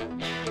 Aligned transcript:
Two 0.00 0.49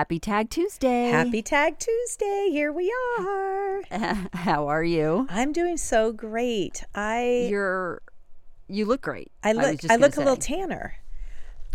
Happy 0.00 0.18
Tag 0.18 0.48
Tuesday. 0.48 1.10
Happy 1.10 1.42
Tag 1.42 1.78
Tuesday. 1.78 2.48
Here 2.50 2.72
we 2.72 2.90
are. 3.18 3.82
How 4.32 4.66
are 4.66 4.82
you? 4.82 5.26
I'm 5.28 5.52
doing 5.52 5.76
so 5.76 6.10
great. 6.10 6.84
I 6.94 7.48
You're 7.50 8.00
you 8.66 8.86
look 8.86 9.02
great. 9.02 9.30
I 9.44 9.52
look 9.52 9.66
I, 9.66 9.74
gonna 9.74 10.00
look 10.00 10.16
a 10.16 10.20
little 10.20 10.38
tanner. 10.38 10.94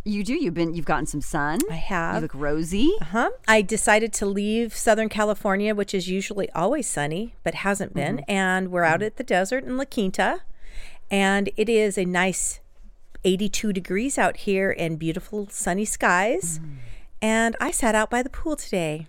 You 0.03 0.23
do. 0.23 0.33
You've 0.33 0.55
been 0.55 0.73
you've 0.73 0.87
gotten 0.87 1.05
some 1.05 1.21
sun. 1.21 1.59
I 1.69 1.75
have. 1.75 2.15
You 2.15 2.21
look 2.21 2.33
rosy. 2.33 2.95
Huh? 2.99 3.29
I 3.47 3.61
decided 3.61 4.11
to 4.13 4.25
leave 4.25 4.75
Southern 4.75 5.07
California, 5.07 5.75
which 5.75 5.93
is 5.93 6.09
usually 6.09 6.49
always 6.53 6.87
sunny, 6.87 7.35
but 7.43 7.53
hasn't 7.53 7.93
been. 7.93 8.17
Mm-hmm. 8.17 8.31
And 8.31 8.71
we're 8.71 8.85
out 8.85 9.03
at 9.03 9.17
the 9.17 9.23
desert 9.23 9.65
in 9.65 9.77
La 9.77 9.85
Quinta. 9.85 10.41
And 11.11 11.51
it 11.57 11.69
is 11.69 11.95
a 11.95 12.05
nice 12.05 12.59
82 13.23 13.71
degrees 13.71 14.17
out 14.17 14.37
here 14.37 14.75
and 14.79 14.97
beautiful 14.97 15.47
sunny 15.51 15.85
skies. 15.85 16.57
Mm. 16.57 16.77
And 17.25 17.55
I 17.59 17.71
sat 17.71 17.95
out 17.95 18.11
by 18.11 18.21
the 18.21 18.29
pool 18.29 18.55
today. 18.55 19.07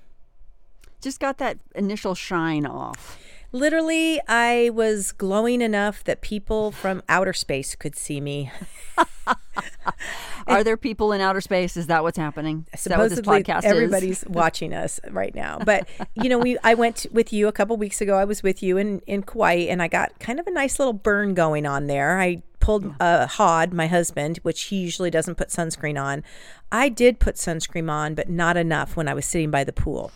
Just 1.02 1.20
got 1.20 1.36
that 1.36 1.58
initial 1.74 2.14
shine 2.14 2.64
off. 2.64 3.18
Literally, 3.52 4.22
I 4.26 4.70
was 4.72 5.12
glowing 5.12 5.60
enough 5.60 6.02
that 6.04 6.22
people 6.22 6.72
from 6.72 7.02
outer 7.10 7.34
space 7.34 7.74
could 7.74 7.94
see 7.94 8.22
me. 8.22 8.50
Are 10.46 10.64
there 10.64 10.78
people 10.78 11.12
in 11.12 11.20
outer 11.20 11.42
space? 11.42 11.76
Is 11.76 11.88
that 11.88 12.02
what's 12.02 12.16
happening? 12.16 12.64
Is 12.72 12.84
that 12.84 12.96
what 12.96 13.10
this 13.10 13.18
supposedly 13.18 13.42
podcast 13.42 13.58
is? 13.58 13.64
everybody's 13.66 14.24
watching 14.28 14.72
us 14.72 14.98
right 15.10 15.34
now 15.34 15.58
but 15.64 15.88
you 16.14 16.28
know 16.28 16.38
we 16.38 16.56
i 16.62 16.72
went 16.74 17.06
with 17.10 17.32
you 17.32 17.48
a 17.48 17.52
couple 17.52 17.76
weeks 17.76 18.00
ago 18.00 18.16
i 18.16 18.24
was 18.24 18.42
with 18.42 18.62
you 18.62 18.76
in 18.76 19.00
in 19.06 19.22
kauai 19.22 19.66
and 19.68 19.82
i 19.82 19.88
got 19.88 20.16
kind 20.20 20.38
of 20.38 20.46
a 20.46 20.50
nice 20.50 20.78
little 20.78 20.92
burn 20.92 21.34
going 21.34 21.66
on 21.66 21.86
there 21.86 22.20
i 22.20 22.40
pulled 22.66 22.94
uh, 23.00 23.26
hod 23.26 23.72
my 23.72 23.86
husband 23.86 24.38
which 24.42 24.64
he 24.64 24.76
usually 24.76 25.10
doesn't 25.10 25.36
put 25.36 25.48
sunscreen 25.48 25.98
on 26.08 26.22
i 26.72 26.88
did 26.88 27.18
put 27.20 27.36
sunscreen 27.36 27.88
on 27.90 28.14
but 28.14 28.28
not 28.28 28.56
enough 28.56 28.96
when 28.96 29.06
i 29.08 29.14
was 29.14 29.24
sitting 29.24 29.50
by 29.50 29.62
the 29.64 29.72
pool 29.72 30.10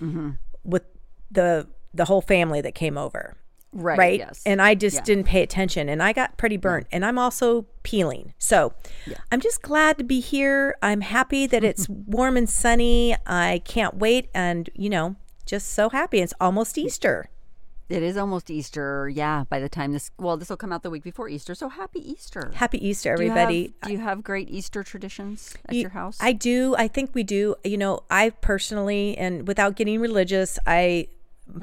Mm-hmm. 0.00 0.30
with 0.64 0.84
the 1.30 1.66
the 1.94 2.04
whole 2.04 2.20
family 2.20 2.60
that 2.60 2.74
came 2.74 2.96
over 2.98 3.36
Right. 3.72 3.98
right? 3.98 4.18
Yes. 4.20 4.42
And 4.46 4.62
I 4.62 4.74
just 4.74 4.96
Yeah. 4.96 5.02
didn't 5.02 5.24
pay 5.24 5.42
attention 5.42 5.88
and 5.90 6.02
I 6.02 6.12
got 6.14 6.38
pretty 6.38 6.56
burnt 6.56 6.86
and 6.90 7.04
I'm 7.04 7.18
also 7.18 7.66
peeling. 7.82 8.32
So 8.38 8.72
I'm 9.30 9.40
just 9.40 9.60
glad 9.60 9.98
to 9.98 10.04
be 10.04 10.20
here. 10.20 10.74
I'm 10.80 11.02
happy 11.02 11.46
that 11.46 11.62
it's 11.64 11.86
warm 12.16 12.36
and 12.38 12.48
sunny. 12.48 13.14
I 13.26 13.60
can't 13.66 13.96
wait 13.98 14.30
and, 14.34 14.70
you 14.74 14.88
know, 14.88 15.16
just 15.44 15.66
so 15.72 15.90
happy. 15.90 16.20
It's 16.20 16.32
almost 16.40 16.78
Easter. 16.78 17.28
It 17.88 18.02
is 18.02 18.16
almost 18.16 18.50
Easter. 18.50 19.08
Yeah. 19.08 19.44
By 19.48 19.60
the 19.60 19.68
time 19.68 19.92
this 19.92 20.10
well, 20.18 20.36
this 20.36 20.50
will 20.50 20.56
come 20.56 20.72
out 20.72 20.82
the 20.82 20.90
week 20.90 21.02
before 21.02 21.28
Easter. 21.28 21.54
So 21.54 21.68
happy 21.68 22.00
Easter. 22.10 22.52
Happy 22.54 22.86
Easter, 22.86 23.16
Do 23.16 23.24
you 23.24 23.30
have- 23.30 23.38
everybody. 23.38 23.74
Do 23.82 23.92
you 23.92 23.98
have, 23.98 24.22
great 24.22 24.50
Easter 24.50 24.82
traditions 24.82 25.54
at 25.66 25.74
You- 25.74 25.82
your 25.82 25.90
house? 25.90 26.18
I 26.20 26.32
do. 26.32 26.74
I 26.76 26.88
think 26.88 27.14
we 27.14 27.22
do. 27.22 27.54
You 27.64 27.78
know, 27.78 28.02
I 28.10 28.30
personally, 28.30 29.16
and 29.16 29.46
without 29.48 29.76
getting 29.76 30.00
religious, 30.00 30.58
I, 30.66 31.08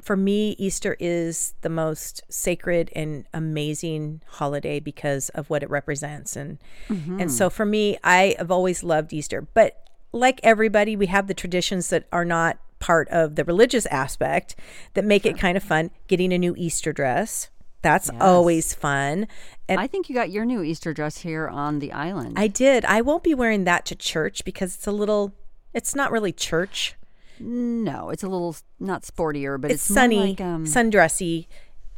for 0.02 0.18
me, 0.18 0.56
Easter 0.58 0.98
is 1.00 1.54
the 1.62 1.70
most 1.70 2.22
sacred 2.30 2.90
and 2.96 3.26
amazing 3.34 4.22
holiday 4.28 4.80
because 4.80 5.30
of 5.30 5.50
what 5.50 5.62
it 5.62 5.70
represents, 5.70 6.36
and 6.36 6.58
mm-hmm. 6.90 7.20
and 7.20 7.32
so 7.32 7.50
for 7.52 7.66
me, 7.66 7.98
I 8.04 8.36
have 8.40 8.50
always 8.50 8.84
loved 8.84 9.14
Easter. 9.14 9.42
But 9.42 9.78
like 10.12 10.40
everybody, 10.44 10.96
we 10.96 11.06
have 11.08 11.28
the 11.28 11.34
traditions 11.36 11.90
that 11.90 12.08
are 12.12 12.26
not 12.26 12.58
part 12.80 13.08
of 13.10 13.36
the 13.36 13.44
religious 13.44 13.86
aspect 13.88 14.56
that 14.94 15.06
make 15.06 15.26
it 15.26 15.38
kind 15.38 15.58
of 15.58 15.64
fun. 15.64 15.92
Getting 16.08 16.34
a 16.34 16.38
new 16.38 16.54
Easter 16.58 16.94
dress. 16.94 17.50
That's 17.82 18.10
always 18.20 18.74
fun. 18.74 19.28
And 19.70 19.80
I 19.80 19.86
think 19.86 20.10
you 20.10 20.16
got 20.16 20.32
your 20.32 20.44
new 20.44 20.64
Easter 20.64 20.92
dress 20.92 21.20
here 21.20 21.48
on 21.48 21.78
the 21.80 21.92
island. 21.92 22.34
I 22.38 22.48
did. 22.48 22.84
I 22.86 23.02
won't 23.02 23.24
be 23.24 23.36
wearing 23.36 23.64
that 23.66 23.86
to 23.86 23.96
church 23.96 24.44
because 24.44 24.74
it's 24.74 24.88
a 24.88 24.92
little. 24.92 25.34
It's 25.74 25.94
not 25.94 26.12
really 26.12 26.32
church. 26.32 26.96
no, 27.40 28.10
it's 28.10 28.24
a 28.24 28.28
little 28.28 28.56
not 28.80 29.04
sportier, 29.04 29.62
but 29.62 29.70
It's, 29.70 29.84
it's, 29.84 29.90
more 29.92 29.96
sunny, 29.96 30.30
like, 30.30 30.42
um, 30.42 30.66
sundressy. 30.66 31.46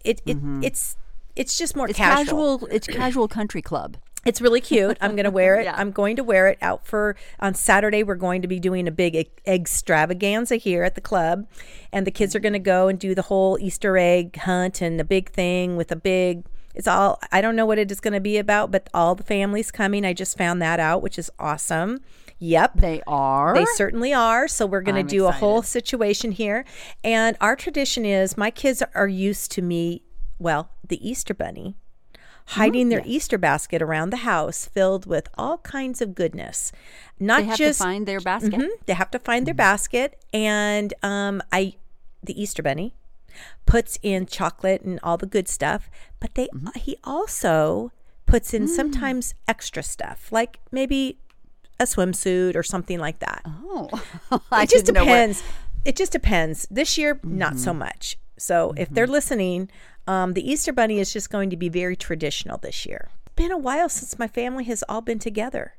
It 0.04 0.22
it 0.26 0.38
it's 0.62 0.98
it's 1.38 1.58
just 1.58 1.76
more 1.76 1.88
it's 1.88 1.98
casual. 1.98 2.58
casual. 2.60 2.68
It's 2.72 2.88
casual 2.88 3.28
country 3.28 3.62
club. 3.62 3.98
It's 4.28 4.42
really 4.42 4.60
cute. 4.62 4.98
I'm 5.00 5.16
going 5.16 5.24
to 5.24 5.32
wear 5.32 5.56
it. 5.60 5.64
Yeah. 5.68 5.76
I'm 5.76 5.92
going 5.92 6.16
to 6.18 6.24
wear 6.24 6.48
it 6.48 6.58
out 6.62 6.86
for 6.86 7.16
on 7.40 7.54
Saturday. 7.54 8.04
We're 8.04 8.16
going 8.16 8.42
to 8.42 8.48
be 8.48 8.60
doing 8.60 8.88
a 8.88 8.92
big 8.92 9.16
e- 9.16 9.30
extravaganza 9.46 10.58
here 10.58 10.84
at 10.84 10.96
the 10.96 11.02
club, 11.02 11.48
and 11.92 12.06
the 12.06 12.12
kids 12.12 12.36
are 12.36 12.40
going 12.40 12.54
to 12.54 12.60
go 12.60 12.88
and 12.88 13.00
do 13.00 13.16
the 13.16 13.24
whole 13.24 13.58
Easter 13.60 13.98
egg 13.98 14.36
hunt 14.38 14.82
and 14.82 15.00
the 15.00 15.04
big 15.04 15.32
thing 15.32 15.76
with 15.78 15.92
a 15.92 15.96
big. 15.96 16.46
It's 16.76 16.88
all. 16.88 17.20
I 17.32 17.42
don't 17.42 17.56
know 17.56 17.66
what 17.66 17.80
it 17.80 17.92
is 17.92 18.00
going 18.00 18.14
to 18.14 18.20
be 18.20 18.38
about, 18.38 18.70
but 18.72 18.88
all 18.94 19.16
the 19.16 19.24
families 19.24 19.72
coming. 19.72 20.06
I 20.06 20.14
just 20.14 20.38
found 20.38 20.62
that 20.62 20.80
out, 20.80 21.02
which 21.02 21.18
is 21.18 21.32
awesome. 21.40 22.00
Yep. 22.40 22.74
They 22.76 23.02
are. 23.08 23.56
They 23.56 23.66
certainly 23.76 24.14
are. 24.14 24.48
So 24.48 24.66
we're 24.68 24.82
going 24.82 25.04
to 25.04 25.10
do 25.10 25.26
a 25.26 25.32
whole 25.32 25.64
situation 25.64 26.32
here. 26.32 26.66
And 27.04 27.36
our 27.42 27.56
tradition 27.56 28.06
is 28.06 28.38
my 28.38 28.52
kids 28.52 28.84
are 28.94 29.08
used 29.08 29.52
to 29.54 29.62
me, 29.62 30.04
well, 30.38 30.70
the 30.88 31.10
Easter 31.10 31.34
bunny, 31.34 31.76
hiding 32.52 32.88
mm, 32.88 32.92
their 32.92 33.02
Easter 33.06 33.38
basket 33.38 33.82
around 33.82 34.10
the 34.10 34.18
house 34.18 34.66
filled 34.66 35.06
with 35.06 35.28
all 35.38 35.58
kinds 35.60 36.02
of 36.02 36.16
goodness. 36.16 36.72
Not 37.20 37.42
they 37.42 37.46
have 37.48 37.58
just 37.58 37.80
to 37.80 37.84
find 37.84 38.08
their 38.08 38.20
mm-hmm. 38.20 38.50
basket. 38.50 38.54
Mhm. 38.54 38.86
they 38.86 38.94
have 38.94 39.12
to 39.12 39.20
find 39.20 39.46
their 39.46 39.54
mm. 39.54 39.58
basket 39.58 40.18
and 40.34 40.94
um 41.04 41.42
I 41.52 41.76
the 42.24 42.42
Easter 42.42 42.64
bunny 42.64 42.94
puts 43.66 44.00
in 44.02 44.26
chocolate 44.26 44.82
and 44.82 45.00
all 45.04 45.18
the 45.18 45.26
good 45.26 45.48
stuff, 45.48 45.90
but 46.20 46.36
they 46.36 46.48
mm-hmm. 46.48 46.68
he 46.80 46.98
also 47.04 47.92
puts 48.26 48.54
in 48.54 48.66
mm. 48.66 48.70
sometimes 48.70 49.34
extra 49.48 49.84
stuff, 49.84 50.32
like 50.32 50.60
maybe 50.72 51.18
a 51.80 51.84
swimsuit 51.84 52.56
or 52.56 52.64
something 52.64 53.00
like 53.00 53.20
that. 53.20 53.42
Oh, 53.46 53.90
I 54.52 54.64
it 54.64 54.70
just 54.70 54.86
didn't 54.86 54.96
know 54.96 55.06
where- 55.06 55.28
depends. 55.28 55.44
It 55.86 55.96
just 55.96 56.12
depends. 56.12 56.68
This 56.70 56.98
year, 56.98 57.18
not 57.24 57.58
so 57.58 57.74
much. 57.74 58.18
So 58.38 58.74
if 58.76 58.90
they're 58.90 59.06
mm-hmm. 59.06 59.14
listening, 59.14 59.70
um, 60.08 60.34
the 60.34 60.50
Easter 60.50 60.72
Bunny 60.72 61.00
is 61.00 61.14
just 61.14 61.30
going 61.30 61.50
to 61.50 61.58
be 61.58 61.70
very 61.70 61.96
traditional 61.96 62.58
this 62.58 62.86
year. 62.86 63.10
It's 63.26 63.36
Been 63.36 63.52
a 63.52 63.58
while 63.58 63.90
since 63.90 64.18
my 64.18 64.28
family 64.28 64.64
has 64.66 64.84
all 64.88 65.02
been 65.02 65.20
together. 65.20 65.76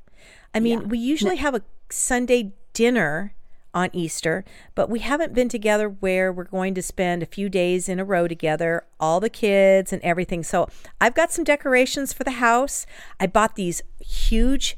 I 0.53 0.59
mean, 0.59 0.89
we 0.89 0.97
usually 0.97 1.37
have 1.37 1.55
a 1.55 1.61
Sunday 1.89 2.53
dinner 2.73 3.33
on 3.73 3.89
Easter, 3.93 4.43
but 4.73 4.89
we 4.89 4.99
haven't 4.99 5.33
been 5.33 5.49
together 5.49 5.87
where 5.87 6.31
we're 6.33 6.43
going 6.43 6.73
to 6.73 6.81
spend 6.81 7.21
a 7.21 7.27
few 7.27 7.49
days 7.49 7.87
in 7.87 7.99
a 7.99 8.05
row 8.05 8.27
together, 8.27 8.83
all 8.99 9.19
the 9.19 9.29
kids 9.29 9.93
and 9.93 10.01
everything. 10.01 10.43
So 10.43 10.67
I've 10.99 11.13
got 11.13 11.31
some 11.31 11.43
decorations 11.43 12.13
for 12.13 12.23
the 12.23 12.31
house. 12.31 12.85
I 13.19 13.27
bought 13.27 13.55
these 13.55 13.81
huge 13.99 14.77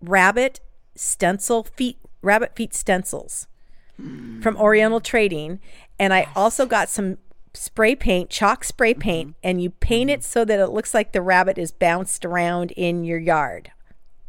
rabbit 0.00 0.60
stencil 0.94 1.64
feet, 1.64 1.98
rabbit 2.22 2.56
feet 2.56 2.74
stencils 2.74 3.46
from 3.96 4.56
Oriental 4.56 5.00
Trading. 5.00 5.60
And 5.98 6.14
I 6.14 6.28
also 6.34 6.66
got 6.66 6.88
some 6.88 7.18
spray 7.54 7.94
paint, 7.94 8.30
chalk 8.30 8.64
spray 8.64 8.92
mm-hmm. 8.92 9.00
paint, 9.00 9.36
and 9.42 9.62
you 9.62 9.70
paint 9.70 10.10
it 10.10 10.20
mm-hmm. 10.20 10.24
so 10.24 10.44
that 10.44 10.60
it 10.60 10.68
looks 10.68 10.94
like 10.94 11.12
the 11.12 11.22
rabbit 11.22 11.58
is 11.58 11.72
bounced 11.72 12.24
around 12.24 12.70
in 12.72 13.04
your 13.04 13.18
yard. 13.18 13.70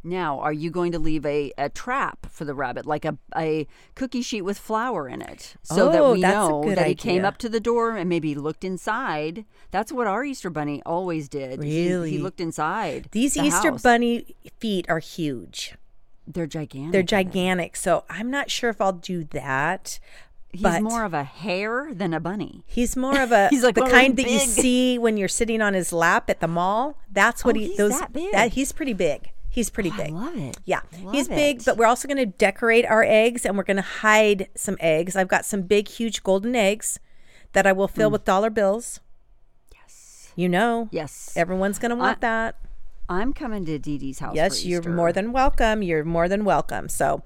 Now, 0.06 0.40
are 0.40 0.54
you 0.54 0.70
going 0.70 0.92
to 0.92 1.00
leave 1.00 1.26
a, 1.26 1.52
a 1.58 1.68
trap 1.68 2.28
for 2.30 2.46
the 2.46 2.54
rabbit, 2.54 2.86
like 2.86 3.06
a, 3.06 3.18
a 3.36 3.66
cookie 3.96 4.22
sheet 4.22 4.44
with 4.44 4.60
flour 4.60 5.10
in 5.10 5.20
it, 5.24 5.56
so 5.64 5.92
that 5.92 6.00
Oh, 6.00 6.14
we 6.14 6.22
know 6.22 6.62
good 6.64 6.78
that 6.78 6.86
he 6.86 6.94
came 6.94 7.26
up 7.26 7.40
to 7.40 7.50
the 7.50 7.60
door 7.60 7.98
and 7.98 8.08
maybe 8.08 8.36
looked 8.36 8.64
inside? 8.64 9.46
That's 9.72 9.92
what 9.92 10.06
our 10.06 10.24
Easter 10.24 10.52
bunny 10.52 10.84
always 10.86 11.28
did. 11.28 11.64
He- 11.64 11.86
He, 11.86 12.20
looked 12.20 12.40
inside. 12.40 13.10
These 13.12 13.34
the 13.34 13.46
Easter 13.46 13.72
house. 13.72 13.82
bunny 13.82 14.36
feet 14.60 14.86
are 14.90 15.00
huge. 15.00 15.74
They're 16.28 16.46
gigantic. 16.46 16.92
They're 16.92 17.04
gigantic. 17.04 17.76
So 17.76 18.04
I'm 18.08 18.30
not 18.30 18.52
sure 18.52 18.70
if 18.70 18.80
I'll 18.80 18.94
do 18.94 19.24
that. 19.26 20.00
He's 20.56 20.64
but- 20.64 20.82
more 20.82 21.04
of 21.04 21.14
a 21.14 21.24
hare 21.24 21.94
than 21.94 22.14
a 22.14 22.20
bunny. 22.20 22.64
He's 22.66 22.96
more 22.96 23.20
of 23.20 23.32
a 23.32 23.48
He's 23.52 23.64
like 23.64 23.76
the 23.76 23.82
kind 23.82 24.16
that 24.18 24.30
you 24.30 24.40
see 24.40 24.98
when 24.98 25.18
you're 25.18 25.28
sitting 25.28 25.62
on 25.62 25.74
his 25.74 25.92
lap 25.94 26.30
at 26.30 26.40
the 26.40 26.48
mall. 26.48 26.98
That's 27.12 27.44
what 27.46 27.56
Oh, 27.56 27.60
he 27.60 27.68
he's 27.68 27.78
those 27.78 28.00
that 28.00 28.14
big. 28.14 28.52
he's 28.52 28.72
pretty 28.72 28.94
big. 28.94 29.32
He's 29.50 29.70
pretty 29.70 29.92
I 29.92 29.98
big. 29.98 30.12
love 30.14 30.36
it. 30.36 30.58
Yeah, 30.66 30.82
Love 31.02 31.14
he's 31.14 31.30
big, 31.30 31.60
it. 31.60 31.66
but 31.66 31.78
we're 31.78 31.86
also 31.86 32.10
going 32.10 32.18
to 32.18 32.26
decorate 32.26 32.86
our 32.86 33.06
eggs 33.06 33.46
and 33.46 33.56
we're 33.58 33.64
going 33.64 33.78
to 33.78 33.84
hide 33.84 34.50
some 34.54 34.76
eggs. 34.82 35.16
I've 35.16 35.30
got 35.30 35.46
some 35.46 35.62
big, 35.62 35.88
huge 35.88 36.24
golden 36.24 36.58
eggs 36.58 37.00
that 37.54 37.66
I 37.66 37.72
will 37.72 37.88
fill 37.88 38.10
mm. 38.10 38.14
with 38.14 38.26
dollar 38.26 38.50
bills. 38.50 39.00
Yes. 39.74 40.34
You 40.36 40.50
know, 40.50 40.90
Yes. 40.92 41.32
everyone's 41.38 41.80
going 41.80 41.92
to 41.92 41.96
want 41.96 42.20
that. 42.20 42.58
I'm 43.08 43.32
coming 43.34 43.64
to 43.66 43.80
Dee 43.80 43.98
Dee's 43.98 44.20
house. 44.20 44.36
Yes, 44.36 44.66
you're 44.66 44.82
more 44.82 45.14
than 45.14 45.32
welcome. 45.32 45.82
You're 45.84 46.04
more 46.04 46.28
than 46.28 46.44
welcome. 46.44 46.90
So, 46.90 47.24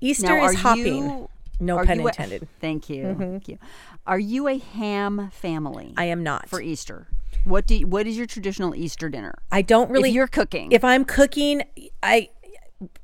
Easter 0.00 0.26
Now, 0.26 0.46
is 0.46 0.56
hopping. 0.56 0.84
you- 1.08 1.28
no 1.60 1.76
are 1.76 1.84
pun 1.84 2.00
you 2.00 2.06
a- 2.06 2.08
intended. 2.08 2.42
Mm-hmm. 2.42 2.60
thank 2.60 2.90
you. 2.90 3.14
Thank 3.18 3.48
you. 3.48 3.58
Are 4.06 4.18
you 4.18 4.48
a 4.48 4.58
ham 4.58 5.30
family 5.32 5.94
I 5.96 6.04
am 6.06 6.22
not. 6.22 6.48
for 6.48 6.60
Easter? 6.60 7.06
What 7.44 7.66
do 7.66 7.76
you, 7.76 7.86
what 7.86 8.06
is 8.06 8.16
your 8.16 8.26
traditional 8.26 8.74
Easter 8.74 9.08
dinner? 9.08 9.34
I 9.52 9.62
don't 9.62 9.90
really. 9.90 10.08
if 10.10 10.14
you're 10.14 10.26
cooking, 10.26 10.72
if 10.72 10.84
I'm 10.84 11.04
cooking, 11.04 11.62
I 12.02 12.30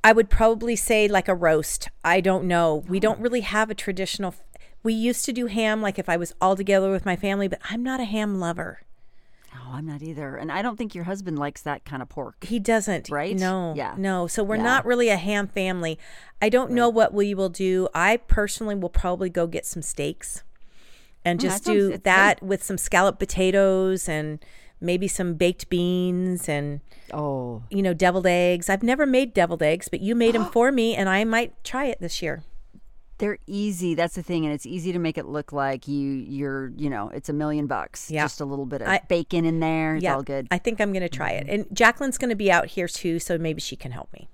I 0.03 0.13
would 0.13 0.31
probably 0.31 0.77
say 0.77 1.07
like 1.09 1.29
a 1.29 1.35
roast. 1.35 1.89
I 2.05 2.21
don't 2.21 2.45
know. 2.45 2.85
We 2.89 2.99
don't 3.01 3.21
really 3.21 3.43
have 3.43 3.71
a 3.71 3.75
traditional. 3.75 4.35
We 4.83 4.95
used 4.95 5.25
to 5.27 5.33
do 5.33 5.47
ham 5.47 5.83
like 5.83 5.99
if 5.99 6.09
I 6.09 6.17
was 6.17 6.33
all 6.41 6.57
together 6.57 6.91
with 6.91 7.05
my 7.05 7.17
family, 7.17 7.49
but 7.49 7.61
I'm 7.71 7.83
not 7.83 8.01
a 8.01 8.05
ham 8.05 8.39
lover. 8.41 8.83
Oh, 9.57 9.73
I'm 9.75 9.87
not 9.87 10.03
either, 10.03 10.37
and 10.37 10.53
I 10.53 10.63
don't 10.63 10.77
think 10.77 10.95
your 10.95 11.05
husband 11.05 11.39
likes 11.39 11.63
that 11.63 11.85
kind 11.85 12.03
of 12.03 12.09
pork. 12.09 12.45
He 12.45 12.59
doesn't. 12.59 13.09
Right? 13.11 13.37
No. 13.37 13.75
Yeah. 13.77 13.95
No. 13.97 14.27
So 14.27 14.43
we're 14.45 14.57
Yeah. 14.57 14.63
not 14.63 14.85
really 14.87 15.09
a 15.09 15.17
ham 15.17 15.49
family. 15.49 15.99
I 16.41 16.49
don't 16.49 16.71
know 16.71 16.89
what 16.89 17.13
we 17.15 17.35
will 17.35 17.49
do. 17.49 17.89
I 17.95 18.19
personally 18.19 18.75
will 18.75 18.89
probably 18.91 19.31
go 19.31 19.47
get 19.47 19.65
some 19.67 19.83
steaks 19.83 20.43
and 21.25 21.41
just 21.41 21.65
Mm, 21.65 21.67
that 21.67 21.73
do 21.73 21.99
that 22.05 22.43
with 22.43 22.63
some 22.63 22.79
scalloped 22.79 23.19
potatoes 23.19 24.09
and 24.09 24.39
maybe 24.81 25.09
some 25.09 25.35
baked 25.35 25.69
beans 25.71 26.49
and 26.49 26.81
Oh, 27.13 27.63
you 27.71 27.83
know 27.83 27.95
deviled 27.95 28.27
eggs. 28.27 28.69
I've 28.69 28.83
never 28.83 29.07
made 29.07 29.33
deviled 29.33 29.63
eggs, 29.63 29.89
but 29.89 30.01
you 30.01 30.15
made 30.15 30.35
them 30.35 30.45
for 30.53 30.71
me 30.73 30.95
and 30.95 31.09
I 31.09 31.25
might 31.25 31.53
try 31.65 31.87
it 31.87 31.99
this 32.01 32.21
year. 32.21 32.43
They're 33.19 33.39
easy. 33.47 33.95
That's 33.95 34.15
the 34.15 34.23
thing, 34.23 34.45
and 34.45 34.53
it's 34.55 34.67
easy 34.67 34.93
to 34.93 34.99
make 34.99 35.17
it 35.19 35.27
look 35.27 35.53
like 35.53 35.89
you 35.89 36.09
you're 36.11 36.69
you 36.77 36.91
know 36.91 37.09
it's 37.11 37.29
a 37.29 37.33
million 37.33 37.67
bucks. 37.67 38.11
Yeah. 38.11 38.25
just 38.25 38.41
a 38.41 38.45
little 38.45 38.67
bit 38.67 38.83
of 38.83 38.89
I- 38.89 39.03
bacon 39.09 39.45
in 39.45 39.61
there. 39.61 39.97
It's 39.97 40.07
all 40.07 40.23
good. 40.23 40.47
Mm-hmm. 40.47 40.55
I 40.55 40.59
think 40.59 40.81
I'm 40.81 40.93
going 40.93 41.03
to 41.03 41.09
try 41.09 41.31
it. 41.31 41.47
And 41.49 41.67
Jacqueline's 41.73 42.19
going 42.19 42.31
to 42.31 42.37
be 42.37 42.51
out 42.51 42.67
here 42.67 42.89
too, 42.89 43.19
so 43.19 43.39
maybe 43.39 43.61
she 43.61 43.77
can 43.77 43.93
help 43.93 44.13
me. 44.13 44.29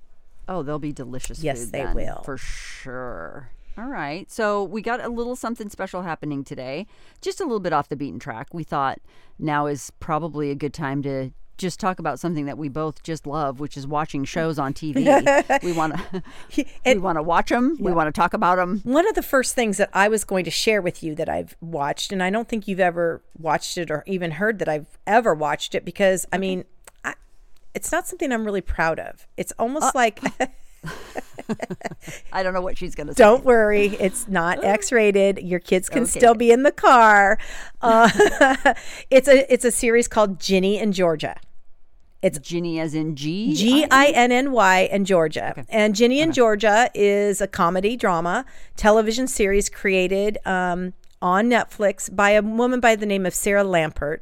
Oh, 0.48 0.62
they'll 0.62 0.78
be 0.78 0.92
delicious. 0.92 1.42
Yes, 1.42 1.64
food 1.64 1.72
they 1.72 1.84
then, 1.84 1.94
will. 1.94 2.22
for 2.24 2.36
sure. 2.36 3.50
All 3.78 3.86
right, 3.86 4.30
so 4.30 4.62
we 4.62 4.82
got 4.82 5.02
a 5.02 5.08
little 5.08 5.34
something 5.34 5.70
special 5.70 6.02
happening 6.02 6.44
today. 6.44 6.86
Just 7.22 7.40
a 7.40 7.44
little 7.44 7.60
bit 7.60 7.72
off 7.72 7.88
the 7.88 7.96
beaten 7.96 8.18
track. 8.18 8.52
We 8.52 8.64
thought 8.64 9.00
now 9.38 9.66
is 9.66 9.90
probably 9.98 10.50
a 10.50 10.54
good 10.54 10.74
time 10.74 11.02
to 11.04 11.30
just 11.58 11.78
talk 11.78 11.98
about 11.98 12.18
something 12.18 12.46
that 12.46 12.58
we 12.58 12.68
both 12.68 13.02
just 13.02 13.26
love, 13.26 13.60
which 13.60 13.76
is 13.76 13.86
watching 13.86 14.24
shows 14.24 14.58
on 14.58 14.74
TV. 14.74 14.96
we 15.62 15.72
want 15.72 15.94
to 15.94 16.22
we 16.84 16.98
want 16.98 17.16
to 17.16 17.22
watch 17.22 17.50
them. 17.50 17.76
We 17.80 17.92
want 17.92 18.12
to 18.12 18.18
talk 18.18 18.34
about 18.34 18.56
them. 18.56 18.80
One 18.84 19.06
of 19.06 19.14
the 19.14 19.22
first 19.22 19.54
things 19.54 19.76
that 19.76 19.90
I 19.92 20.08
was 20.08 20.24
going 20.24 20.44
to 20.44 20.50
share 20.50 20.82
with 20.82 21.02
you 21.02 21.14
that 21.14 21.28
I've 21.28 21.56
watched, 21.60 22.12
and 22.12 22.22
I 22.22 22.30
don't 22.30 22.48
think 22.48 22.66
you've 22.66 22.80
ever 22.80 23.22
watched 23.38 23.78
it 23.78 23.90
or 23.90 24.02
even 24.06 24.32
heard 24.32 24.58
that 24.58 24.68
I've 24.68 24.98
ever 25.06 25.34
watched 25.34 25.74
it 25.74 25.84
because, 25.84 26.26
I 26.32 26.38
mean, 26.38 26.64
I, 27.04 27.14
it's 27.74 27.92
not 27.92 28.08
something 28.08 28.32
I'm 28.32 28.44
really 28.44 28.60
proud 28.60 28.98
of. 28.98 29.26
It's 29.36 29.52
almost 29.58 29.86
uh, 29.86 29.92
like, 29.94 30.20
I 32.32 32.42
don't 32.42 32.54
know 32.54 32.60
what 32.60 32.78
she's 32.78 32.94
going 32.94 33.06
to 33.08 33.14
say. 33.14 33.22
don't 33.22 33.44
worry, 33.44 33.86
it's 34.00 34.28
not 34.28 34.62
X-rated. 34.64 35.38
Your 35.42 35.60
kids 35.60 35.88
can 35.88 36.02
Okay. 36.02 36.10
still 36.18 36.34
be 36.34 36.50
in 36.50 36.62
the 36.62 36.72
car. 36.72 37.38
Uh, 37.80 38.08
it's 39.10 39.28
a 39.28 39.52
it's 39.52 39.64
a 39.64 39.70
series 39.70 40.08
called 40.08 40.40
Ginny 40.40 40.78
and 40.78 40.92
Georgia. 40.92 41.36
It's 42.22 42.38
Ginny 42.38 42.78
as 42.78 42.94
in 42.94 43.16
G. 43.16 43.52
G 43.54 43.84
I 43.90 44.06
N 44.06 44.30
N 44.30 44.52
Y 44.52 44.88
and 44.92 45.04
Georgia. 45.06 45.64
And 45.68 45.94
Ginny 45.94 46.20
and 46.20 46.32
Georgia 46.32 46.88
is 46.94 47.40
a 47.40 47.48
comedy 47.48 47.96
drama 47.96 48.44
television 48.76 49.26
series 49.26 49.68
created 49.68 50.38
um, 50.46 50.92
on 51.20 51.48
Netflix 51.50 52.14
by 52.14 52.30
a 52.30 52.42
woman 52.42 52.78
by 52.78 52.94
the 52.94 53.06
name 53.06 53.26
of 53.26 53.34
Sarah 53.34 53.64
Lampert. 53.64 54.20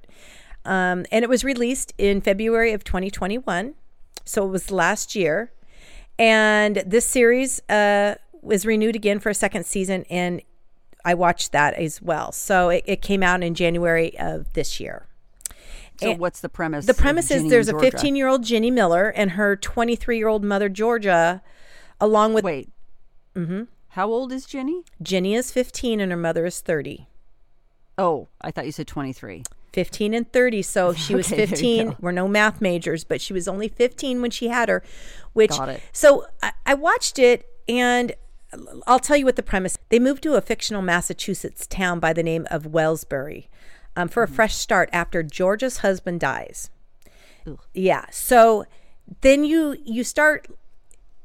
Um, 0.65 1.05
and 1.13 1.23
it 1.25 1.29
was 1.29 1.45
released 1.45 1.93
in 1.99 2.21
February 2.23 2.73
of 2.73 2.85
2021. 2.85 3.75
So 4.25 4.47
it 4.47 4.49
was 4.51 4.71
last 4.71 5.15
year. 5.15 5.53
And 6.21 6.83
this 6.87 7.07
series 7.07 7.67
uh, 7.71 8.17
was 8.43 8.67
renewed 8.67 8.95
again 8.95 9.19
for 9.21 9.31
a 9.31 9.35
second 9.35 9.65
season. 9.65 10.05
And 10.11 10.43
I 11.03 11.15
watched 11.15 11.53
that 11.53 11.75
as 11.75 12.03
well. 12.03 12.31
So 12.31 12.69
it, 12.69 12.85
it 12.87 13.01
came 13.01 13.23
out 13.23 13.43
in 13.43 13.55
January 13.55 14.17
of 14.19 14.53
this 14.53 14.79
year. 14.79 15.07
So 15.97 16.15
what's 16.15 16.41
the 16.41 16.49
premise? 16.49 16.87
The 16.87 16.95
premise 16.95 17.31
is 17.31 17.49
there's 17.51 17.69
a 17.69 17.73
15 17.73 17.91
15 17.91 18.17
year 18.17 18.29
old 18.29 18.43
Ginny 18.43 18.71
Miller 18.71 19.09
and 19.09 19.33
her 19.33 19.57
23 19.57 20.17
year 20.17 20.29
old 20.29 20.45
mother 20.45 20.69
Georgia, 20.69 21.43
along 22.01 22.33
with 22.35 22.45
Wait. 22.45 22.71
Mm-hmm. 23.35 23.65
How 23.89 24.09
old 24.09 24.33
is 24.33 24.47
Ginny? 24.47 24.85
Ginny 25.03 25.35
is 25.35 25.51
15 25.51 26.01
and 26.01 26.11
her 26.13 26.19
mother 26.19 26.47
is 26.47 26.61
30. 26.61 27.09
Oh, 27.99 28.29
I 28.41 28.51
thought 28.51 28.67
you 28.67 28.73
said 28.73 28.87
23. 28.87 29.43
15 29.73 30.15
and 30.15 30.33
30. 30.33 30.63
So 30.63 30.93
she 31.05 31.15
was 31.15 31.33
Okay, 31.33 31.47
15. 31.47 31.97
We're 32.01 32.13
no 32.13 32.29
math 32.29 32.61
majors, 32.61 33.05
but 33.05 33.21
she 33.21 33.33
was 33.33 33.47
only 33.49 33.69
15 33.69 34.21
when 34.23 34.31
she 34.31 34.49
had 34.49 34.69
her, 34.69 34.83
which, 35.33 35.51
Got 35.51 35.69
it. 35.71 35.83
so 35.93 36.27
I, 36.43 36.53
I 36.67 36.75
watched 36.75 37.19
it 37.19 37.47
and 37.69 38.13
I'll 38.87 38.99
tell 38.99 39.17
you 39.17 39.25
what 39.25 39.37
the 39.37 39.43
premise. 39.45 39.79
They 39.91 39.99
moved 40.01 40.23
to 40.25 40.35
a 40.35 40.41
fictional 40.41 40.83
Massachusetts 40.83 41.67
town 41.69 42.01
by 42.01 42.13
the 42.13 42.23
name 42.23 42.47
of 42.51 42.65
Wellsbury 42.67 43.49
um, 43.97 44.09
for 44.09 44.23
a 44.23 44.27
Mm-hmm. 44.27 44.35
fresh 44.35 44.57
start 44.57 44.89
after 44.93 45.23
Georgia's 45.23 45.79
husband 45.79 46.19
dies. 46.21 46.71
Yeah. 47.75 48.07
So 48.11 48.65
then 49.23 49.45
you 49.45 49.77
you 49.85 50.05
start 50.05 50.47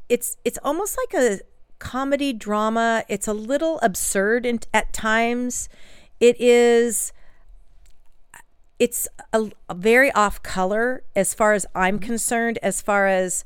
it's 0.08 0.38
it's 0.46 0.58
almost 0.64 0.98
like 0.98 1.20
a 1.22 1.40
comedy 1.80 2.32
drama. 2.32 3.04
It's 3.10 3.28
a 3.28 3.34
little 3.34 3.80
absurd 3.82 4.46
in, 4.46 4.60
at 4.74 4.94
times. 4.94 5.68
It 6.20 6.40
is 6.40 7.12
it's 8.80 9.08
a, 9.34 9.50
a 9.70 9.74
very 9.74 10.12
off 10.12 10.44
color 10.44 11.04
as 11.16 11.34
far 11.34 11.54
as 11.54 11.66
I'm 11.76 12.00
mm-hmm. 12.00 12.08
concerned 12.08 12.60
as 12.62 12.82
far 12.82 13.08
as 13.08 13.44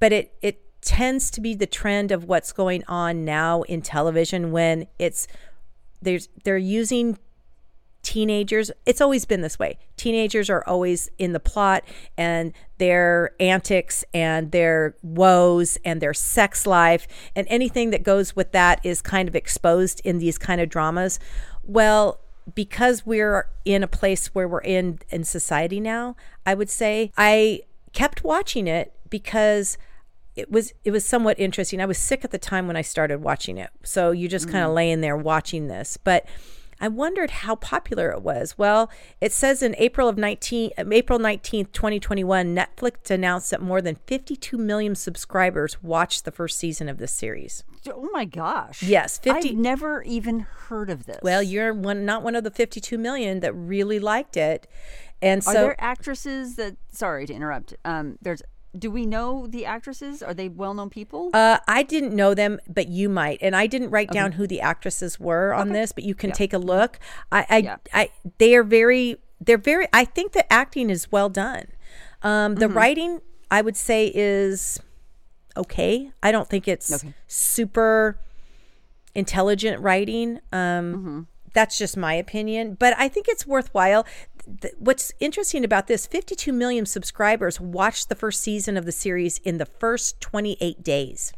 but 0.00 0.12
it 0.12 0.34
it 0.42 0.62
tends 0.80 1.30
to 1.32 1.40
be 1.40 1.54
the 1.54 1.66
trend 1.66 2.12
of 2.12 2.24
what's 2.24 2.52
going 2.52 2.84
on 2.86 3.24
now 3.24 3.62
in 3.62 3.82
television 3.82 4.52
when 4.52 4.86
it's 4.98 5.26
there's 6.00 6.28
they're 6.44 6.56
using 6.56 7.18
teenagers. 8.02 8.70
It's 8.86 9.00
always 9.00 9.24
been 9.24 9.42
this 9.42 9.58
way. 9.58 9.78
Teenagers 9.96 10.48
are 10.48 10.64
always 10.66 11.10
in 11.18 11.32
the 11.32 11.40
plot 11.40 11.84
and 12.16 12.52
their 12.78 13.32
antics 13.40 14.04
and 14.14 14.52
their 14.52 14.96
woes 15.02 15.76
and 15.84 16.00
their 16.00 16.14
sex 16.14 16.66
life 16.66 17.06
and 17.34 17.46
anything 17.50 17.90
that 17.90 18.04
goes 18.04 18.34
with 18.34 18.52
that 18.52 18.80
is 18.84 19.02
kind 19.02 19.28
of 19.28 19.34
exposed 19.34 20.00
in 20.04 20.18
these 20.18 20.38
kind 20.38 20.60
of 20.60 20.68
dramas. 20.68 21.18
Well 21.64 22.20
because 22.54 23.04
we're 23.04 23.48
in 23.64 23.82
a 23.82 23.88
place 23.88 24.28
where 24.28 24.48
we're 24.48 24.60
in 24.60 24.98
in 25.10 25.24
society 25.24 25.80
now 25.80 26.16
i 26.46 26.54
would 26.54 26.70
say 26.70 27.12
i 27.16 27.60
kept 27.92 28.24
watching 28.24 28.66
it 28.66 28.92
because 29.10 29.78
it 30.38 30.52
was 30.52 30.72
it 30.84 30.92
was 30.92 31.04
somewhat 31.04 31.38
interesting. 31.38 31.80
I 31.80 31.86
was 31.86 31.98
sick 31.98 32.24
at 32.24 32.30
the 32.30 32.38
time 32.38 32.68
when 32.68 32.76
I 32.76 32.82
started 32.82 33.20
watching 33.20 33.58
it. 33.58 33.70
So 33.82 34.12
you 34.12 34.28
just 34.28 34.48
kind 34.48 34.64
of 34.64 34.70
mm. 34.70 34.74
laying 34.74 35.00
there 35.00 35.16
watching 35.16 35.66
this. 35.66 35.96
But 35.96 36.26
I 36.80 36.88
wondered 36.88 37.30
how 37.30 37.56
popular 37.56 38.10
it 38.10 38.22
was. 38.22 38.56
Well, 38.56 38.90
it 39.20 39.32
says 39.32 39.62
in 39.62 39.74
April 39.78 40.08
of 40.08 40.16
19 40.16 40.70
um, 40.78 40.92
April 40.92 41.18
19th, 41.18 41.72
2021, 41.72 42.54
Netflix 42.54 43.10
announced 43.10 43.50
that 43.50 43.60
more 43.60 43.80
than 43.80 43.96
52 44.06 44.56
million 44.56 44.94
subscribers 44.94 45.82
watched 45.82 46.24
the 46.24 46.30
first 46.30 46.58
season 46.58 46.88
of 46.88 46.98
this 46.98 47.12
series. 47.12 47.64
Oh 47.88 48.08
my 48.12 48.24
gosh. 48.24 48.82
Yes, 48.82 49.18
50 49.18 49.50
I've 49.50 49.56
never 49.56 50.02
even 50.02 50.40
heard 50.40 50.90
of 50.90 51.06
this. 51.06 51.18
Well, 51.22 51.42
you're 51.42 51.72
one 51.72 52.04
not 52.04 52.22
one 52.22 52.34
of 52.34 52.44
the 52.44 52.50
52 52.50 52.98
million 52.98 53.40
that 53.40 53.52
really 53.52 53.98
liked 53.98 54.36
it. 54.36 54.66
And 55.20 55.42
so 55.42 55.50
are 55.50 55.54
there 55.54 55.80
actresses 55.80 56.56
that? 56.56 56.76
Sorry 56.92 57.26
to 57.26 57.34
interrupt. 57.34 57.74
Um, 57.84 58.18
there's. 58.22 58.42
Do 58.76 58.90
we 58.90 59.06
know 59.06 59.46
the 59.46 59.64
actresses? 59.64 60.22
Are 60.22 60.34
they 60.34 60.48
well-known 60.48 60.90
people? 60.90 61.30
Uh, 61.32 61.58
I 61.66 61.82
didn't 61.82 62.14
know 62.14 62.34
them, 62.34 62.58
but 62.68 62.88
you 62.88 63.08
might. 63.08 63.38
And 63.40 63.56
I 63.56 63.66
didn't 63.66 63.90
write 63.90 64.10
down 64.10 64.32
who 64.32 64.46
the 64.46 64.60
actresses 64.60 65.18
were 65.18 65.54
on 65.54 65.70
this, 65.70 65.92
but 65.92 66.04
you 66.04 66.14
can 66.14 66.32
take 66.32 66.52
a 66.52 66.58
look. 66.58 66.98
I, 67.32 67.46
I, 67.48 67.56
Yeah. 67.58 67.76
I, 67.94 68.10
they 68.38 68.54
are 68.54 68.62
very, 68.62 69.16
they're 69.40 69.56
very. 69.58 69.88
I 69.92 70.04
think 70.04 70.32
the 70.32 70.50
acting 70.52 70.90
is 70.90 71.10
well 71.10 71.28
done. 71.30 71.66
Um, 72.22 72.56
the 72.56 72.68
writing, 72.68 73.20
I 73.50 73.62
would 73.62 73.76
say, 73.76 74.12
is 74.14 74.78
okay. 75.56 76.12
I 76.22 76.30
don't 76.30 76.48
think 76.48 76.68
it's 76.68 76.92
Okay. 76.92 77.14
super 77.26 78.18
intelligent 79.14 79.80
writing. 79.80 80.40
Um, 80.52 81.26
That's 81.54 81.78
just 81.78 81.96
my 81.96 82.14
opinion, 82.14 82.74
but 82.78 82.94
I 82.98 83.08
think 83.08 83.26
it's 83.28 83.46
worthwhile. 83.46 84.04
Th- 84.60 84.74
What's 84.78 85.12
interesting 85.20 85.64
about 85.64 85.86
this 85.86 86.06
52 86.06 86.52
million 86.52 86.86
subscribers 86.86 87.60
watched 87.60 88.08
the 88.08 88.14
first 88.14 88.40
season 88.40 88.76
of 88.76 88.84
the 88.84 88.92
series 88.92 89.38
in 89.38 89.58
the 89.58 89.66
first 89.66 90.20
28 90.20 90.82
days 90.82 91.32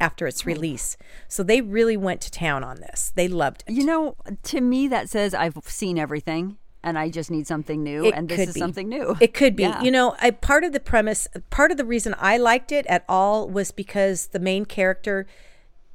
after 0.00 0.26
its 0.26 0.42
oh, 0.42 0.46
release. 0.46 0.96
So 1.28 1.42
they 1.42 1.60
really 1.60 1.96
went 1.96 2.20
to 2.22 2.30
town 2.30 2.64
on 2.64 2.76
this. 2.76 3.12
They 3.14 3.28
loved 3.28 3.64
it. 3.66 3.72
you 3.72 3.84
know, 3.84 4.16
to 4.44 4.60
me 4.60 4.88
that 4.88 5.08
says 5.08 5.34
I've 5.34 5.56
seen 5.64 5.98
everything 5.98 6.56
and 6.82 6.98
I 6.98 7.08
just 7.08 7.30
need 7.30 7.46
something 7.46 7.82
new, 7.82 8.04
It 8.04 8.14
and 8.14 8.28
this 8.28 8.48
is 8.48 8.54
be. 8.54 8.60
something 8.60 8.88
new. 8.88 9.16
It 9.18 9.32
could 9.32 9.56
be. 9.56 9.62
Yeah. 9.62 9.82
You 9.82 9.90
know, 9.90 10.14
I 10.20 10.30
part 10.30 10.64
of 10.64 10.72
the 10.72 10.80
premise, 10.80 11.26
part 11.48 11.70
of 11.70 11.78
the 11.78 11.84
reason 11.84 12.14
I 12.18 12.36
liked 12.36 12.70
it 12.70 12.86
at 12.86 13.04
all 13.08 13.48
was 13.48 13.70
because 13.72 14.28
the 14.28 14.38
main 14.38 14.66
character, 14.66 15.26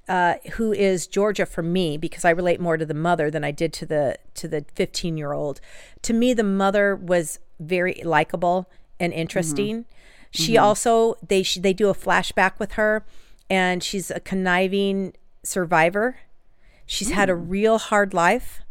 uh, 0.10 0.36
who 0.54 0.74
is 0.74 1.08
Georgia 1.08 1.46
for 1.46 1.62
me, 1.62 1.96
because 1.96 2.26
I 2.26 2.32
relate 2.32 2.60
more 2.60 2.78
to 2.78 2.86
the 2.86 2.96
mother 2.96 3.30
than 3.30 3.44
I 3.44 3.52
did 3.52 3.72
to 3.74 3.86
the 3.86 4.18
to 4.34 4.48
the 4.48 4.66
fifteen 4.74 5.18
year 5.18 5.32
old. 5.32 5.62
To 6.02 6.14
me, 6.14 6.34
the 6.34 6.44
mother 6.44 6.96
was 6.96 7.40
very 7.60 8.02
likable 8.04 8.70
and 9.00 9.14
interesting. 9.14 9.84
Mm-hmm. 9.84 9.92
She 10.32 10.54
mm-hmm. 10.54 10.64
also 10.64 11.16
they 11.26 11.44
sh- 11.44 11.60
they 11.62 11.74
do 11.74 11.90
a 11.90 11.94
flashback 11.94 12.58
with 12.58 12.74
her, 12.74 13.06
and 13.50 13.84
she's 13.84 14.10
a 14.10 14.20
conniving 14.20 15.14
survivor. 15.44 16.18
She's 16.88 17.12
had 17.12 17.30
a 17.30 17.34
mm. 17.34 17.46
real 17.48 17.78
hard 17.78 18.16
life, 18.16 18.62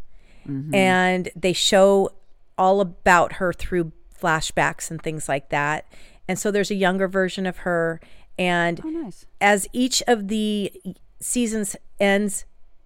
mm-hmm. 0.47 0.75
and 0.75 1.31
they 1.37 1.53
show 1.53 2.11
all 2.57 2.81
about 2.81 3.35
her 3.35 3.53
through 3.53 3.93
flashbacks 4.21 4.91
and 4.91 5.01
things 5.01 5.29
like 5.29 5.51
that. 5.51 5.87
And 6.27 6.37
so 6.37 6.51
there's 6.51 6.73
a 6.73 6.75
younger 6.75 7.07
version 7.07 7.47
of 7.47 7.59
her, 7.59 8.01
and 8.37 8.81
Oh, 8.85 8.89
nice. 8.89 9.25
as 9.41 9.69
each 9.73 10.03
of 10.09 10.27
the 10.27 10.73
seasons 11.21 11.77
ends, 12.01 12.45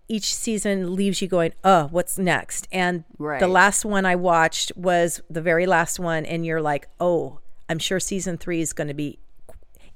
each 0.09 0.35
season 0.35 0.95
leaves 0.95 1.23
you 1.23 1.29
going, 1.29 1.53
"Oh, 1.65 1.89
what's 1.91 2.19
next?" 2.19 2.69
And 2.73 3.05
Right. 3.19 3.41
the 3.41 3.49
last 3.49 3.85
one 3.85 4.05
I 4.05 4.17
watched 4.17 4.73
was 4.77 5.23
the 5.31 5.41
very 5.41 5.67
last 5.67 5.99
one, 5.99 6.25
and 6.27 6.45
you're 6.45 6.61
like, 6.63 6.89
"Oh, 7.01 7.41
I'm 7.69 7.79
sure 7.79 8.01
season 8.01 8.37
three 8.39 8.61
is 8.61 8.73
going 8.73 8.89
to 8.89 8.95
be 8.95 9.19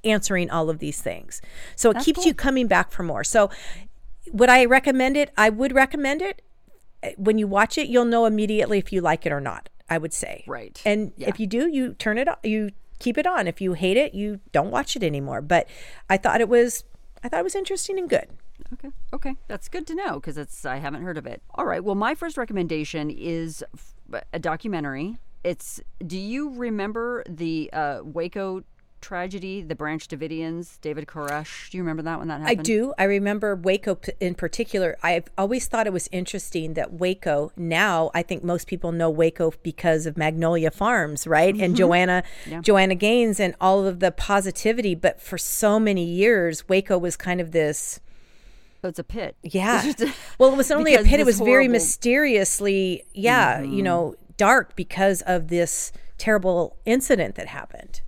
answering 0.03 0.49
all 0.49 0.69
of 0.69 0.79
these 0.79 1.01
things." 1.01 1.41
So 1.75 1.91
it 1.91 1.99
keeps 1.99 2.25
you 2.25 2.33
coming 2.33 2.67
back 2.67 2.91
for 2.91 3.03
more. 3.03 3.23
So, 3.23 3.49
would 4.31 4.49
I 4.49 4.65
recommend 4.65 5.17
it? 5.17 5.31
I 5.37 5.49
would 5.49 5.73
recommend 5.73 6.21
it. 6.21 6.41
Eh, 7.03 7.13
when 7.17 7.37
you 7.37 7.47
watch 7.47 7.77
it, 7.77 7.87
you'll 7.87 8.05
know 8.05 8.25
immediately 8.25 8.77
if 8.79 8.91
you 8.91 9.01
like 9.01 9.25
it 9.25 9.31
or 9.31 9.41
not. 9.41 9.69
I 9.89 9.97
would 9.97 10.13
say, 10.13 10.43
Right. 10.47 10.81
And 10.83 11.13
Yeah. 11.15 11.29
if 11.29 11.39
you 11.39 11.47
do, 11.47 11.67
you 11.69 11.93
turn 11.93 12.17
it 12.17 12.27
on. 12.27 12.35
You 12.43 12.71
keep 12.99 13.17
it 13.17 13.25
on. 13.25 13.47
If 13.47 13.61
you 13.61 13.71
hate 13.73 13.95
it, 13.95 14.13
you 14.13 14.41
don't 14.51 14.69
watch 14.71 14.95
it 14.97 15.03
anymore. 15.03 15.41
But 15.41 15.67
I 16.09 16.17
thought 16.17 16.41
it 16.41 16.49
was, 16.49 16.83
I 17.23 17.29
thought 17.29 17.39
it 17.39 17.43
was 17.43 17.55
interesting 17.55 17.97
and 17.99 18.09
good. 18.09 18.27
Okay. 18.73 18.89
Okay. 19.13 19.35
That's 19.47 19.67
good 19.69 19.87
to 19.87 19.95
know 19.95 20.15
because 20.15 20.37
it's 20.37 20.65
I 20.65 20.77
haven't 20.77 21.03
heard 21.03 21.17
of 21.17 21.25
it. 21.25 21.41
All 21.55 21.65
right. 21.65 21.83
Well, 21.83 21.95
my 21.95 22.15
first 22.15 22.37
recommendation 22.37 23.09
is 23.09 23.63
a 24.33 24.39
documentary. 24.39 25.17
It's 25.43 25.79
Do 26.05 26.17
you 26.17 26.49
remember 26.55 27.23
the 27.29 27.69
uh, 27.71 27.99
Waco 28.03 28.63
tragedy, 29.01 29.61
the 29.61 29.75
Branch 29.75 30.05
Davidians, 30.07 30.79
David 30.81 31.07
Koresh? 31.07 31.69
Do 31.69 31.77
you 31.77 31.83
remember 31.83 32.03
that 32.03 32.19
when 32.19 32.27
that 32.27 32.41
happened? 32.41 32.59
I 32.59 32.61
do. 32.61 32.93
I 32.97 33.03
remember 33.03 33.55
Waco 33.55 33.95
p- 33.95 34.11
in 34.19 34.35
particular. 34.35 34.97
I've 35.03 35.29
always 35.37 35.67
thought 35.67 35.87
it 35.87 35.93
was 35.93 36.09
interesting 36.11 36.73
that 36.73 36.93
Waco, 36.93 37.51
now 37.55 38.11
I 38.13 38.23
think 38.23 38.43
most 38.43 38.67
people 38.67 38.91
know 38.91 39.09
Waco 39.09 39.53
because 39.63 40.05
of 40.05 40.17
Magnolia 40.17 40.71
Farms, 40.71 41.27
right? 41.27 41.53
And 41.53 41.61
mm-hmm. 41.61 41.75
Joanna 41.75 42.23
Joanna 42.61 42.95
Gaines 42.95 43.39
and 43.39 43.55
all 43.61 43.85
of 43.85 43.99
the 43.99 44.11
positivity, 44.11 44.95
but 44.95 45.21
for 45.21 45.37
so 45.37 45.79
many 45.79 46.03
years 46.03 46.67
Waco 46.67 46.97
was 46.97 47.15
kind 47.15 47.41
of 47.41 47.51
this 47.51 47.99
So 48.81 48.89
it's 48.89 48.99
a 48.99 49.03
pit. 49.03 49.35
Yeah. 49.43 49.93
Well, 50.37 50.53
it 50.53 50.57
was 50.57 50.69
only 50.69 50.93
a 50.93 51.03
pit, 51.03 51.19
it 51.19 51.25
was 51.25 51.39
very 51.39 51.67
mysteriously, 51.67 53.03
yeah, 53.13 53.61
you 53.61 53.67
mm-hmm. 53.67 53.83
know, 53.83 54.15
dark 54.37 54.75
because 54.75 55.23
of 55.23 55.47
this 55.47 55.91
terrible 56.17 56.77
incident 56.85 57.35
that 57.35 57.47
happened. 57.47 58.01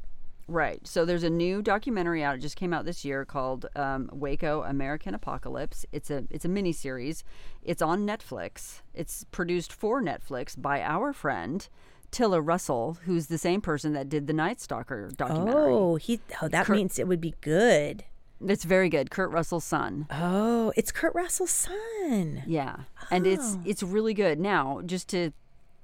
Right. 0.50 0.86
So 0.88 1.06
there's 1.06 1.24
a 1.24 1.30
new 1.30 1.62
documentary 1.62 2.24
out. 2.24 2.36
It 2.36 2.42
just 2.42 2.56
came 2.56 2.74
out 2.74 2.86
this 2.86 3.06
year 3.06 3.24
called 3.24 3.68
um, 3.76 4.10
Waco 4.12 4.64
American 4.64 5.14
Apocalypse. 5.14 5.86
It's 5.92 6.10
a 6.10 6.24
it's 6.32 6.46
a 6.46 6.50
mini 6.50 6.72
series. 6.72 7.24
It's 7.64 7.82
on 7.82 8.06
Netflix. 8.08 8.82
It's 8.94 9.26
produced 9.26 9.72
for 9.72 10.02
Netflix 10.02 10.60
by 10.60 10.82
our 10.82 11.14
friend 11.14 11.68
Tiller 12.12 12.42
Russell, 12.42 12.98
who's 13.06 13.28
the 13.28 13.38
same 13.38 13.62
person 13.62 13.94
that 13.94 14.10
did 14.10 14.26
the 14.26 14.34
Night 14.34 14.60
Stalker 14.60 15.10
documentary. 15.16 15.72
Oh, 15.72 15.96
he 15.98 16.20
oh 16.42 16.48
that 16.48 16.68
means 16.68 16.98
it 16.98 17.08
would 17.08 17.22
be 17.22 17.36
good. 17.42 18.04
It's 18.42 18.64
very 18.64 18.90
good. 18.90 19.12
Kurt 19.12 19.30
Russell's 19.32 19.66
son. 19.66 20.08
Oh, 20.10 20.72
it's 20.76 20.92
Kurt 20.92 21.14
Russell's 21.14 21.52
son. 21.52 22.42
Yeah, 22.48 22.78
and 23.12 23.28
it's 23.28 23.56
Oh. 23.56 23.62
it's 23.66 23.84
really 23.84 24.14
good. 24.16 24.40
Now, 24.40 24.82
just 24.86 25.10
to 25.10 25.32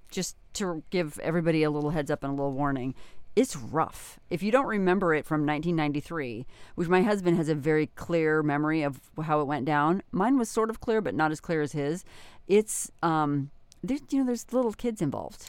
just 0.09 0.37
to 0.53 0.81
give 0.89 1.19
everybody 1.19 1.63
a 1.63 1.69
little 1.69 1.89
heads 1.89 2.09
up 2.09 2.23
and 2.23 2.31
a 2.31 2.35
little 2.35 2.53
warning, 2.53 2.95
it's 3.35 3.55
rough. 3.55 4.19
If 4.29 4.41
you 4.41 4.51
don't 4.51 4.65
remember 4.65 5.13
it 5.13 5.25
from 5.25 5.45
1993, 5.45 6.45
which 6.75 6.87
my 6.87 7.01
husband 7.01 7.37
has 7.37 7.49
a 7.49 7.55
very 7.55 7.87
clear 7.87 8.41
memory 8.41 8.81
of 8.81 9.01
how 9.23 9.41
it 9.41 9.47
went 9.47 9.65
down. 9.65 10.01
Mine 10.11 10.37
was 10.37 10.49
sort 10.49 10.69
of 10.69 10.79
clear, 10.79 11.01
but 11.01 11.13
not 11.15 11.31
as 11.31 11.41
clear 11.41 11.61
as 11.61 11.73
his. 11.73 12.03
It's 12.47 12.91
um. 13.03 13.51
There's, 13.83 14.01
you 14.09 14.17
know, 14.17 14.25
there's 14.25 14.51
little 14.51 14.73
kids 14.73 14.99
involved, 14.99 15.47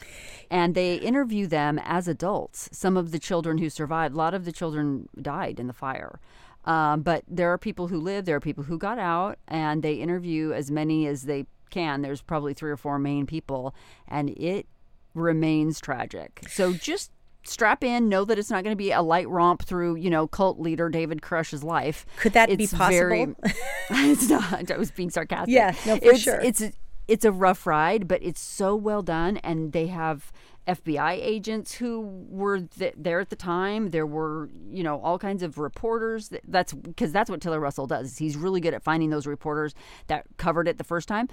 and 0.51 0.75
they 0.75 0.97
interview 0.97 1.47
them 1.47 1.79
as 1.83 2.07
adults. 2.07 2.69
Some 2.71 2.95
of 2.95 3.11
the 3.11 3.17
children 3.17 3.57
who 3.57 3.67
survived, 3.67 4.13
a 4.13 4.17
lot 4.17 4.35
of 4.35 4.45
the 4.45 4.51
children 4.51 5.09
died 5.19 5.59
in 5.59 5.65
the 5.65 5.73
fire. 5.73 6.19
Um, 6.63 7.01
but 7.01 7.23
there 7.27 7.51
are 7.51 7.57
people 7.57 7.87
who 7.87 7.99
live, 7.99 8.25
there 8.25 8.35
are 8.35 8.41
people 8.41 8.65
who 8.65 8.77
got 8.77 8.99
out, 8.99 9.39
and 9.47 9.81
they 9.81 9.95
interview 9.95 10.51
as 10.51 10.69
many 10.69 11.07
as 11.07 11.23
they 11.23 11.47
can. 11.71 12.03
There's 12.03 12.21
probably 12.21 12.53
three 12.53 12.69
or 12.69 12.77
four 12.77 12.99
main 12.99 13.25
people, 13.25 13.73
and 14.07 14.29
it 14.31 14.67
remains 15.15 15.81
tragic. 15.81 16.43
So 16.47 16.73
just 16.73 17.11
strap 17.49 17.83
in, 17.83 18.09
know 18.09 18.25
that 18.25 18.37
it's 18.37 18.49
not 18.49 18.63
going 18.63 18.73
to 18.73 18.77
be 18.77 18.91
a 18.91 19.01
light 19.01 19.27
romp 19.29 19.63
through, 19.63 19.95
you 19.95 20.09
know, 20.09 20.27
cult 20.27 20.59
leader 20.59 20.89
David 20.89 21.21
Koresh's 21.21 21.63
life. 21.63 22.05
Could 22.17 22.33
that 22.33 22.55
be 22.55 22.63
It's 22.63 22.73
very- 22.73 23.27
possible? 23.27 23.59
it's 23.91 24.29
not. 24.29 24.71
I 24.71 24.77
was 24.77 24.91
being 24.91 25.09
sarcastic. 25.09 25.53
Yeah, 25.53 25.73
no, 25.85 25.97
for 25.97 26.05
it's, 26.11 26.19
sure. 26.19 26.39
It's 26.41 26.63
it's 27.07 27.23
a 27.25 27.31
rough 27.31 27.65
ride, 27.65 28.07
but 28.07 28.21
it's 28.21 28.41
so 28.41 28.75
well 28.75 29.01
done, 29.01 29.37
and 29.37 29.71
they 29.71 29.87
have 29.87 30.31
FBI 30.67 31.13
agents 31.21 31.73
who 31.73 32.01
were 32.29 32.59
th- 32.59 32.93
there 32.97 33.19
at 33.19 33.29
the 33.29 33.35
time. 33.35 33.91
There 33.91 34.05
were, 34.05 34.49
you 34.69 34.83
know, 34.83 34.99
all 35.01 35.17
kinds 35.17 35.41
of 35.41 35.57
reporters. 35.57 36.29
That- 36.29 36.41
That's 36.47 36.73
because 36.73 37.11
that's 37.11 37.29
what 37.29 37.41
Tiller 37.41 37.59
Russell 37.59 37.87
does. 37.87 38.17
He's 38.17 38.35
really 38.35 38.59
good 38.59 38.73
at 38.73 38.83
finding 38.83 39.09
those 39.09 39.25
reporters 39.25 39.73
that 40.07 40.25
covered 40.37 40.67
it 40.67 40.77
the 40.77 40.83
first 40.83 41.07
time. 41.07 41.29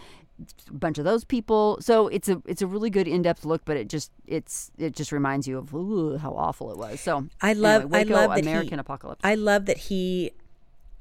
A 0.69 0.73
bunch 0.73 0.99
of 0.99 1.05
those 1.05 1.25
people. 1.25 1.79
So 1.81 2.09
it's 2.09 2.29
a 2.29 2.43
it's 2.47 2.63
a 2.63 2.67
really 2.67 2.91
good 2.91 3.09
in 3.09 3.23
depth 3.23 3.45
look, 3.45 3.65
but 3.65 3.77
it 3.77 3.89
just 3.89 4.11
it's 4.27 4.71
it 4.79 4.95
just 4.95 5.13
reminds 5.13 5.47
you 5.49 5.59
of 5.59 5.75
ooh, 5.75 6.17
how 6.17 6.33
awful 6.33 6.71
it 6.71 6.79
was. 6.79 7.01
So 7.01 7.27
I 7.43 7.53
love 7.53 7.83
anyway, 7.83 7.99
I 8.01 8.03
love 8.03 8.35
that 8.37 8.43
American 8.43 8.79
he, 8.79 8.81
Apocalypse. 8.81 9.21
I 9.25 9.35
love 9.35 9.67
that 9.67 9.79
he 9.79 10.33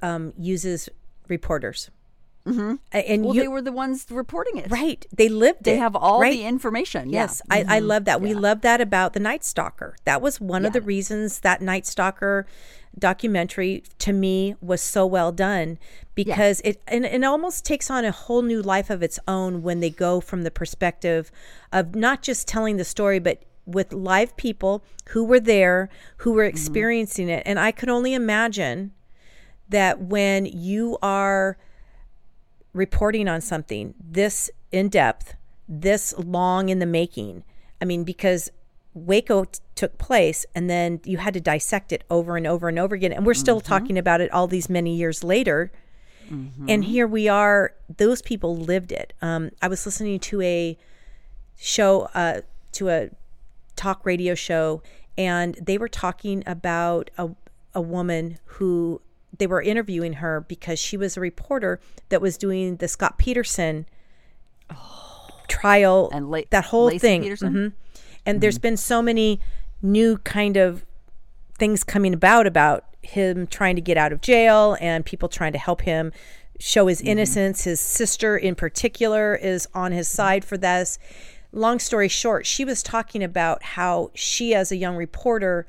um, 0.01 0.33
uses 0.37 0.89
reporters. 1.27 1.89
Mm-hmm. 2.45 2.75
And 2.91 3.23
well, 3.23 3.35
you 3.35 3.41
they 3.41 3.47
were 3.47 3.61
the 3.61 3.71
ones 3.71 4.05
reporting 4.09 4.57
it. 4.57 4.69
right, 4.69 5.05
they 5.15 5.29
lived 5.29 5.59
it. 5.61 5.63
They 5.63 5.75
it. 5.75 5.79
have 5.79 5.95
all 5.95 6.19
right? 6.19 6.33
the 6.33 6.43
information. 6.43 7.09
Yes, 7.09 7.41
yeah. 7.49 7.61
Mm-hmm. 7.61 7.69
I, 7.71 7.75
I 7.77 7.79
love 7.79 8.05
that. 8.05 8.19
We 8.21 8.33
love 8.33 8.61
that 8.61 8.81
about 8.81 9.13
the 9.13 9.19
Night 9.21 9.43
Stalker. 9.45 9.95
That 10.03 10.21
was 10.21 10.41
one 10.41 10.65
of 10.65 10.73
the 10.73 10.81
reasons 10.81 11.39
that 11.39 11.61
Night 11.61 11.85
Stalker 11.85 12.45
documentary 12.99 13.83
to 13.99 14.13
me 14.13 14.55
was 14.61 14.81
so 14.81 15.05
well 15.05 15.31
done 15.31 15.79
because 16.13 16.61
it 16.63 16.79
and 16.87 17.05
it 17.05 17.23
almost 17.23 17.65
takes 17.65 17.89
on 17.89 18.05
a 18.05 18.11
whole 18.11 18.43
new 18.43 18.61
life 18.61 18.89
of 18.91 19.01
its 19.01 19.17
own 19.27 19.63
when 19.63 19.79
they 19.79 19.89
go 19.89 20.21
from 20.21 20.43
the 20.43 20.51
perspective 20.51 21.31
of 21.71 21.95
not 21.95 22.21
just 22.21 22.47
telling 22.47 22.77
the 22.77 22.83
story 22.85 23.17
but 23.17 23.41
with 23.65 23.93
live 23.93 24.37
people 24.37 24.83
who 25.09 25.23
were 25.23 25.39
there 25.39 25.89
who 26.17 26.29
Mm-hmm. 26.29 26.37
were 26.37 26.43
experiencing 26.45 27.29
it 27.29 27.41
and 27.47 27.59
I 27.59 27.71
could 27.71 27.89
only 27.89 28.13
imagine 28.13 28.91
that 29.69 29.99
when 29.99 30.45
you 30.45 30.99
are 31.01 31.57
reporting 32.73 33.27
on 33.27 33.41
something 33.41 33.93
this 33.99 34.49
in 34.71 34.89
depth, 34.89 35.35
this 35.67 36.13
long 36.17 36.69
in 36.69 36.79
the 36.79 36.85
making. 36.85 37.43
I 37.81 37.85
mean, 37.85 38.03
because 38.03 38.51
Waco 38.93 39.45
t- 39.45 39.59
took 39.75 39.97
place 39.97 40.45
and 40.55 40.69
then 40.69 40.99
you 41.03 41.17
had 41.17 41.33
to 41.33 41.41
dissect 41.41 41.91
it 41.91 42.03
over 42.09 42.37
and 42.37 42.45
over 42.47 42.69
and 42.69 42.79
over 42.79 42.95
again. 42.95 43.11
And 43.11 43.25
we're 43.25 43.33
still 43.33 43.59
talking 43.61 43.97
about 43.97 44.21
it 44.21 44.31
all 44.31 44.47
these 44.47 44.69
many 44.69 44.95
years 44.95 45.23
later. 45.23 45.71
And 46.69 46.85
here 46.85 47.05
we 47.05 47.27
are, 47.27 47.73
those 47.97 48.21
people 48.21 48.55
lived 48.55 48.91
it. 48.91 49.13
Um, 49.21 49.51
I 49.61 49.67
was 49.67 49.85
listening 49.85 50.19
to 50.21 50.41
a 50.41 50.77
show, 51.57 52.09
uh, 52.13 52.41
to 52.73 52.89
a 52.89 53.09
talk 53.75 54.05
radio 54.05 54.33
show, 54.33 54.81
and 55.17 55.55
they 55.61 55.77
were 55.77 55.89
talking 55.89 56.41
about 56.47 57.11
a, 57.17 57.29
a 57.75 57.81
woman 57.81 58.39
who 58.45 59.01
they 59.37 59.47
were 59.47 59.61
interviewing 59.61 60.13
her 60.13 60.41
because 60.41 60.79
she 60.79 60.97
was 60.97 61.17
a 61.17 61.21
reporter 61.21 61.79
that 62.09 62.21
was 62.21 62.37
doing 62.37 62.77
the 62.77 62.87
Scott 62.87 63.17
Peterson 63.17 63.85
trial 65.47 66.09
And 66.11 66.29
La- 66.31 66.41
that 66.49 66.65
whole 66.65 66.89
Laci 66.89 66.99
thing. 66.99 67.21
Peterson? 67.23 67.53
Mhm. 67.53 67.73
And 68.25 68.41
there's 68.41 68.55
mm-hmm. 68.55 68.61
been 68.61 68.77
so 68.77 69.01
many 69.01 69.39
new 69.81 70.17
kind 70.19 70.57
of 70.57 70.85
things 71.57 71.83
coming 71.83 72.13
about 72.13 72.47
about 72.47 72.85
him 73.01 73.47
trying 73.47 73.75
to 73.75 73.81
get 73.81 73.97
out 73.97 74.13
of 74.13 74.21
jail 74.21 74.77
and 74.79 75.05
people 75.05 75.27
trying 75.27 75.51
to 75.51 75.59
help 75.59 75.81
him 75.81 76.11
show 76.59 76.87
his 76.87 76.99
mm-hmm. 76.99 77.09
innocence. 77.09 77.65
His 77.65 77.79
sister, 77.79 78.37
in 78.37 78.55
particular, 78.55 79.35
is 79.35 79.67
on 79.73 79.91
his 79.91 80.07
mm-hmm. 80.07 80.15
side 80.15 80.45
for 80.45 80.57
this. 80.57 80.97
Long 81.51 81.79
story 81.79 82.07
short, 82.07 82.45
she 82.47 82.65
was 82.65 82.81
talking 82.81 83.23
about 83.23 83.61
how 83.61 84.09
she, 84.15 84.55
as 84.55 84.71
a 84.71 84.75
young 84.75 84.95
reporter, 84.95 85.67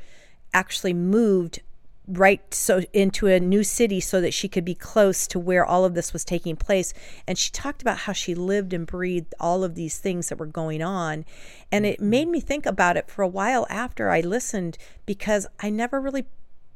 actually 0.54 0.94
moved 0.94 1.60
right 2.06 2.52
so 2.52 2.82
into 2.92 3.26
a 3.26 3.40
new 3.40 3.64
city 3.64 4.00
so 4.00 4.20
that 4.20 4.34
she 4.34 4.48
could 4.48 4.64
be 4.64 4.74
close 4.74 5.26
to 5.26 5.38
where 5.38 5.64
all 5.64 5.84
of 5.84 5.94
this 5.94 6.12
was 6.12 6.24
taking 6.24 6.56
place. 6.56 6.92
And 7.26 7.38
she 7.38 7.50
talked 7.50 7.82
about 7.82 7.98
how 7.98 8.12
she 8.12 8.34
lived 8.34 8.72
and 8.72 8.86
breathed 8.86 9.34
all 9.40 9.64
of 9.64 9.74
these 9.74 9.98
things 9.98 10.28
that 10.28 10.38
were 10.38 10.46
going 10.46 10.82
on. 10.82 11.24
And 11.72 11.86
it 11.86 11.98
mm-hmm. 11.98 12.10
made 12.10 12.28
me 12.28 12.40
think 12.40 12.66
about 12.66 12.96
it 12.96 13.10
for 13.10 13.22
a 13.22 13.28
while 13.28 13.66
after 13.70 14.10
I 14.10 14.20
listened 14.20 14.76
because 15.06 15.46
I 15.60 15.70
never 15.70 16.00
really 16.00 16.26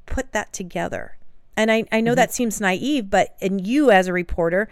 put 0.06 0.32
that 0.32 0.52
together. 0.52 1.16
And 1.56 1.70
I, 1.70 1.84
I 1.92 2.00
know 2.00 2.12
mm-hmm. 2.12 2.16
that 2.16 2.32
seems 2.32 2.60
naive 2.60 3.10
but 3.10 3.36
and 3.40 3.66
you 3.66 3.90
as 3.90 4.06
a 4.06 4.12
reporter 4.12 4.68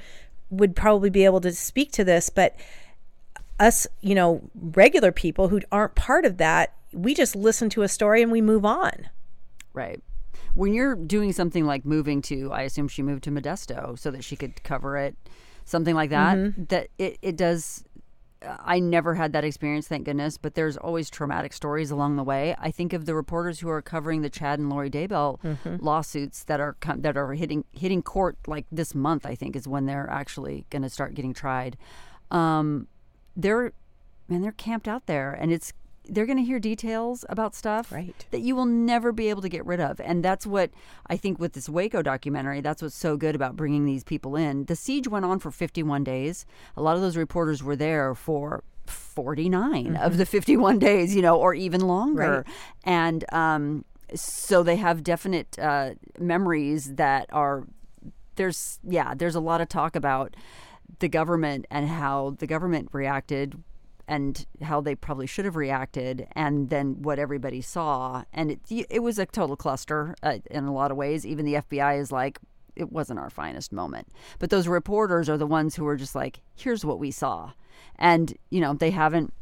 would 0.48 0.76
probably 0.76 1.10
be 1.10 1.24
able 1.24 1.40
to 1.40 1.52
speak 1.52 1.90
to 1.90 2.04
this 2.04 2.30
but 2.30 2.54
us 3.58 3.86
you 4.00 4.14
know 4.14 4.48
regular 4.54 5.10
people 5.10 5.48
who 5.48 5.60
aren't 5.72 5.96
part 5.96 6.24
of 6.24 6.36
that 6.36 6.76
we 6.92 7.14
just 7.14 7.36
listen 7.36 7.68
to 7.70 7.82
a 7.82 7.88
story 7.88 8.22
and 8.22 8.32
we 8.32 8.40
move 8.40 8.64
on. 8.64 9.10
Right. 9.72 10.00
When 10.56 10.72
you're 10.74 10.96
doing 10.96 11.32
something 11.32 11.64
like 11.66 11.84
moving 11.84 12.22
to, 12.22 12.50
I 12.52 12.62
assume 12.62 12.88
she 12.88 13.02
moved 13.02 13.22
to 13.24 13.30
Modesto 13.30 13.98
so 13.98 14.10
that 14.10 14.24
she 14.24 14.36
could 14.36 14.62
cover 14.64 14.96
it, 14.96 15.14
something 15.64 15.94
like 15.94 16.10
that. 16.10 16.36
Mm-hmm. 16.36 16.64
That 16.64 16.88
it 16.98 17.18
it 17.22 17.36
does. 17.36 17.84
I 18.42 18.78
never 18.80 19.14
had 19.14 19.32
that 19.32 19.44
experience, 19.44 19.88
thank 19.88 20.04
goodness. 20.04 20.38
But 20.38 20.54
there's 20.54 20.76
always 20.76 21.10
traumatic 21.10 21.52
stories 21.52 21.90
along 21.90 22.16
the 22.16 22.22
way. 22.22 22.54
I 22.58 22.70
think 22.70 22.92
of 22.92 23.04
the 23.06 23.14
reporters 23.14 23.60
who 23.60 23.68
are 23.68 23.82
covering 23.82 24.22
the 24.22 24.30
Chad 24.30 24.58
and 24.58 24.70
Lori 24.70 24.90
Daybell 24.90 25.40
Mm-hmm. 25.42 25.76
lawsuits 25.84 26.44
that 26.44 26.58
are 26.60 26.76
that 26.98 27.16
are 27.16 27.32
hitting 27.34 27.64
hitting 27.72 28.02
court 28.02 28.36
like 28.46 28.64
this 28.72 28.94
month. 28.94 29.26
I 29.26 29.34
think 29.34 29.56
is 29.56 29.68
when 29.68 29.86
they're 29.86 30.08
actually 30.10 30.64
going 30.70 30.82
to 30.82 30.90
start 30.90 31.14
getting 31.14 31.34
tried. 31.34 31.76
Um, 32.30 32.88
they're 33.36 33.72
man, 34.28 34.40
they're 34.42 34.52
camped 34.52 34.88
out 34.88 35.06
there, 35.06 35.32
and 35.32 35.52
it's 35.52 35.72
they're 36.08 36.26
going 36.26 36.38
to 36.38 36.44
hear 36.44 36.58
details 36.58 37.24
about 37.28 37.54
stuff 37.54 37.90
Right. 37.92 38.26
that 38.30 38.40
you 38.40 38.54
will 38.56 38.66
never 38.66 39.12
be 39.12 39.28
able 39.30 39.42
to 39.42 39.48
get 39.48 39.64
rid 39.66 39.80
of. 39.80 40.00
And 40.00 40.24
that's 40.24 40.46
what 40.46 40.70
I 41.08 41.16
think 41.16 41.38
with 41.38 41.52
this 41.54 41.68
Waco 41.68 42.02
documentary, 42.02 42.60
that's 42.60 42.82
what's 42.82 42.94
so 42.96 43.16
good 43.16 43.34
about 43.34 43.56
bringing 43.56 43.84
these 43.84 44.04
people 44.04 44.36
in. 44.36 44.64
The 44.66 44.76
siege 44.76 45.08
went 45.08 45.24
on 45.24 45.38
for 45.38 45.50
51 45.50 46.04
days. 46.04 46.46
A 46.76 46.82
lot 46.82 46.96
of 46.96 47.02
those 47.02 47.16
reporters 47.16 47.62
were 47.62 47.76
there 47.76 48.14
for 48.14 48.62
49 48.86 49.96
of 49.96 50.16
the 50.16 50.26
51 50.26 50.78
days, 50.78 51.14
you 51.14 51.22
know, 51.22 51.36
or 51.38 51.54
even 51.54 51.80
longer. 51.80 52.44
Right. 52.46 52.54
And 52.84 53.24
um, 53.32 53.84
so 54.14 54.62
they 54.62 54.76
have 54.76 55.02
definite 55.02 55.58
uh, 55.58 55.94
memories 56.18 56.94
that 56.94 57.26
are 57.32 57.64
there's 58.36 58.78
yeah 58.86 59.14
there's 59.14 59.34
a 59.34 59.40
lot 59.40 59.62
of 59.62 59.68
talk 59.68 59.96
about 59.96 60.36
the 60.98 61.08
government 61.08 61.64
and 61.70 61.88
how 61.88 62.36
the 62.38 62.46
government 62.46 62.86
reacted 62.92 63.62
and 64.08 64.46
how 64.62 64.80
they 64.80 64.94
probably 64.94 65.26
should 65.26 65.44
have 65.44 65.56
reacted 65.56 66.26
and 66.32 66.70
then 66.70 67.02
what 67.02 67.18
everybody 67.18 67.60
saw. 67.60 68.24
And 68.32 68.50
it 68.50 68.60
it 68.68 69.00
was 69.00 69.18
a 69.18 69.26
total 69.26 69.56
cluster 69.56 70.14
uh, 70.22 70.38
in 70.50 70.64
a 70.64 70.72
lot 70.72 70.90
of 70.90 70.96
ways. 70.96 71.26
Even 71.26 71.44
the 71.44 71.54
FBI 71.54 71.98
is 72.00 72.12
like 72.12 72.38
it 72.74 72.92
wasn't 72.92 73.18
our 73.18 73.30
finest 73.30 73.72
moment. 73.72 74.08
But 74.38 74.50
those 74.50 74.68
reporters 74.68 75.28
are 75.28 75.38
the 75.38 75.46
ones 75.46 75.76
who 75.76 75.86
are 75.86 75.96
just 75.96 76.14
like 76.14 76.40
here's 76.54 76.84
what 76.84 76.98
we 76.98 77.10
saw. 77.10 77.52
And 77.98 78.34
you 78.50 78.60
know 78.60 78.74
they 78.74 78.90
haven't 78.90 79.32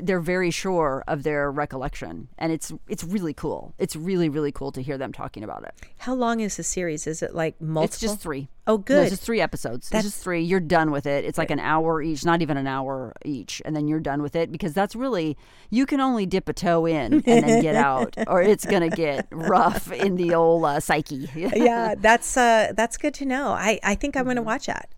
they're 0.00 0.20
very 0.20 0.50
sure 0.50 1.04
of 1.06 1.22
their 1.22 1.50
recollection 1.50 2.28
and 2.38 2.52
it's 2.52 2.72
it's 2.88 3.04
really 3.04 3.34
cool 3.34 3.74
it's 3.78 3.94
really 3.96 4.28
really 4.28 4.52
cool 4.52 4.72
to 4.72 4.82
hear 4.82 4.96
them 4.98 5.12
talking 5.12 5.42
about 5.44 5.62
it 5.64 5.74
How 5.98 6.14
long 6.14 6.40
is 6.40 6.56
the 6.56 6.62
series? 6.62 7.06
Is 7.06 7.22
it 7.22 7.34
like 7.34 7.60
multiple? 7.60 7.84
it's 7.84 8.00
just 8.00 8.20
three. 8.20 8.48
Oh, 8.66 8.72
No, 8.76 8.78
good. 8.78 9.02
it's 9.04 9.10
just 9.12 9.22
three 9.22 9.40
episodes. 9.40 9.88
That's- 9.88 10.04
it's 10.04 10.14
just 10.14 10.22
three. 10.22 10.42
You're 10.42 10.60
done 10.60 10.90
with 10.90 11.06
it. 11.06 11.24
It's 11.24 11.38
like 11.38 11.50
an 11.50 11.58
hour 11.58 12.02
each, 12.02 12.22
not 12.24 12.42
even 12.42 12.56
an 12.58 12.66
hour 12.66 13.14
each, 13.24 13.62
and 13.64 13.74
then 13.74 13.88
you're 13.88 13.98
done 14.00 14.20
with 14.20 14.36
it 14.36 14.52
because 14.52 14.74
that's 14.74 14.94
really 14.94 15.36
you 15.70 15.86
can 15.86 16.00
only 16.00 16.26
dip 16.26 16.48
a 16.48 16.52
toe 16.52 16.84
in 16.86 17.14
and 17.14 17.22
then 17.24 17.62
get 17.62 17.74
out, 17.90 18.14
or 18.26 18.42
it's 18.42 18.66
gonna 18.66 18.90
get 18.90 19.26
rough 19.30 19.90
in 19.90 20.16
the 20.16 20.34
old 20.34 20.64
uh, 20.66 20.80
psyche. 20.80 21.28
yeah, 21.34 21.94
that's 21.96 22.36
uh, 22.36 22.72
that's 22.76 22.96
good 22.98 23.14
to 23.14 23.24
know. 23.24 23.52
I, 23.52 23.80
I 23.82 23.94
think 23.94 24.16
I'm 24.16 24.24
going 24.24 24.36
to 24.36 24.42
watch 24.42 24.66
that. 24.66 24.90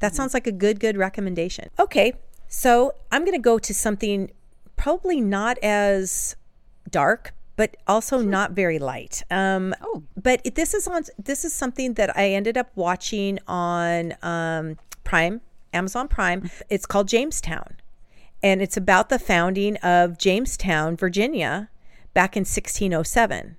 That 0.00 0.14
sounds 0.14 0.34
like 0.34 0.46
a 0.46 0.52
good 0.52 0.78
good 0.78 0.96
recommendation. 0.98 1.70
Okay, 1.78 2.12
so 2.54 2.94
I'm 3.10 3.22
going 3.24 3.36
to 3.36 3.42
go 3.42 3.58
to 3.58 3.74
something 3.74 4.30
probably 4.76 5.20
not 5.20 5.58
as 5.58 6.36
dark, 6.88 7.34
but 7.56 7.76
also 7.86 8.18
not 8.20 8.52
very 8.52 8.78
light. 8.78 9.22
Um, 9.30 9.74
Oh. 9.82 10.02
but 10.20 10.40
it, 10.44 10.54
this 10.54 10.72
is 10.72 10.86
on 10.86 11.02
this 11.18 11.44
is 11.44 11.52
something 11.52 11.94
that 11.94 12.16
I 12.16 12.30
ended 12.30 12.56
up 12.56 12.70
watching 12.76 13.38
on 13.48 14.14
um, 14.22 14.78
Prime, 15.02 15.40
Amazon 15.72 16.06
Prime. 16.08 16.48
It's 16.70 16.86
called 16.86 17.08
Jamestown, 17.08 17.76
and 18.42 18.62
it's 18.62 18.76
about 18.76 19.08
the 19.08 19.18
founding 19.18 19.76
of 19.78 20.16
Jamestown, 20.18 20.96
Virginia, 20.96 21.70
back 22.14 22.36
in 22.36 22.42
1607 22.42 23.56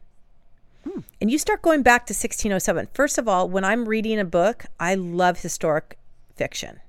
and 1.19 1.31
you 1.31 1.37
start 1.39 1.61
going 1.63 1.81
back 1.81 2.05
to 2.05 2.13
1607 2.13 2.87
first 2.93 3.17
of 3.17 3.27
all 3.27 3.49
when 3.49 3.63
i'm 3.65 3.89
reading 3.89 4.19
a 4.19 4.23
book 4.23 4.65
i 4.79 4.93
love 4.95 5.41
historic 5.41 5.97
fiction 6.35 6.79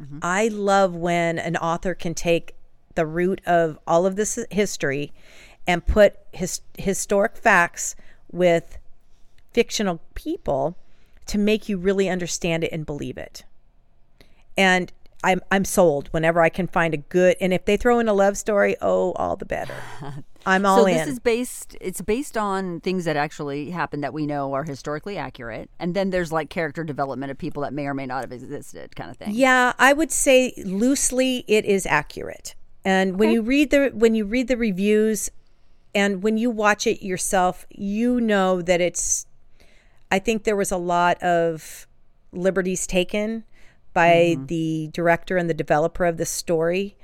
Mm-hmm. 0.00 0.18
i 0.22 0.48
love 0.48 0.94
when 0.94 1.38
an 1.38 1.56
author 1.56 1.94
can 1.94 2.14
take 2.14 2.54
the 2.94 3.06
root 3.06 3.40
of 3.46 3.78
all 3.86 4.06
of 4.06 4.16
this 4.16 4.38
history 4.50 5.12
and 5.66 5.84
put 5.86 6.16
his, 6.32 6.60
historic 6.78 7.36
facts 7.36 7.96
with 8.30 8.78
fictional 9.52 10.00
people 10.14 10.76
to 11.26 11.38
make 11.38 11.68
you 11.68 11.78
really 11.78 12.08
understand 12.08 12.64
it 12.64 12.72
and 12.72 12.84
believe 12.84 13.16
it 13.16 13.44
and 14.56 14.92
I'm, 15.24 15.40
I'm 15.50 15.64
sold 15.64 16.08
whenever 16.08 16.42
I 16.42 16.50
can 16.50 16.66
find 16.66 16.92
a 16.92 16.98
good 16.98 17.36
and 17.40 17.52
if 17.52 17.64
they 17.64 17.76
throw 17.76 17.98
in 17.98 18.08
a 18.08 18.12
love 18.12 18.36
story, 18.36 18.76
oh, 18.82 19.12
all 19.12 19.36
the 19.36 19.46
better. 19.46 19.74
I'm 20.46 20.66
all 20.66 20.82
so 20.82 20.86
in. 20.86 20.96
this 20.96 21.08
is 21.08 21.18
based. 21.18 21.76
It's 21.80 22.00
based 22.00 22.36
on 22.36 22.80
things 22.80 23.04
that 23.04 23.16
actually 23.16 23.70
happened 23.70 24.04
that 24.04 24.12
we 24.12 24.26
know 24.26 24.52
are 24.52 24.64
historically 24.64 25.16
accurate, 25.16 25.70
and 25.78 25.94
then 25.94 26.10
there's 26.10 26.32
like 26.32 26.50
character 26.50 26.84
development 26.84 27.30
of 27.30 27.38
people 27.38 27.62
that 27.62 27.72
may 27.72 27.86
or 27.86 27.94
may 27.94 28.06
not 28.06 28.22
have 28.22 28.32
existed, 28.32 28.94
kind 28.96 29.10
of 29.10 29.16
thing. 29.16 29.30
Yeah, 29.32 29.72
I 29.78 29.92
would 29.92 30.12
say 30.12 30.52
loosely 30.64 31.44
it 31.48 31.64
is 31.64 31.86
accurate. 31.86 32.54
And 32.84 33.18
when 33.18 33.30
you 33.30 33.42
read 33.42 33.70
the 33.70 33.90
when 33.94 34.14
you 34.14 34.26
read 34.26 34.48
the 34.48 34.56
reviews 34.56 35.30
and 35.94 36.22
when 36.22 36.36
you 36.36 36.50
watch 36.50 36.86
it 36.86 37.02
yourself, 37.04 37.66
you 37.70 38.20
know 38.20 38.60
that 38.60 38.80
it's 38.80 39.26
I 40.10 40.18
think 40.18 40.44
there 40.44 40.56
was 40.56 40.70
a 40.70 40.76
lot 40.76 41.22
of 41.22 41.86
liberties 42.32 42.86
taken 42.86 43.44
by 43.94 44.34
mm-hmm. 44.34 44.46
the 44.46 44.90
director 44.92 45.36
and 45.36 45.48
the 45.48 45.54
developer 45.54 46.04
of 46.04 46.18
the 46.18 46.26
story. 46.26 46.96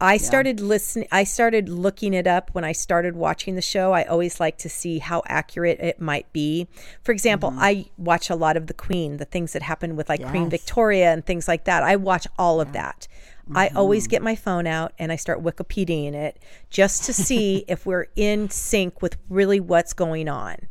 I 0.00 0.16
started 0.16 0.60
listening 0.60 1.08
I 1.10 1.24
started 1.24 1.68
looking 1.68 2.14
it 2.14 2.26
up 2.26 2.50
when 2.52 2.64
I 2.64 2.72
started 2.72 3.16
watching 3.16 3.56
the 3.56 3.62
show. 3.62 3.92
I 3.92 4.04
always 4.04 4.38
like 4.38 4.58
to 4.58 4.68
see 4.68 4.98
how 4.98 5.22
accurate 5.26 5.80
it 5.80 6.00
might 6.00 6.32
be. 6.32 6.68
For 7.02 7.12
example, 7.12 7.50
mm-hmm. 7.50 7.58
I 7.60 7.86
watch 7.96 8.30
a 8.30 8.36
lot 8.36 8.56
of 8.56 8.68
the 8.68 8.74
Queen, 8.74 9.16
the 9.16 9.24
things 9.24 9.52
that 9.54 9.62
happened 9.62 9.96
with 9.96 10.08
like 10.08 10.24
Queen 10.24 10.48
Victoria 10.48 11.12
and 11.12 11.24
things 11.26 11.48
like 11.48 11.64
that. 11.64 11.82
I 11.82 11.96
watch 11.96 12.26
all 12.38 12.60
of 12.60 12.72
that. 12.72 13.08
I 13.54 13.68
always 13.68 14.04
mm-hmm. 14.04 14.10
get 14.10 14.22
my 14.22 14.36
phone 14.36 14.66
out 14.66 14.92
and 14.98 15.10
I 15.10 15.16
start 15.16 15.42
Wikipediaing 15.42 16.12
it 16.12 16.38
just 16.70 17.04
to 17.04 17.12
see 17.12 17.64
if 17.68 17.86
we're 17.86 18.06
in 18.14 18.50
sync 18.50 19.00
with 19.00 19.16
really 19.28 19.58
what's 19.58 19.94
going 19.94 20.28
on. 20.28 20.68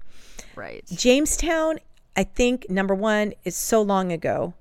Right. 0.56 0.86
Jamestown, 0.86 1.80
I 2.16 2.24
think 2.24 2.70
number 2.70 2.96
one 2.96 3.34
is 3.44 3.56
so 3.56 3.82
long 3.82 4.12
ago 4.12 4.54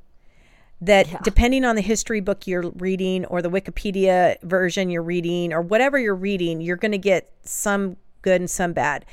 that 0.80 1.22
depending 1.22 1.64
on 1.64 1.74
the 1.74 1.82
history 1.82 2.20
book 2.20 2.46
you're 2.46 2.70
reading 2.70 3.24
or 3.26 3.40
the 3.40 3.50
Wikipedia 3.50 4.40
version 4.42 4.90
you're 4.90 5.02
reading 5.02 5.52
or 5.52 5.62
whatever 5.62 5.98
you're 5.98 6.14
reading, 6.14 6.60
you're 6.60 6.76
going 6.76 6.92
to 6.92 6.98
get 6.98 7.32
some 7.44 7.96
good 8.22 8.40
and 8.40 8.50
some 8.50 8.72
bad. 8.72 9.04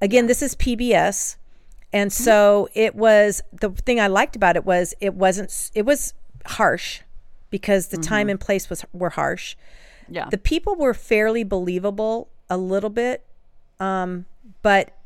Again, 0.00 0.26
this 0.26 0.42
is 0.42 0.54
PBS. 0.54 1.36
And 1.92 2.12
so 2.12 2.68
it 2.74 2.94
was 2.94 3.42
the 3.52 3.70
thing 3.70 4.00
I 4.00 4.06
liked 4.06 4.36
about 4.36 4.56
it 4.56 4.64
was 4.64 4.94
it 5.00 5.14
wasn't 5.14 5.70
it 5.74 5.84
was 5.84 6.14
harsh 6.46 7.02
because 7.50 7.88
the 7.88 7.98
time 7.98 8.30
and 8.30 8.40
place 8.40 8.70
was 8.70 8.84
were 8.92 9.10
harsh. 9.10 9.56
Yeah. 10.08 10.28
The 10.30 10.38
people 10.38 10.74
were 10.74 10.94
fairly 10.94 11.44
believable 11.44 12.28
a 12.48 12.56
little 12.56 12.90
bit, 12.90 13.26
um, 13.78 14.24
but 14.62 14.96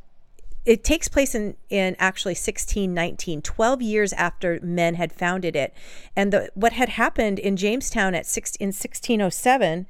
it 0.66 0.83
takes 0.83 1.07
place 1.07 1.35
in, 1.35 1.57
in 1.70 1.94
actually 2.00 2.33
1619, 2.33 3.40
12 3.40 3.83
years 3.83 4.12
after 4.14 4.59
men 4.61 4.96
had 4.96 5.12
founded 5.12 5.55
it. 5.55 5.72
And 6.16 6.33
the, 6.33 6.50
what 6.55 6.72
had 6.72 6.90
happened 6.90 7.38
in 7.38 7.57
Jamestown 7.57 8.16
at 8.16 8.26
six, 8.26 8.57
in 8.57 8.68
1607 8.68 9.87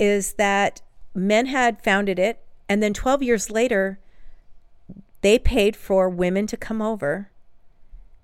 is 0.00 0.32
that 0.34 0.82
men 1.14 1.46
had 1.46 1.82
founded 1.82 2.18
it, 2.18 2.40
and 2.68 2.82
then 2.82 2.92
12 2.92 3.22
years 3.22 3.50
later, 3.50 4.00
they 5.22 5.38
paid 5.38 5.76
for 5.76 6.08
women 6.08 6.48
to 6.48 6.56
come 6.56 6.82
over. 6.82 7.30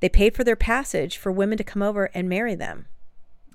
They 0.01 0.09
paid 0.09 0.35
for 0.35 0.43
their 0.43 0.57
passage 0.57 1.17
for 1.17 1.31
women 1.31 1.57
to 1.57 1.65
come 1.65 1.83
over 1.83 2.07
and 2.13 2.29
marry 2.29 2.57
them. 2.57 2.87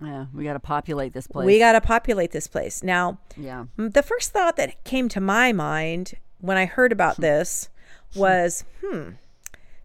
yeah. 0.02 0.28
We 0.34 0.46
got 0.46 0.54
to 0.54 0.60
populate 0.62 1.12
this 1.12 1.28
place. 1.28 1.46
We 1.46 1.60
got 1.60 1.74
to 1.74 1.82
populate 1.82 2.32
this 2.32 2.48
place. 2.48 2.82
Now, 2.82 3.20
Yeah. 3.36 3.66
The 3.76 4.04
first 4.04 4.32
thought 4.32 4.56
that 4.56 4.82
came 4.86 5.10
to 5.10 5.20
my 5.20 5.52
mind 5.52 6.14
when 6.40 6.56
I 6.56 6.66
heard 6.66 6.94
about 6.94 7.18
this 7.22 7.68
was, 8.16 8.64
hmm, 8.84 9.10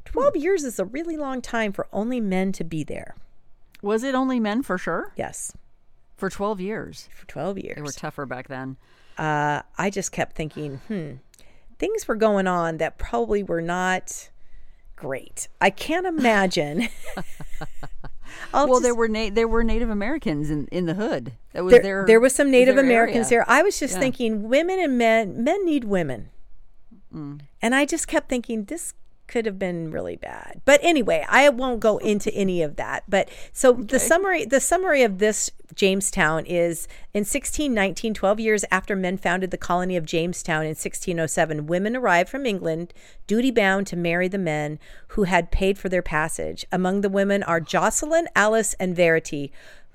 12 0.04 0.36
years 0.36 0.64
is 0.64 0.78
a 0.78 0.84
really 0.84 1.16
long 1.16 1.40
time 1.40 1.72
for 1.72 1.86
only 1.92 2.20
men 2.20 2.52
to 2.52 2.64
be 2.64 2.84
there. 2.84 3.14
Was 3.82 4.02
it 4.02 4.14
only 4.14 4.38
men 4.40 4.62
for 4.62 4.78
sure? 4.78 5.12
Yes, 5.16 5.52
For 6.16 6.30
12 6.30 6.60
years. 6.60 7.08
for 7.14 7.26
12 7.26 7.58
years. 7.58 7.76
They 7.76 7.82
were 7.82 7.90
tougher 7.92 8.26
back 8.26 8.48
then. 8.48 8.76
Uh, 9.18 9.62
I 9.76 9.90
just 9.90 10.12
kept 10.12 10.36
thinking, 10.36 10.80
hmm, 10.88 11.12
things 11.78 12.06
were 12.06 12.14
going 12.16 12.46
on 12.46 12.76
that 12.78 12.96
probably 12.98 13.42
were 13.42 13.60
not 13.60 14.30
great. 14.96 15.48
I 15.60 15.70
can't 15.70 16.06
imagine. 16.06 16.88
Well, 18.54 18.66
just- 18.68 18.82
there 18.82 18.94
were 18.94 19.08
na- 19.08 19.28
there 19.30 19.46
were 19.48 19.62
Native 19.62 19.90
Americans 19.90 20.48
in, 20.50 20.66
in 20.68 20.86
the 20.86 20.94
hood. 20.94 21.32
That 21.52 21.64
was 21.64 21.72
there, 21.72 21.82
their 21.82 22.06
there 22.06 22.20
was 22.20 22.34
some 22.34 22.50
Native 22.50 22.76
Americans 22.78 23.30
area. 23.30 23.44
there. 23.46 23.50
I 23.58 23.62
was 23.62 23.78
just 23.78 23.94
Yeah. 23.94 24.00
thinking, 24.00 24.48
women 24.48 24.78
and 24.78 24.96
men, 24.96 25.44
men 25.44 25.64
need 25.66 25.84
women. 25.84 26.30
Mm. 27.14 27.40
And 27.60 27.74
I 27.74 27.84
just 27.84 28.08
kept 28.08 28.28
thinking, 28.28 28.64
this 28.64 28.94
could 29.32 29.46
have 29.46 29.58
been 29.58 29.90
really 29.90 30.16
bad. 30.16 30.60
But 30.66 30.78
anyway, 30.82 31.24
I 31.26 31.48
won't 31.48 31.80
go 31.80 31.96
into 31.98 32.32
any 32.34 32.60
of 32.60 32.76
that. 32.76 33.04
But 33.08 33.30
so 33.50 33.72
the 33.72 33.98
summary 33.98 34.44
the 34.44 34.60
summary 34.60 35.02
of 35.02 35.18
this 35.18 35.50
Jamestown 35.74 36.44
is 36.44 36.86
in 37.14 37.20
1619, 37.20 38.12
12 38.12 38.40
years 38.40 38.64
after 38.70 38.94
men 38.94 39.16
founded 39.16 39.50
the 39.50 39.56
colony 39.56 39.96
of 39.96 40.04
Jamestown 40.04 40.64
in 40.64 40.76
1607, 40.76 41.66
women 41.66 41.96
arrived 41.96 42.28
from 42.28 42.44
England, 42.44 42.92
duty 43.26 43.50
bound 43.50 43.86
to 43.86 43.96
marry 43.96 44.28
the 44.28 44.36
men 44.36 44.78
who 45.08 45.22
had 45.22 45.50
paid 45.50 45.78
for 45.78 45.88
their 45.88 46.02
passage. 46.02 46.66
Among 46.70 47.00
the 47.00 47.08
women 47.08 47.42
are 47.42 47.60
Jocelyn, 47.60 48.28
Alice, 48.36 48.74
and 48.74 48.94
Verity. 48.94 49.50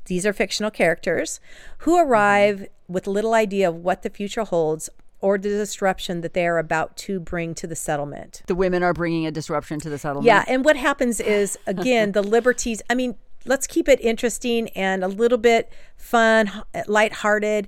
These 0.05 0.25
are 0.25 0.33
fictional 0.33 0.71
characters 0.71 1.39
who 1.79 1.99
arrive 1.99 2.67
with 2.87 3.05
little 3.05 3.35
idea 3.35 3.69
of 3.69 3.75
what 3.75 4.01
the 4.01 4.09
future 4.09 4.45
holds 4.45 4.89
or 5.19 5.37
the 5.37 5.49
disruption 5.49 6.21
that 6.21 6.33
they 6.33 6.45
are 6.45 6.57
about 6.57 6.95
to 6.95 7.19
bring 7.19 7.55
to 7.55 7.67
the 7.67 7.75
settlement. 7.75 8.43
The 8.47 8.55
women 8.55 8.83
are 8.83 8.93
bringing 8.93 9.25
a 9.25 9.31
disruption 9.31 9.79
to 9.79 9.89
the 9.89 9.97
settlement. 9.97 10.25
Yeah, 10.25 10.45
and 10.47 10.63
what 10.63 10.77
happens 10.77 11.19
is 11.19 11.57
again 11.65 12.11
the 12.11 12.21
liberties. 12.21 12.81
I 12.89 12.95
mean, 12.95 13.15
let's 13.45 13.67
keep 13.67 13.87
it 13.89 13.99
interesting 14.01 14.69
and 14.69 15.03
a 15.03 15.07
little 15.07 15.37
bit 15.37 15.71
fun, 15.95 16.51
lighthearted. 16.87 17.67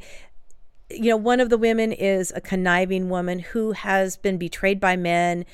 You 0.91 1.11
know, 1.11 1.17
one 1.17 1.39
of 1.39 1.49
the 1.49 1.57
women 1.57 1.91
is 1.91 2.31
a 2.35 2.41
conniving 2.41 3.09
woman 3.09 3.39
who 3.39 3.71
has 3.71 4.17
been 4.17 4.37
betrayed 4.37 4.79
by 4.79 4.95
men 4.95 5.45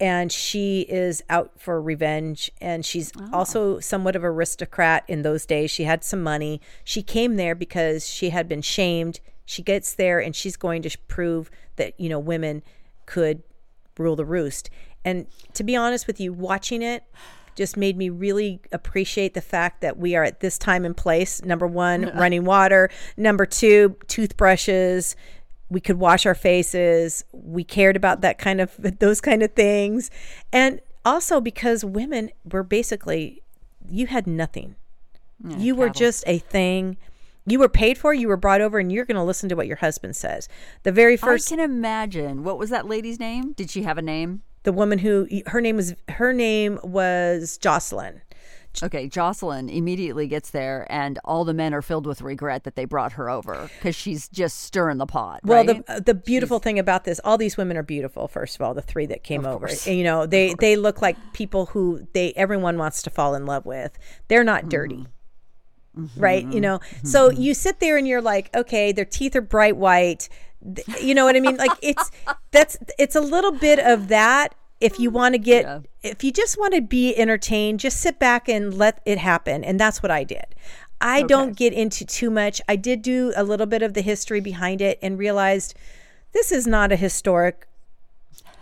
and 0.00 0.32
she 0.32 0.80
is 0.88 1.22
out 1.28 1.52
for 1.58 1.80
revenge 1.80 2.50
and 2.60 2.84
she's 2.84 3.12
oh. 3.18 3.28
also 3.32 3.80
somewhat 3.80 4.16
of 4.16 4.24
an 4.24 4.30
aristocrat 4.30 5.04
in 5.06 5.22
those 5.22 5.44
days. 5.44 5.70
She 5.70 5.84
had 5.84 6.02
some 6.02 6.22
money. 6.22 6.60
She 6.84 7.02
came 7.02 7.36
there 7.36 7.54
because 7.54 8.08
she 8.08 8.30
had 8.30 8.48
been 8.48 8.62
shamed. 8.62 9.20
She 9.50 9.62
gets 9.62 9.94
there 9.94 10.20
and 10.20 10.36
she's 10.36 10.56
going 10.56 10.82
to 10.82 10.96
prove 11.08 11.50
that, 11.74 11.98
you 11.98 12.08
know, 12.08 12.20
women 12.20 12.62
could 13.04 13.42
rule 13.98 14.14
the 14.14 14.24
roost. 14.24 14.70
And 15.04 15.26
to 15.54 15.64
be 15.64 15.74
honest 15.74 16.06
with 16.06 16.20
you, 16.20 16.32
watching 16.32 16.82
it 16.82 17.02
just 17.56 17.76
made 17.76 17.96
me 17.96 18.10
really 18.10 18.60
appreciate 18.70 19.34
the 19.34 19.40
fact 19.40 19.80
that 19.80 19.96
we 19.98 20.14
are 20.14 20.22
at 20.22 20.38
this 20.38 20.56
time 20.56 20.84
and 20.84 20.96
place. 20.96 21.42
Number 21.42 21.66
one, 21.66 22.12
running 22.16 22.44
water. 22.44 22.90
Number 23.16 23.44
two, 23.44 23.96
toothbrushes. 24.06 25.16
We 25.68 25.80
could 25.80 25.98
wash 25.98 26.26
our 26.26 26.36
faces. 26.36 27.24
We 27.32 27.64
cared 27.64 27.96
about 27.96 28.20
that 28.20 28.38
kind 28.38 28.60
of 28.60 28.76
those 29.00 29.20
kind 29.20 29.42
of 29.42 29.50
things. 29.54 30.12
And 30.52 30.80
also 31.04 31.40
because 31.40 31.84
women 31.84 32.30
were 32.48 32.62
basically 32.62 33.42
you 33.90 34.06
had 34.06 34.28
nothing. 34.28 34.76
you 35.58 35.74
were 35.74 35.88
just 35.90 36.22
a 36.28 36.38
thing. 36.38 36.96
You 37.50 37.58
were 37.58 37.68
paid 37.68 37.98
for, 37.98 38.14
you 38.14 38.28
were 38.28 38.36
brought 38.36 38.60
over, 38.60 38.78
and 38.78 38.92
you're 38.92 39.04
going 39.04 39.16
to 39.16 39.24
listen 39.24 39.48
to 39.48 39.56
what 39.56 39.66
your 39.66 39.76
husband 39.76 40.16
says. 40.16 40.48
The 40.84 40.92
very 40.92 41.16
first 41.16 41.52
I 41.52 41.56
can 41.56 41.64
imagine. 41.64 42.44
What 42.44 42.58
was 42.58 42.70
that 42.70 42.86
lady's 42.86 43.18
name? 43.18 43.52
Did 43.52 43.70
she 43.70 43.82
have 43.82 43.98
a 43.98 44.02
name? 44.02 44.42
the 44.62 44.72
woman 44.72 44.98
who 44.98 45.26
her 45.46 45.60
name 45.60 45.76
was 45.76 45.94
her 46.08 46.32
name 46.32 46.78
was 46.82 47.58
Jocelyn. 47.58 48.22
Okay, 48.84 49.08
Jocelyn 49.08 49.68
immediately 49.68 50.28
gets 50.28 50.52
there, 50.52 50.86
and 50.88 51.18
all 51.24 51.44
the 51.44 51.52
men 51.52 51.74
are 51.74 51.82
filled 51.82 52.06
with 52.06 52.22
regret 52.22 52.62
that 52.62 52.76
they 52.76 52.84
brought 52.84 53.12
her 53.12 53.28
over 53.28 53.68
because 53.76 53.96
she's 53.96 54.28
just 54.28 54.60
stirring 54.60 54.98
the 54.98 55.06
pot. 55.06 55.40
Well, 55.42 55.64
right? 55.64 55.84
the 55.86 56.00
the 56.00 56.14
beautiful 56.14 56.60
thing 56.60 56.78
about 56.78 57.04
this, 57.04 57.20
all 57.24 57.36
these 57.36 57.56
women 57.56 57.76
are 57.76 57.82
beautiful. 57.82 58.28
First 58.28 58.54
of 58.54 58.62
all, 58.62 58.72
the 58.74 58.82
three 58.82 59.06
that 59.06 59.24
came 59.24 59.44
over, 59.44 59.66
and, 59.66 59.98
you 59.98 60.04
know, 60.04 60.24
they 60.24 60.54
they 60.60 60.76
look 60.76 61.02
like 61.02 61.16
people 61.32 61.66
who 61.66 62.06
they 62.12 62.32
everyone 62.34 62.78
wants 62.78 63.02
to 63.02 63.10
fall 63.10 63.34
in 63.34 63.44
love 63.44 63.66
with. 63.66 63.98
They're 64.28 64.44
not 64.44 64.62
mm-hmm. 64.62 64.68
dirty. 64.68 65.06
Right, 66.16 66.44
you 66.44 66.50
mm-hmm. 66.50 66.60
know. 66.60 66.80
So 67.02 67.30
mm-hmm. 67.30 67.40
you 67.40 67.54
sit 67.54 67.80
there 67.80 67.96
and 67.96 68.06
you're 68.06 68.22
like, 68.22 68.54
okay, 68.54 68.92
their 68.92 69.04
teeth 69.04 69.34
are 69.34 69.40
bright 69.40 69.76
white. 69.76 70.28
You 71.00 71.14
know 71.14 71.24
what 71.24 71.36
I 71.36 71.40
mean? 71.40 71.56
Like 71.56 71.72
it's 71.82 72.10
that's 72.52 72.78
it's 72.98 73.16
a 73.16 73.20
little 73.20 73.52
bit 73.52 73.78
of 73.78 74.08
that. 74.08 74.54
If 74.80 74.98
you 74.98 75.10
want 75.10 75.34
to 75.34 75.38
get, 75.38 75.64
Yeah. 75.64 75.80
if 76.02 76.24
you 76.24 76.32
just 76.32 76.56
want 76.58 76.74
to 76.74 76.80
be 76.80 77.14
entertained, 77.14 77.80
just 77.80 78.00
sit 78.00 78.18
back 78.18 78.48
and 78.48 78.72
let 78.72 79.02
it 79.04 79.18
happen. 79.18 79.62
And 79.62 79.78
that's 79.78 80.02
what 80.02 80.10
I 80.10 80.24
did. 80.24 80.54
I 81.02 81.22
don't 81.22 81.56
get 81.56 81.72
into 81.72 82.04
too 82.04 82.30
much. 82.30 82.60
I 82.68 82.76
did 82.76 83.02
do 83.02 83.32
a 83.36 83.42
little 83.42 83.66
bit 83.66 83.82
of 83.82 83.94
the 83.94 84.02
history 84.02 84.40
behind 84.40 84.80
it 84.80 84.98
and 85.02 85.18
realized 85.18 85.74
this 86.32 86.52
is 86.52 86.66
not 86.66 86.92
a 86.92 86.96
historic 86.96 87.66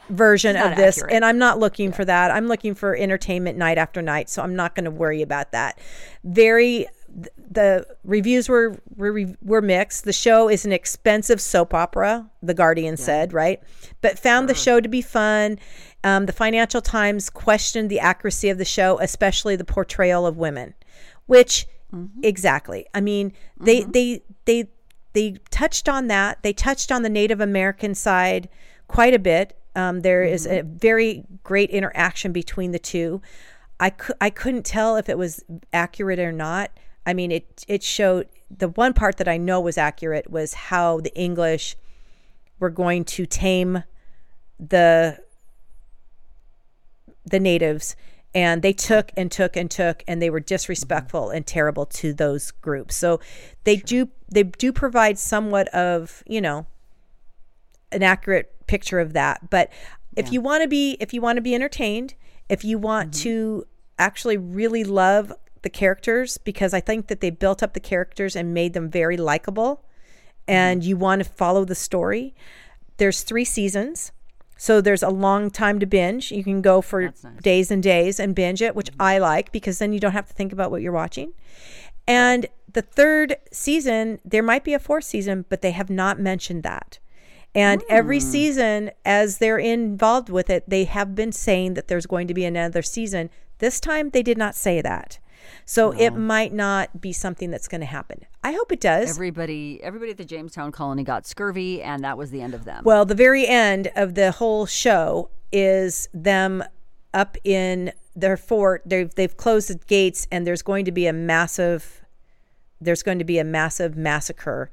version 0.08 0.56
of 0.56 0.76
this 0.76 0.98
accurate. 0.98 1.14
and 1.14 1.24
I'm 1.24 1.38
not 1.38 1.58
looking 1.58 1.92
for 1.92 2.04
that. 2.04 2.30
I'm 2.30 2.46
looking 2.46 2.74
for 2.74 2.96
entertainment 2.96 3.58
night 3.58 3.78
after 3.78 4.00
night, 4.00 4.30
so 4.30 4.42
I'm 4.42 4.56
not 4.56 4.74
going 4.74 4.84
to 4.84 4.90
worry 4.90 5.22
about 5.22 5.52
that. 5.52 5.78
Very 6.24 6.86
the 7.50 7.86
reviews 8.04 8.48
were, 8.48 8.80
were 8.96 9.34
were 9.42 9.62
mixed. 9.62 10.04
The 10.04 10.12
show 10.12 10.48
is 10.48 10.64
an 10.64 10.72
expensive 10.72 11.40
soap 11.40 11.74
opera, 11.74 12.30
The 12.42 12.54
Guardian 12.54 12.96
said, 12.96 13.32
right? 13.32 13.60
But 14.00 14.18
found 14.18 14.48
the 14.48 14.54
show 14.54 14.80
to 14.80 14.88
be 14.88 15.02
fun. 15.02 15.58
Um, 16.04 16.26
the 16.26 16.32
Financial 16.32 16.80
Times 16.80 17.30
questioned 17.30 17.90
the 17.90 18.00
accuracy 18.00 18.50
of 18.50 18.58
the 18.58 18.64
show, 18.64 18.98
especially 19.00 19.56
the 19.56 19.64
portrayal 19.64 20.26
of 20.26 20.36
women, 20.36 20.74
which 21.26 21.66
exactly. 22.22 22.86
I 22.94 23.00
mean, 23.00 23.32
they 23.58 23.82
they 23.82 24.22
they 24.44 24.68
they 25.14 25.36
touched 25.50 25.88
on 25.88 26.06
that. 26.08 26.42
They 26.42 26.52
touched 26.52 26.92
on 26.92 27.02
the 27.02 27.08
Native 27.08 27.40
American 27.40 27.94
side 27.94 28.48
quite 28.86 29.14
a 29.14 29.18
bit. 29.18 29.56
Um, 29.74 30.00
there 30.00 30.22
is 30.22 30.46
a 30.46 30.62
very 30.62 31.24
great 31.44 31.70
interaction 31.70 32.32
between 32.32 32.72
the 32.72 32.78
two. 32.78 33.22
I, 33.80 33.90
cou- 33.90 34.14
I 34.20 34.30
couldn't 34.30 34.64
tell 34.64 34.96
if 34.96 35.08
it 35.08 35.16
was 35.16 35.44
accurate 35.72 36.18
or 36.18 36.32
not. 36.32 36.70
I 37.06 37.14
mean, 37.14 37.32
it 37.32 37.64
it 37.68 37.82
showed 37.82 38.28
the 38.50 38.68
one 38.68 38.92
part 38.92 39.16
that 39.18 39.28
I 39.28 39.36
know 39.36 39.60
was 39.60 39.78
accurate 39.78 40.30
was 40.30 40.54
how 40.54 41.00
the 41.00 41.14
English 41.14 41.76
were 42.58 42.70
going 42.70 43.04
to 43.04 43.26
tame 43.26 43.84
the 44.58 45.18
the 47.24 47.40
natives. 47.40 47.96
And 48.34 48.60
they 48.60 48.74
took 48.74 49.10
and 49.16 49.32
took 49.32 49.56
and 49.56 49.70
took 49.70 50.04
and 50.06 50.20
they 50.20 50.28
were 50.28 50.40
disrespectful 50.40 51.30
and 51.30 51.46
terrible 51.46 51.86
to 51.86 52.12
those 52.12 52.50
groups. 52.50 52.94
So 52.94 53.20
they 53.64 53.76
do 53.76 54.10
they 54.30 54.42
do 54.42 54.72
provide 54.72 55.18
somewhat 55.18 55.68
of 55.68 56.22
you 56.26 56.40
know 56.40 56.66
an 57.90 58.02
accurate 58.02 58.66
picture 58.66 59.00
of 59.00 59.14
that. 59.14 59.48
But 59.48 59.70
if 60.14 60.30
you 60.30 60.40
want 60.40 60.62
to 60.62 60.68
be 60.68 60.96
if 61.00 61.14
you 61.14 61.20
want 61.20 61.36
to 61.36 61.42
be 61.42 61.54
entertained 61.54 62.14
if 62.48 62.64
you 62.64 62.78
want 62.78 63.10
mm-hmm. 63.10 63.22
to 63.22 63.66
actually 63.98 64.36
really 64.36 64.84
love 64.84 65.32
the 65.62 65.70
characters 65.70 66.38
because 66.38 66.72
i 66.74 66.80
think 66.80 67.08
that 67.08 67.20
they 67.20 67.30
built 67.30 67.62
up 67.62 67.74
the 67.74 67.80
characters 67.80 68.36
and 68.36 68.54
made 68.54 68.72
them 68.72 68.90
very 68.90 69.16
likable 69.16 69.84
and 70.46 70.84
you 70.84 70.96
want 70.96 71.22
to 71.22 71.28
follow 71.28 71.64
the 71.64 71.74
story 71.74 72.34
there's 72.96 73.22
three 73.22 73.44
seasons 73.44 74.12
so 74.60 74.80
there's 74.80 75.04
a 75.04 75.10
long 75.10 75.50
time 75.50 75.78
to 75.78 75.86
binge 75.86 76.32
you 76.32 76.42
can 76.42 76.60
go 76.60 76.80
for 76.80 77.02
nice. 77.02 77.24
days 77.42 77.70
and 77.70 77.82
days 77.82 78.18
and 78.18 78.34
binge 78.34 78.62
it 78.62 78.74
which 78.74 78.90
i 78.98 79.18
like 79.18 79.52
because 79.52 79.78
then 79.78 79.92
you 79.92 80.00
don't 80.00 80.12
have 80.12 80.26
to 80.26 80.34
think 80.34 80.52
about 80.52 80.70
what 80.70 80.82
you're 80.82 80.92
watching 80.92 81.32
and 82.08 82.46
the 82.72 82.82
third 82.82 83.36
season, 83.52 84.18
there 84.24 84.42
might 84.42 84.64
be 84.64 84.72
a 84.72 84.78
fourth 84.78 85.04
season, 85.04 85.44
but 85.48 85.60
they 85.60 85.72
have 85.72 85.90
not 85.90 86.18
mentioned 86.18 86.62
that. 86.62 86.98
And 87.54 87.82
every 87.88 88.18
hmm. 88.18 88.26
season, 88.26 88.90
as 89.04 89.38
they're 89.38 89.58
involved 89.58 90.30
with 90.30 90.48
it, 90.48 90.64
they 90.68 90.84
have 90.84 91.14
been 91.14 91.32
saying 91.32 91.74
that 91.74 91.88
there's 91.88 92.06
going 92.06 92.26
to 92.28 92.34
be 92.34 92.44
another 92.44 92.82
season. 92.82 93.30
This 93.58 93.78
time, 93.78 94.10
they 94.10 94.22
did 94.22 94.38
not 94.38 94.54
say 94.54 94.80
that. 94.80 95.18
So 95.64 95.92
it 95.92 96.10
might 96.10 96.52
not 96.52 97.00
be 97.00 97.12
something 97.12 97.50
that's 97.50 97.68
going 97.68 97.80
to 97.80 97.86
happen. 97.86 98.24
I 98.42 98.52
hope 98.52 98.72
it 98.72 98.80
does. 98.80 99.10
everybody, 99.10 99.80
everybody 99.82 100.10
at 100.12 100.16
the 100.16 100.24
Jamestown 100.24 100.72
colony 100.72 101.04
got 101.04 101.26
scurvy, 101.26 101.82
and 101.82 102.04
that 102.04 102.16
was 102.16 102.30
the 102.30 102.40
end 102.40 102.54
of 102.54 102.64
them. 102.64 102.84
Well, 102.84 103.04
the 103.04 103.14
very 103.14 103.46
end 103.46 103.90
of 103.96 104.14
the 104.14 104.32
whole 104.32 104.66
show 104.66 105.30
is 105.52 106.08
them 106.12 106.64
up 107.12 107.36
in 107.44 107.92
their 108.14 108.36
fort. 108.36 108.82
They've 108.84 109.12
they've 109.14 109.36
closed 109.36 109.70
the 109.70 109.74
gates, 109.86 110.26
and 110.30 110.46
there's 110.46 110.62
going 110.62 110.84
to 110.84 110.92
be 110.92 111.06
a 111.06 111.12
massive. 111.12 112.02
There's 112.80 113.02
going 113.02 113.18
to 113.18 113.24
be 113.24 113.38
a 113.38 113.44
massive 113.44 113.96
massacre 113.96 114.70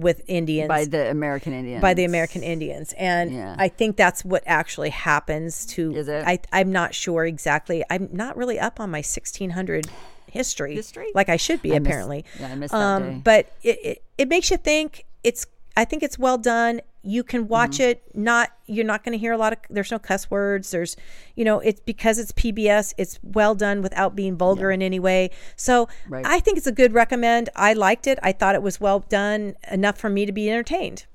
with 0.00 0.22
Indians 0.26 0.68
by 0.68 0.84
the 0.84 1.10
American 1.10 1.52
Indians. 1.52 1.82
by 1.82 1.94
the 1.94 2.04
American 2.04 2.42
Indians, 2.42 2.92
and 2.98 3.32
Yeah. 3.32 3.54
I 3.58 3.68
think 3.68 3.96
that's 3.96 4.24
what 4.24 4.42
actually 4.46 4.90
happens 4.90 5.66
to. 5.66 5.94
Is 5.94 6.08
it? 6.08 6.24
I 6.26 6.38
I'm 6.52 6.72
not 6.72 6.94
sure 6.94 7.24
exactly. 7.24 7.84
I'm 7.90 8.08
not 8.12 8.36
really 8.36 8.58
up 8.58 8.80
on 8.80 8.90
my 8.90 8.98
1600 8.98 9.86
history, 10.30 10.74
History? 10.74 11.10
like 11.14 11.28
I 11.28 11.36
should 11.36 11.60
be 11.62 11.72
I 11.72 11.76
apparently. 11.76 12.24
yeah, 12.38 12.48
I 12.48 12.54
missed 12.54 12.72
that 12.72 12.98
day. 13.02 13.08
Um, 13.08 13.20
but 13.20 13.52
it, 13.62 13.78
it 13.84 14.02
it 14.18 14.28
makes 14.28 14.50
you 14.50 14.56
think. 14.56 15.04
It's 15.22 15.46
I 15.76 15.84
think 15.84 16.02
it's 16.02 16.18
well 16.18 16.38
done. 16.38 16.80
You 17.02 17.22
can 17.24 17.48
watch 17.48 17.78
Mm-hmm. 17.78 17.90
it. 17.90 18.02
Not 18.14 18.50
you're 18.66 18.84
not 18.84 19.04
going 19.04 19.12
to 19.12 19.18
hear 19.18 19.32
a 19.32 19.38
lot 19.38 19.52
of. 19.54 19.58
There's 19.70 19.90
no 19.90 19.98
cuss 19.98 20.30
words. 20.30 20.70
There's, 20.70 20.96
you 21.34 21.44
know, 21.44 21.60
it's 21.60 21.80
because 21.80 22.18
it's 22.18 22.32
PBS. 22.32 22.92
It's 22.98 23.18
well 23.22 23.54
done 23.54 23.80
without 23.80 24.14
being 24.14 24.36
vulgar 24.36 24.70
in 24.70 24.82
any 24.82 24.98
way. 25.00 25.30
So 25.56 25.88
Right. 26.08 26.26
I 26.26 26.40
think 26.40 26.58
it's 26.58 26.66
a 26.66 26.72
good 26.72 26.92
recommend. 26.92 27.48
I 27.56 27.72
liked 27.72 28.06
it. 28.06 28.18
I 28.22 28.32
thought 28.32 28.54
it 28.54 28.62
was 28.62 28.80
well 28.80 29.00
done 29.00 29.54
enough 29.70 29.96
for 29.98 30.10
me 30.10 30.26
to 30.26 30.32
be 30.32 30.50
entertained. 30.50 31.06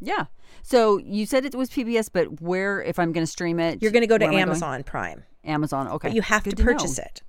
Yeah. 0.00 0.26
So 0.62 0.98
you 0.98 1.26
said 1.26 1.44
it 1.44 1.54
was 1.54 1.70
PBS, 1.70 2.08
but 2.12 2.40
where, 2.42 2.82
if 2.82 2.98
I'm 2.98 3.12
going 3.12 3.24
to 3.26 3.30
stream 3.30 3.58
it, 3.58 3.82
You're 3.82 3.90
going 3.92 4.02
to 4.02 4.06
go 4.06 4.18
to 4.18 4.26
where 4.26 4.32
am 4.32 4.36
I 4.38 4.40
going? 4.40 4.48
Amazon 4.50 4.82
Prime. 4.84 5.24
Amazon. 5.44 5.88
Okay. 5.88 6.08
But 6.08 6.14
you 6.14 6.22
have 6.22 6.44
Good 6.44 6.56
to 6.58 6.62
purchase 6.62 6.98
it. 6.98 7.22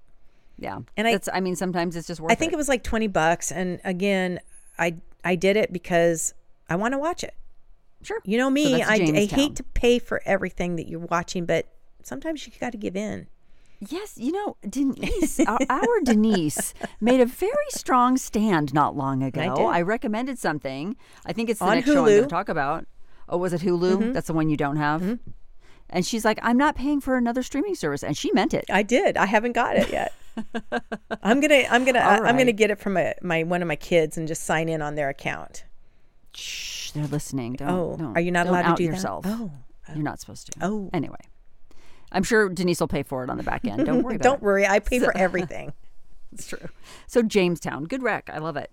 Yeah. 0.60 0.80
And 0.98 1.08
I- 1.08 1.14
I, 1.14 1.20
I 1.36 1.40
mean, 1.40 1.56
sometimes 1.56 1.96
it's 1.96 2.08
just 2.08 2.20
worth 2.20 2.32
I 2.32 2.36
think 2.36 2.52
it 2.54 2.58
was 2.58 2.68
like 2.68 2.84
20 2.84 3.08
bucks 3.08 3.52
and 3.52 3.80
again, 3.86 4.40
I 4.78 4.96
I 5.24 5.36
did 5.36 5.56
it 5.58 5.72
because 5.72 6.34
I 6.74 6.76
want 6.76 6.94
to 6.94 6.98
watch 6.98 7.24
it. 7.24 7.36
Sure. 8.02 8.20
You 8.26 8.40
know 8.40 8.50
me, 8.50 8.78
that's 8.78 8.90
I, 8.90 8.96
I 8.96 9.26
hate 9.26 9.56
to 9.58 9.64
pay 9.64 10.00
for 10.00 10.24
everything 10.26 10.76
that 10.78 10.88
you're 10.88 11.00
watching, 11.00 11.46
but 11.46 11.68
sometimes 12.02 12.46
you 12.48 12.54
got 12.60 12.72
to 12.72 12.80
give 12.80 12.96
in. 12.96 13.28
Yes, 13.90 14.18
you 14.18 14.32
know, 14.32 14.58
Denise, 14.68 15.40
our, 15.42 15.60
our 15.70 16.02
Denise 16.04 16.74
made 17.00 17.20
a 17.20 17.28
very 17.28 17.52
strong 17.70 18.18
stand 18.18 18.74
not 18.74 18.96
long 18.96 19.22
ago. 19.22 19.40
did. 19.56 19.88
recommended 19.88 20.40
something. 20.40 20.96
I 21.28 21.34
think 21.34 21.50
it's 21.50 21.60
the 21.60 21.66
On 21.66 21.76
next 21.76 21.86
show 21.86 22.00
I'm 22.00 22.06
going 22.06 22.20
Hulu. 22.20 22.24
to 22.24 22.28
talk 22.28 22.50
about. 22.50 22.88
Oh, 23.30 23.38
was 23.38 23.54
it 23.54 23.62
Hulu? 23.62 23.98
Mm-hmm. 23.98 24.12
That's 24.14 24.28
the 24.28 24.34
one 24.34 24.50
you 24.50 24.58
don't 24.58 24.78
have. 24.78 25.02
Mm-hmm. 25.02 25.32
And 25.92 26.06
she's 26.06 26.26
like, 26.26 26.40
I'm 26.42 26.58
not 26.58 26.76
paying 26.76 27.02
for 27.02 27.18
another 27.18 27.44
streaming 27.44 27.76
service, 27.76 28.04
and 28.04 28.18
she 28.18 28.32
meant 28.32 28.56
it. 28.56 28.66
I 28.70 28.82
did. 28.82 29.16
I 29.16 29.28
haven't 29.28 29.52
got 29.52 29.76
it 29.76 29.92
yet. 29.92 30.14
I'm 31.22 31.40
gonna. 31.40 31.66
I'm 31.70 31.86
gonna. 31.86 32.00
All 32.04 32.26
I'm 32.26 32.36
gonna 32.36 32.52
get 32.52 32.72
it 32.72 32.80
from 32.80 32.94
my, 32.94 33.14
my 33.22 33.44
one 33.44 33.62
of 33.62 33.68
my 33.68 33.76
kids 33.76 34.18
and 34.18 34.28
just 34.28 34.44
sign 34.46 34.70
in 34.70 34.82
on 34.82 34.96
their 34.96 35.10
account. 35.10 35.66
Shh, 36.36 36.92
they're 36.92 37.08
listening. 37.08 37.54
Don't, 37.54 37.70
Oh, 37.70 37.96
don't- 37.98 38.18
are 38.18 38.22
you 38.22 38.32
not 38.32 38.48
allowed 38.48 38.76
to 38.76 38.76
do 38.76 38.88
that? 38.88 38.94
yourself. 38.96 39.26
Oh, 39.28 39.52
You're 39.94 40.04
not 40.04 40.20
supposed 40.20 40.52
to. 40.54 40.60
Oh. 40.62 40.90
Anyway, 40.94 41.18
I'm 42.12 42.24
sure 42.24 42.50
Denise 42.50 42.80
will 42.80 42.88
pay 42.88 43.04
for 43.04 43.24
it 43.24 43.30
on 43.30 43.38
the 43.38 43.44
back 43.44 43.66
end. 43.66 43.86
Don't 43.86 44.04
worry 44.04 44.16
about 44.18 44.24
Don't 44.24 44.36
it. 44.38 44.42
worry. 44.44 44.66
I 44.66 44.80
pay 44.80 45.00
for 45.00 45.16
everything. 45.18 45.74
It's 46.32 46.48
true. 46.48 46.68
So 47.08 47.22
Jamestown, 47.22 47.86
good 47.86 48.02
rec. 48.04 48.30
I 48.32 48.40
love 48.40 48.58
it. 48.58 48.72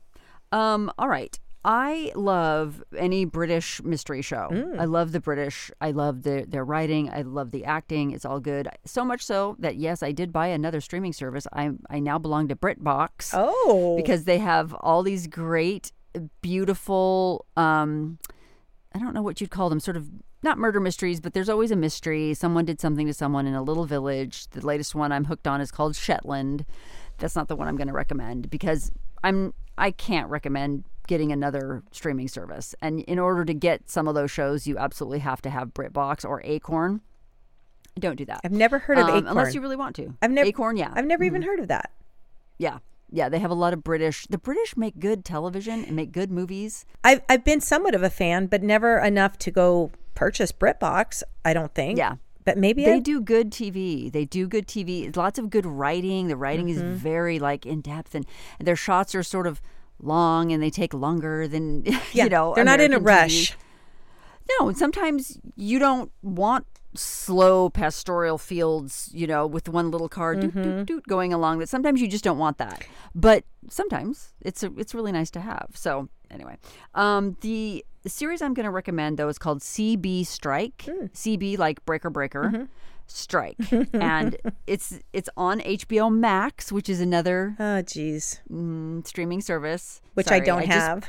Um, 0.52 0.90
all 0.98 1.08
right. 1.08 1.38
I 1.62 2.10
love 2.14 2.82
any 2.96 3.26
British 3.26 3.82
mystery 3.82 4.22
show. 4.22 4.48
Mm. 4.50 4.80
I 4.80 4.86
love 4.86 5.12
the 5.12 5.20
British. 5.20 5.70
I 5.78 5.90
love 5.90 6.22
the, 6.22 6.46
their 6.48 6.64
writing. 6.64 7.10
I 7.10 7.20
love 7.20 7.50
the 7.50 7.66
acting. 7.66 8.12
It's 8.12 8.24
all 8.24 8.40
good. 8.40 8.66
So 8.86 9.04
much 9.04 9.22
so 9.22 9.56
that 9.58 9.76
yes, 9.76 10.02
I 10.02 10.12
did 10.12 10.32
buy 10.32 10.46
another 10.46 10.80
streaming 10.80 11.12
service. 11.12 11.46
I 11.52 11.72
I 11.90 11.98
now 12.00 12.18
belong 12.18 12.48
to 12.48 12.56
BritBox 12.56 13.32
Oh, 13.34 13.94
because 13.96 14.24
they 14.24 14.38
have 14.38 14.72
all 14.80 15.02
these 15.02 15.26
great, 15.26 15.92
beautiful. 16.42 17.46
Um, 17.56 18.18
I 18.94 18.98
don't 18.98 19.14
know 19.14 19.22
what 19.22 19.40
you'd 19.40 19.50
call 19.50 19.68
them. 19.68 19.80
Sort 19.80 19.96
of 19.96 20.08
not 20.42 20.58
murder 20.58 20.80
mysteries, 20.80 21.20
but 21.20 21.34
there's 21.34 21.48
always 21.48 21.70
a 21.70 21.76
mystery. 21.76 22.34
Someone 22.34 22.64
did 22.64 22.80
something 22.80 23.06
to 23.06 23.14
someone 23.14 23.46
in 23.46 23.54
a 23.54 23.62
little 23.62 23.84
village. 23.84 24.48
The 24.48 24.64
latest 24.64 24.94
one 24.94 25.12
I'm 25.12 25.24
hooked 25.26 25.46
on 25.46 25.60
is 25.60 25.70
called 25.70 25.94
Shetland. 25.96 26.64
That's 27.18 27.36
not 27.36 27.48
the 27.48 27.56
one 27.56 27.68
I'm 27.68 27.76
going 27.76 27.88
to 27.88 27.92
recommend 27.94 28.50
because 28.50 28.90
I'm 29.22 29.52
I 29.76 29.90
can't 29.90 30.28
recommend 30.30 30.84
getting 31.06 31.32
another 31.32 31.82
streaming 31.92 32.28
service. 32.28 32.74
And 32.80 33.00
in 33.00 33.18
order 33.18 33.44
to 33.44 33.52
get 33.54 33.90
some 33.90 34.08
of 34.08 34.14
those 34.14 34.30
shows, 34.30 34.66
you 34.66 34.78
absolutely 34.78 35.18
have 35.20 35.42
to 35.42 35.50
have 35.50 35.74
BritBox 35.74 36.24
or 36.24 36.40
Acorn. 36.44 37.00
Don't 37.98 38.16
do 38.16 38.24
that. 38.26 38.40
I've 38.44 38.52
never 38.52 38.78
heard 38.78 38.98
of 38.98 39.04
Um, 39.04 39.10
Acorn. 39.10 39.26
unless 39.26 39.54
you 39.54 39.60
really 39.60 39.76
want 39.76 39.96
to. 39.96 40.14
I've 40.22 40.30
never 40.30 40.46
Acorn, 40.48 40.76
yeah. 40.76 40.92
I've 40.94 41.06
never 41.06 41.24
even 41.24 41.42
heard 41.42 41.58
of 41.60 41.68
that. 41.68 41.90
Yeah. 42.58 42.78
Yeah, 43.12 43.28
they 43.28 43.38
have 43.40 43.50
a 43.50 43.54
lot 43.54 43.72
of 43.72 43.82
British. 43.82 44.26
The 44.26 44.38
British 44.38 44.76
make 44.76 44.98
good 45.00 45.24
television 45.24 45.84
and 45.84 45.96
make 45.96 46.12
good 46.12 46.30
movies. 46.30 46.84
I've 47.02 47.22
I've 47.28 47.44
been 47.44 47.60
somewhat 47.60 47.94
of 47.94 48.02
a 48.02 48.10
fan, 48.10 48.46
but 48.46 48.62
never 48.62 48.98
enough 48.98 49.38
to 49.38 49.50
go 49.50 49.90
purchase 50.14 50.52
BritBox. 50.52 51.22
I 51.44 51.52
don't 51.52 51.74
think. 51.74 51.98
Yeah. 51.98 52.16
but 52.44 52.56
maybe 52.56 52.84
They 52.84 52.94
I, 52.94 52.98
do 53.00 53.20
good 53.20 53.50
TV. 53.50 54.10
They 54.10 54.24
do 54.24 54.46
good 54.46 54.66
TV. 54.66 55.14
Lots 55.16 55.38
of 55.38 55.50
good 55.50 55.66
writing. 55.66 56.28
The 56.28 56.36
writing 56.36 56.68
is 56.68 56.78
mm-hmm. 56.78 56.94
very 56.94 57.38
like 57.38 57.66
in 57.66 57.80
depth, 57.80 58.14
and, 58.14 58.26
their 58.58 58.76
shots 58.76 59.14
are 59.14 59.22
sort 59.22 59.46
of 59.46 59.60
long, 59.98 60.52
and 60.52 60.62
they 60.62 60.70
take 60.70 60.94
longer 60.94 61.48
than 61.48 61.84
Yeah, 62.12 62.24
you 62.24 62.28
know. 62.30 62.54
they're 62.54 62.64
not 62.64 62.80
in 62.80 62.92
a 62.92 62.96
American 62.96 63.28
TV. 63.28 63.48
rush. 63.48 63.56
No, 64.58 64.68
and 64.68 64.76
sometimes 64.76 65.38
you 65.56 65.78
don't 65.78 66.10
want 66.22 66.66
slow 66.94 67.70
pastoral 67.70 68.36
fields, 68.38 69.10
you 69.12 69.26
know, 69.26 69.46
with 69.46 69.68
one 69.68 69.90
little 69.90 70.08
car 70.08 70.34
doot, 70.34 70.50
Mm-hmm. 70.50 70.62
doot, 70.62 70.86
doot, 70.86 71.06
going 71.06 71.32
along. 71.32 71.58
That 71.58 71.68
sometimes 71.68 72.00
you 72.00 72.08
just 72.08 72.24
don't 72.24 72.38
want 72.38 72.58
that. 72.58 72.84
But 73.14 73.44
sometimes 73.68 74.34
it's 74.40 74.62
a, 74.62 74.72
it's 74.76 74.94
really 74.94 75.12
nice 75.12 75.30
to 75.32 75.40
have. 75.40 75.68
So 75.74 76.08
anyway, 76.30 76.56
um, 76.94 77.36
the 77.42 77.84
series 78.06 78.42
I'm 78.42 78.54
going 78.54 78.64
to 78.64 78.70
recommend 78.70 79.18
though 79.18 79.28
is 79.28 79.38
called 79.38 79.60
CB 79.60 80.26
Strike. 80.26 80.82
Hmm. 80.86 81.06
CB 81.06 81.58
like 81.58 81.84
breaker 81.84 82.10
breaker. 82.10 82.44
Mm-hmm. 82.44 82.64
Strike, 83.12 83.56
and 83.92 84.36
it's 84.68 85.00
it's 85.12 85.28
on 85.36 85.58
HBO 85.62 86.14
Max, 86.14 86.70
which 86.70 86.88
is 86.88 87.00
another 87.00 87.56
Oh, 87.58 87.82
geez, 87.82 88.40
mm, 88.48 89.04
streaming 89.04 89.40
service. 89.40 90.00
which 90.14 90.30
I 90.30 90.38
don't 90.38 90.60
just- 90.64 90.70
have. 90.78 91.08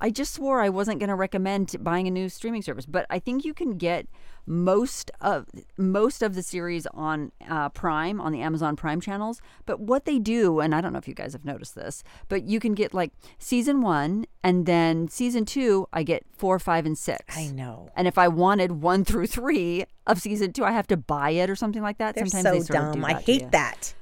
I 0.00 0.10
just 0.10 0.34
swore 0.34 0.60
I 0.60 0.68
wasn't 0.68 1.00
going 1.00 1.08
to 1.08 1.16
recommend 1.16 1.74
buying 1.80 2.06
a 2.06 2.12
new 2.12 2.28
streaming 2.28 2.62
service, 2.62 2.86
but 2.86 3.06
I 3.10 3.18
think 3.18 3.44
you 3.44 3.54
can 3.54 3.76
get 3.76 4.06
most 4.46 5.10
of 5.20 5.46
most 5.76 6.22
of 6.22 6.34
the 6.34 6.42
series 6.42 6.86
on 6.88 7.32
uh, 7.48 7.68
Prime 7.68 8.20
on 8.20 8.32
the 8.32 8.40
Amazon 8.40 8.76
Prime 8.76 9.00
channels. 9.00 9.40
But 9.66 9.80
what 9.80 10.04
they 10.04 10.18
do, 10.18 10.60
and 10.60 10.74
I 10.74 10.80
don't 10.80 10.92
know 10.92 10.98
if 10.98 11.06
you 11.08 11.14
guys 11.14 11.32
have 11.32 11.44
noticed 11.44 11.74
this, 11.74 12.02
but 12.28 12.44
you 12.44 12.58
can 12.60 12.74
get 12.74 12.92
like 12.92 13.12
season 13.38 13.80
one, 13.82 14.26
and 14.42 14.66
then 14.66 15.08
season 15.08 15.44
two. 15.44 15.86
I 15.92 16.02
get 16.02 16.24
four, 16.32 16.58
five, 16.58 16.86
and 16.86 16.98
six. 16.98 17.36
I 17.36 17.46
know. 17.48 17.90
And 17.96 18.08
if 18.08 18.18
I 18.18 18.28
wanted 18.28 18.72
one 18.82 19.04
through 19.04 19.26
three 19.28 19.84
of 20.06 20.20
season 20.20 20.52
two, 20.52 20.64
I 20.64 20.72
have 20.72 20.86
to 20.88 20.96
buy 20.96 21.30
it 21.30 21.48
or 21.48 21.56
something 21.56 21.82
like 21.82 21.98
that. 21.98 22.14
They're 22.14 22.26
Sometimes 22.26 22.66
so 22.66 22.74
they 22.74 22.78
dumb. 22.78 23.04
I 23.04 23.12
that 23.14 23.24
to 23.26 23.32
you 23.32 23.38
hate 23.40 23.52
that. 23.52 23.94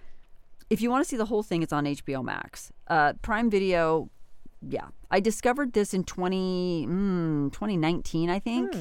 if 0.71 0.81
you 0.81 0.91
want 0.91 1.05
to 1.05 1.09
see 1.09 1.17
the 1.17 1.27
whole 1.27 1.43
thing, 1.43 1.63
it's 1.63 1.73
on 1.73 1.85
HBO 1.85 2.25
Max. 2.25 2.73
Uh, 2.87 3.13
Prime 3.23 3.51
Video, 3.51 4.09
yeah. 4.67 4.89
I 5.11 5.21
discovered 5.21 5.73
this 5.73 5.95
in 5.95 6.05
20, 6.05 6.87
mm, 6.87 7.53
2019, 7.53 8.29
I 8.31 8.39
think. 8.39 8.73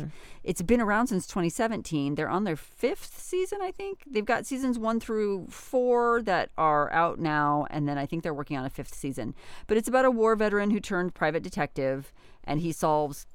It's 0.44 0.62
been 0.62 0.82
around 0.82 1.08
since 1.08 1.26
2017. 1.26 2.16
They're 2.16 2.30
on 2.30 2.44
their 2.44 2.56
fifth 2.56 3.20
season, 3.20 3.60
I 3.62 3.72
think. 3.72 4.04
They've 4.06 4.26
got 4.26 4.46
seasons 4.46 4.78
one 4.78 5.00
through 5.00 5.48
four 5.50 6.22
that 6.24 6.50
are 6.58 6.92
out 6.92 7.20
now, 7.20 7.66
and 7.70 7.88
then 7.88 7.98
I 7.98 8.06
think 8.06 8.24
they're 8.24 8.34
working 8.34 8.58
on 8.58 8.66
a 8.66 8.70
fifth 8.70 8.94
season. 8.94 9.34
But 9.68 9.78
it's 9.78 9.88
about 9.88 10.06
a 10.06 10.12
war 10.12 10.36
veteran 10.36 10.70
who 10.72 10.80
turned 10.80 11.16
private 11.16 11.44
detective, 11.44 12.14
and 12.44 12.60
he 12.60 12.72
solves 12.72 13.26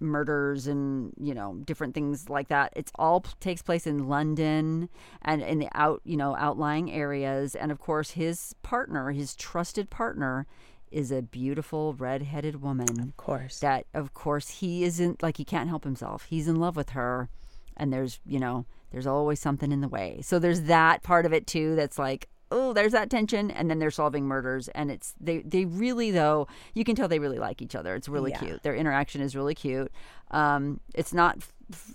murders 0.00 0.66
and 0.66 1.12
you 1.18 1.32
know 1.34 1.54
different 1.64 1.94
things 1.94 2.28
like 2.28 2.48
that. 2.48 2.72
It's 2.76 2.92
all 2.96 3.22
p- 3.22 3.30
takes 3.40 3.62
place 3.62 3.86
in 3.86 4.08
London 4.08 4.90
and 5.22 5.42
in 5.42 5.58
the 5.58 5.68
out 5.72 6.02
you 6.04 6.16
know 6.16 6.36
outlying 6.36 6.92
areas, 6.92 7.54
and 7.54 7.72
of 7.72 7.80
course 7.80 8.12
his 8.12 8.54
partner, 8.62 9.10
his 9.12 9.34
trusted 9.34 9.90
partner, 9.90 10.46
is 10.94 11.10
a 11.10 11.20
beautiful 11.22 11.94
red-headed 11.94 12.62
woman 12.62 13.00
Of 13.00 13.16
course. 13.16 13.60
that 13.60 13.86
of 13.94 14.14
course 14.14 14.48
he 14.60 14.84
isn't 14.84 15.22
like 15.22 15.36
he 15.36 15.44
can't 15.44 15.68
help 15.68 15.84
himself. 15.84 16.24
He's 16.24 16.48
in 16.48 16.56
love 16.56 16.76
with 16.76 16.90
her 16.90 17.28
and 17.76 17.92
there's 17.92 18.20
you 18.24 18.38
know 18.38 18.64
there's 18.90 19.06
always 19.06 19.40
something 19.40 19.72
in 19.72 19.80
the 19.80 19.88
way. 19.88 20.20
So 20.22 20.38
there's 20.38 20.62
that 20.62 21.02
part 21.02 21.26
of 21.26 21.32
it 21.32 21.46
too 21.46 21.74
that's 21.74 21.98
like 21.98 22.28
oh 22.52 22.72
there's 22.72 22.92
that 22.92 23.10
tension 23.10 23.50
and 23.50 23.68
then 23.68 23.78
they're 23.80 23.90
solving 23.90 24.24
murders 24.26 24.68
and 24.68 24.90
it's 24.90 25.14
they 25.20 25.38
they 25.40 25.64
really 25.64 26.10
though 26.12 26.46
you 26.74 26.84
can 26.84 26.94
tell 26.94 27.08
they 27.08 27.18
really 27.18 27.38
like 27.40 27.60
each 27.60 27.74
other. 27.74 27.94
It's 27.96 28.08
really 28.08 28.30
Yeah. 28.30 28.38
cute. 28.38 28.62
Their 28.62 28.76
interaction 28.76 29.20
is 29.20 29.34
really 29.34 29.54
cute. 29.54 29.90
Um 30.30 30.80
it's 30.94 31.12
not 31.12 31.38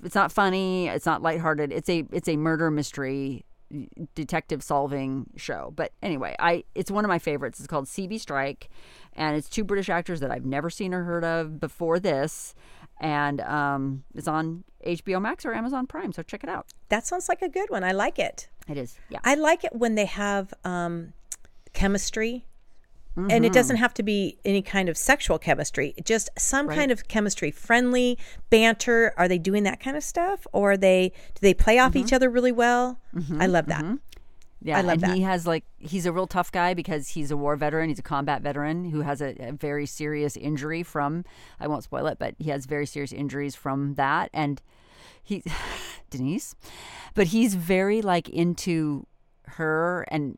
it's 0.03 0.15
not 0.15 0.31
funny. 0.31 0.87
It's 0.87 1.05
not 1.05 1.21
lighthearted. 1.21 1.71
It's 1.71 1.87
a 1.89 2.05
it's 2.11 2.27
a 2.27 2.35
murder 2.35 2.69
mystery 2.71 3.45
detective 4.15 4.63
solving 4.63 5.29
show. 5.35 5.71
But 5.75 5.91
anyway, 6.01 6.35
I 6.39 6.63
it's 6.75 6.91
one 6.91 7.05
of 7.05 7.09
my 7.09 7.19
favorites. 7.19 7.59
It's 7.59 7.67
called 7.67 7.85
CB 7.85 8.19
Strike, 8.19 8.69
and 9.13 9.35
it's 9.37 9.49
two 9.49 9.63
British 9.63 9.89
actors 9.89 10.19
that 10.21 10.31
I've 10.31 10.45
never 10.45 10.69
seen 10.69 10.93
or 10.93 11.03
heard 11.03 11.23
of 11.23 11.59
before 11.59 11.99
this, 11.99 12.55
and 12.99 13.41
um, 13.41 14.03
it's 14.15 14.27
on 14.27 14.63
HBO 14.85 15.21
Max 15.21 15.45
or 15.45 15.53
Amazon 15.53 15.87
Prime. 15.87 16.11
So 16.11 16.23
check 16.23 16.43
it 16.43 16.49
out. 16.49 16.67
That 16.89 17.05
sounds 17.05 17.29
like 17.29 17.41
a 17.41 17.49
good 17.49 17.69
one. 17.69 17.83
I 17.83 17.91
like 17.91 18.19
it. 18.19 18.47
It 18.67 18.77
is, 18.77 18.97
yeah. 19.09 19.19
I 19.23 19.35
like 19.35 19.63
it 19.63 19.75
when 19.75 19.95
they 19.95 20.05
have 20.05 20.53
um, 20.63 21.13
chemistry. 21.73 22.45
And 23.15 23.29
Mm-hmm. 23.29 23.43
it 23.45 23.51
doesn't 23.53 23.77
have 23.77 23.93
to 23.95 24.03
be 24.03 24.37
any 24.45 24.61
kind 24.61 24.87
of 24.87 24.97
sexual 24.97 25.37
chemistry, 25.39 25.93
just 26.05 26.29
some 26.37 26.69
kind 26.69 26.89
of 26.91 27.07
chemistry, 27.09 27.51
friendly 27.51 28.17
banter. 28.49 29.13
Are 29.17 29.27
they 29.27 29.37
doing 29.37 29.63
that 29.63 29.79
kind 29.81 29.97
of 29.97 30.03
stuff? 30.03 30.47
Or 30.53 30.71
are 30.73 30.77
they 30.77 31.09
do 31.35 31.39
they 31.41 31.53
play 31.53 31.79
off 31.79 31.91
Mm-hmm. 31.93 32.05
each 32.05 32.13
other 32.13 32.29
really 32.29 32.51
well? 32.53 32.99
I 33.39 33.47
love 33.47 33.65
that. 33.65 33.83
Yeah, 34.61 34.77
I 34.77 34.81
love 34.81 34.93
and 34.95 35.01
that. 35.03 35.15
he 35.15 35.21
has 35.23 35.47
like 35.47 35.63
he's 35.79 36.05
a 36.05 36.11
real 36.13 36.27
tough 36.27 36.51
guy 36.51 36.73
because 36.73 37.09
he's 37.09 37.31
a 37.31 37.37
war 37.37 37.55
veteran. 37.55 37.89
He's 37.89 37.99
a 37.99 38.03
combat 38.03 38.41
veteran 38.41 38.85
who 38.91 39.01
has 39.01 39.21
a, 39.21 39.35
a 39.39 39.51
very 39.53 39.85
serious 39.85 40.37
injury 40.37 40.83
from. 40.83 41.23
I 41.59 41.67
won't 41.67 41.83
spoil 41.85 42.07
it, 42.07 42.19
but 42.19 42.35
he 42.39 42.49
has 42.51 42.65
very 42.65 42.85
serious 42.85 43.11
injuries 43.13 43.55
from 43.55 43.95
that, 43.95 44.29
and 44.33 44.61
he, 45.23 45.43
Denise, 46.09 46.55
but 47.15 47.27
he's 47.27 47.55
very 47.55 48.01
like 48.01 48.27
into 48.29 49.05
her, 49.45 50.05
and 50.09 50.37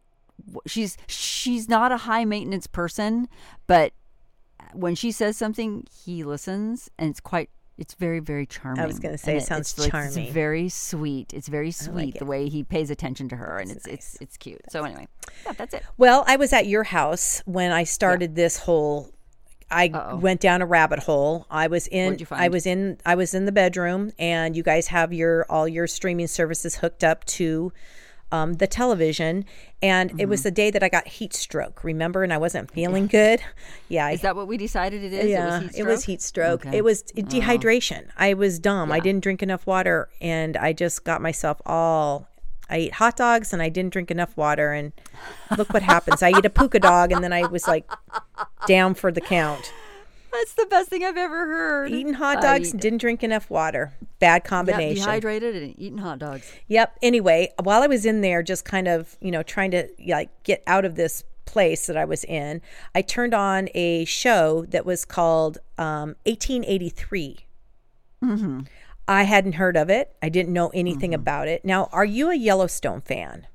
she's 0.67 0.97
she's 1.07 1.67
not 1.69 1.91
a 1.91 1.97
high 1.97 2.25
maintenance 2.25 2.67
person, 2.67 3.27
but 3.67 3.93
when 4.73 4.95
she 4.95 5.11
says 5.11 5.37
something, 5.37 5.85
he 6.05 6.23
listens, 6.23 6.89
and 6.97 7.09
it's 7.09 7.19
quite. 7.19 7.49
It's 7.77 7.95
very, 7.95 8.19
very 8.19 8.45
charming. 8.45 8.83
I 8.83 8.85
was 8.85 8.99
gonna 8.99 9.17
say, 9.17 9.31
And 9.33 9.41
it 9.41 9.45
sounds 9.45 9.71
it's 9.71 9.79
like- 9.79 9.91
charming. 9.91 10.25
It's 10.25 10.31
very 10.33 10.69
sweet. 10.69 11.33
It's 11.33 11.47
very 11.47 11.71
sweet 11.71 12.15
it. 12.15 12.19
the 12.19 12.25
way 12.25 12.47
he 12.47 12.63
pays 12.63 12.91
attention 12.91 13.27
to 13.29 13.35
her, 13.37 13.57
and 13.57 13.71
it's 13.71 13.87
it's 13.87 14.17
it's 14.21 14.37
cute. 14.37 14.61
So 14.69 14.83
anyway, 14.83 15.07
yeah, 15.45 15.53
that's 15.53 15.73
it. 15.73 15.83
Well, 15.97 16.23
I 16.27 16.35
was 16.35 16.53
at 16.53 16.67
your 16.67 16.83
house 16.83 17.41
when 17.45 17.71
I 17.71 17.83
started 17.83 18.35
this 18.35 18.57
whole 18.57 19.09
I 19.71 19.87
Uh-oh. 19.87 20.17
went 20.17 20.41
down 20.41 20.61
a 20.61 20.65
rabbit 20.65 20.99
hole. 20.99 21.47
I 21.49 21.67
was 21.67 21.87
in 21.87 22.19
I 22.29 22.49
was 22.49 22.65
in 22.67 22.99
I 23.05 23.15
was 23.15 23.33
in 23.33 23.45
the 23.45 23.51
bedroom 23.53 24.11
and 24.19 24.55
you 24.55 24.61
guys 24.63 24.87
have 24.87 25.11
your 25.11 25.45
all 25.49 25.67
your 25.67 25.87
streaming 25.87 26.27
services 26.27 26.75
hooked 26.75 27.03
up 27.03 27.23
to 27.25 27.71
um, 28.31 28.53
the 28.53 28.67
television 28.67 29.45
and 29.81 30.11
it 30.11 30.15
Mm-hmm. 30.17 30.29
was 30.29 30.43
the 30.43 30.51
day 30.51 30.69
that 30.71 30.83
I 30.83 30.89
got 30.89 31.07
heat 31.07 31.33
stroke, 31.33 31.83
remember? 31.83 32.23
And 32.23 32.31
I 32.33 32.37
wasn't 32.37 32.71
feeling 32.71 33.07
good. 33.07 33.41
Yeah, 33.89 34.09
Is 34.11 34.21
that 34.21 34.35
what 34.37 34.47
we 34.47 34.55
decided 34.57 35.03
it 35.03 35.11
is? 35.11 35.29
yeah, 35.29 35.67
it 35.75 35.85
was 35.85 36.05
heat 36.05 36.21
stroke. 36.21 36.61
heat 36.61 36.61
stroke. 36.61 36.65
Okay. 36.67 36.77
It 36.77 36.83
was 36.83 37.03
dehydration. 37.03 38.07
I 38.15 38.33
was 38.35 38.57
dumb. 38.59 38.89
I 38.91 38.99
didn't 39.01 39.21
drink 39.21 39.43
enough 39.43 39.67
water, 39.67 40.07
and 40.21 40.55
I 40.55 40.71
just 40.71 41.03
got 41.03 41.21
myself 41.21 41.61
all. 41.65 42.27
I 42.69 42.77
ate 42.77 42.93
hot 42.93 43.17
dogs 43.17 43.51
and 43.51 43.61
I 43.61 43.67
didn't 43.67 43.91
drink 43.91 44.09
enough 44.11 44.37
water. 44.37 44.71
And 44.71 44.93
look 45.57 45.73
what 45.73 45.83
happens. 45.83 46.23
I 46.23 46.29
eat 46.29 46.45
a 46.45 46.49
puka 46.49 46.79
dog 46.79 47.11
and 47.11 47.21
then 47.21 47.33
I 47.33 47.41
was 47.47 47.67
like 47.67 47.85
down 48.65 48.93
for 48.93 49.11
the 49.11 49.19
count. 49.19 49.73
That's 50.31 50.53
the 50.53 50.65
best 50.65 50.89
thing 50.89 51.03
I've 51.03 51.17
ever 51.17 51.45
heard. 51.47 51.91
Eating 51.91 52.13
hot 52.13 52.41
dogs, 52.41 52.71
didn't 52.71 52.99
drink 52.99 53.23
enough 53.23 53.49
water. 53.49 53.93
Bad 54.19 54.43
combination. 54.43 54.95
dehydrated 55.03 55.55
and 55.55 55.79
eating 55.79 55.97
hot 55.97 56.19
dogs. 56.19 56.51
Yep. 56.67 56.97
Anyway, 57.01 57.51
while 57.61 57.81
I 57.81 57.87
was 57.87 58.05
in 58.05 58.21
there, 58.21 58.41
just 58.43 58.63
kind 58.65 58.87
of, 58.87 59.17
you 59.19 59.31
know, 59.31 59.43
trying 59.43 59.71
to 59.71 59.89
like 60.07 60.29
get 60.43 60.63
out 60.67 60.85
of 60.85 60.95
this 60.95 61.23
place 61.45 61.87
that 61.87 61.97
I 61.97 62.05
was 62.05 62.23
in, 62.23 62.61
I 62.95 63.01
turned 63.01 63.33
on 63.33 63.67
a 63.75 64.05
show 64.05 64.65
that 64.69 64.85
was 64.85 65.03
called 65.05 65.57
um, 65.77 66.15
1883. 66.25 67.39
I 69.07 69.23
hadn't 69.23 69.53
heard 69.53 69.75
of 69.75 69.89
it. 69.89 70.15
I 70.21 70.29
didn't 70.29 70.53
know 70.53 70.69
anything 70.69 71.13
about 71.13 71.47
it. 71.47 71.65
Now, 71.65 71.89
are 71.91 72.05
you 72.05 72.29
a 72.29 72.35
Yellowstone 72.35 73.01
fan? 73.01 73.47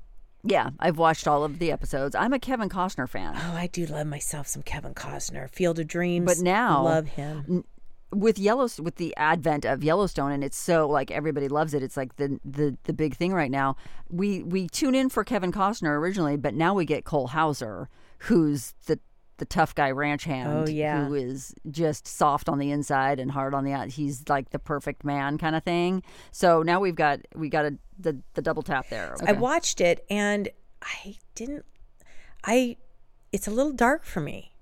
Yeah, 0.49 0.69
I've 0.79 0.97
watched 0.97 1.27
all 1.27 1.43
of 1.43 1.59
the 1.59 1.71
episodes. 1.71 2.15
I'm 2.15 2.31
a 2.33 2.39
Kevin 2.39 2.69
Costner 2.69 3.07
fan. 3.09 3.33
Oh, 3.35 3.53
I 3.55 3.67
do 3.67 3.85
love 3.85 4.07
myself 4.07 4.47
some 4.47 4.63
Kevin 4.63 4.93
Costner. 4.93 5.49
Field 5.49 5.77
of 5.79 5.87
Dreams. 5.87 6.25
But 6.25 6.39
now- 6.39 6.83
love 6.83 7.07
him. 7.07 7.65
with 8.13 8.39
Yellowstone, 8.39 8.85
with 8.85 8.95
the 8.95 9.13
advent 9.17 9.65
of 9.65 9.83
Yellowstone, 9.83 10.31
and 10.31 10.41
it's 10.41 10.57
so 10.57 10.87
like 10.87 11.11
everybody 11.11 11.49
loves 11.49 11.73
it. 11.73 11.83
It's 11.83 11.97
like 11.97 12.15
the 12.15 12.39
the 12.45 12.77
the 12.85 12.93
big 12.93 13.15
thing 13.17 13.33
right 13.33 13.51
now. 13.51 13.75
We 14.09 14.41
we 14.43 14.69
tune 14.69 14.95
in 14.95 15.09
for 15.09 15.25
Kevin 15.25 15.51
Costner 15.51 15.97
originally, 15.97 16.37
but 16.37 16.53
now 16.53 16.73
we 16.73 16.85
get 16.85 17.03
Cole 17.03 17.27
Hauser, 17.27 17.89
who's 18.19 18.73
the 18.85 18.99
the 19.39 19.45
tough 19.45 19.75
guy 19.75 19.91
ranch 19.91 20.23
hand. 20.23 20.49
Oh, 20.49 20.71
yeah. 20.71 21.05
who 21.05 21.13
is 21.13 21.53
just 21.69 22.07
soft 22.07 22.47
on 22.49 22.57
the 22.57 22.71
inside 22.71 23.19
and 23.19 23.29
hard 23.29 23.53
on 23.53 23.65
the 23.65 23.73
out. 23.73 23.89
He's 23.89 24.23
like 24.29 24.49
the 24.51 24.57
perfect 24.59 25.03
man 25.03 25.37
kind 25.37 25.55
of 25.55 25.63
thing. 25.63 26.01
So 26.31 26.63
now 26.63 26.79
we've 26.79 26.95
got 26.95 27.19
we 27.35 27.49
got 27.49 27.65
a 27.65 27.77
the 27.99 28.17
the 28.33 28.41
double 28.41 28.63
tap 28.63 28.89
there. 28.89 29.15
I 29.25 29.31
watched 29.33 29.81
it 29.81 30.05
and 30.09 30.49
I 30.81 31.15
didn't. 31.35 31.65
I. 32.43 32.77
It's 33.31 33.47
a 33.47 33.51
little 33.51 33.73
dark 33.73 34.03
for 34.05 34.19
me. 34.21 34.53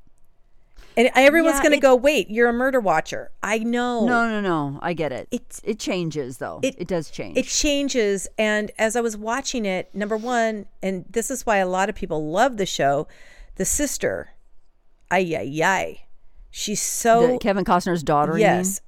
And 0.98 1.10
everyone's 1.14 1.58
Yeah, 1.58 1.64
going 1.64 1.72
to 1.74 1.80
go, 1.80 1.94
wait, 1.94 2.30
you're 2.30 2.48
a 2.48 2.54
murder 2.54 2.80
watcher. 2.80 3.30
I 3.44 3.60
know. 3.60 4.06
no, 4.06 4.30
no, 4.30 4.40
no. 4.40 4.80
I 4.82 4.94
get 4.94 5.12
it. 5.12 5.28
It's- 5.30 5.60
it 5.66 5.78
changes 5.78 6.38
though. 6.38 6.62
It, 6.64 6.76
it- 6.78 6.88
does 6.88 7.10
change. 7.10 7.38
It 7.38 7.46
changes. 7.48 8.28
And 8.38 8.72
as 8.78 8.96
I 8.96 9.02
was 9.02 9.18
watching 9.18 9.66
it, 9.66 9.94
number 9.94 10.16
one, 10.16 10.68
and 10.82 11.04
this 11.10 11.30
is 11.30 11.46
why 11.46 11.58
a 11.58 11.68
lot 11.68 11.90
of 11.90 11.96
people 11.96 12.32
love 12.32 12.56
the 12.56 12.66
show, 12.66 13.08
the 13.56 13.66
sister, 13.66 14.30
ay, 15.12 15.36
ay, 15.38 15.62
ay. 15.64 16.02
She's 16.50 16.82
so. 16.82 17.34
The- 17.34 17.38
Kevin 17.40 17.66
Costner's 17.66 18.02
daughter. 18.04 18.38
yes. 18.40 18.80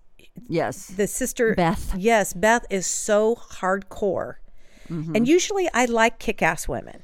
Yes. 0.47 0.88
The 0.88 1.08
sister. 1.08 1.54
Beth. 1.56 1.93
Yes. 1.97 2.34
Beth 2.34 2.65
is 2.69 2.86
so 2.86 3.36
hardcore. 3.36 4.36
Mm-hmm. 4.89 5.15
And 5.15 5.28
usually 5.28 5.69
I 5.73 5.86
like 5.86 6.19
kick 6.19 6.41
ass 6.41 6.67
women, 6.67 7.04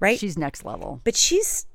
right? 0.00 0.18
She's 0.18 0.38
next 0.38 0.64
level. 0.64 1.00
but 1.04 1.14
she's, 1.16 1.66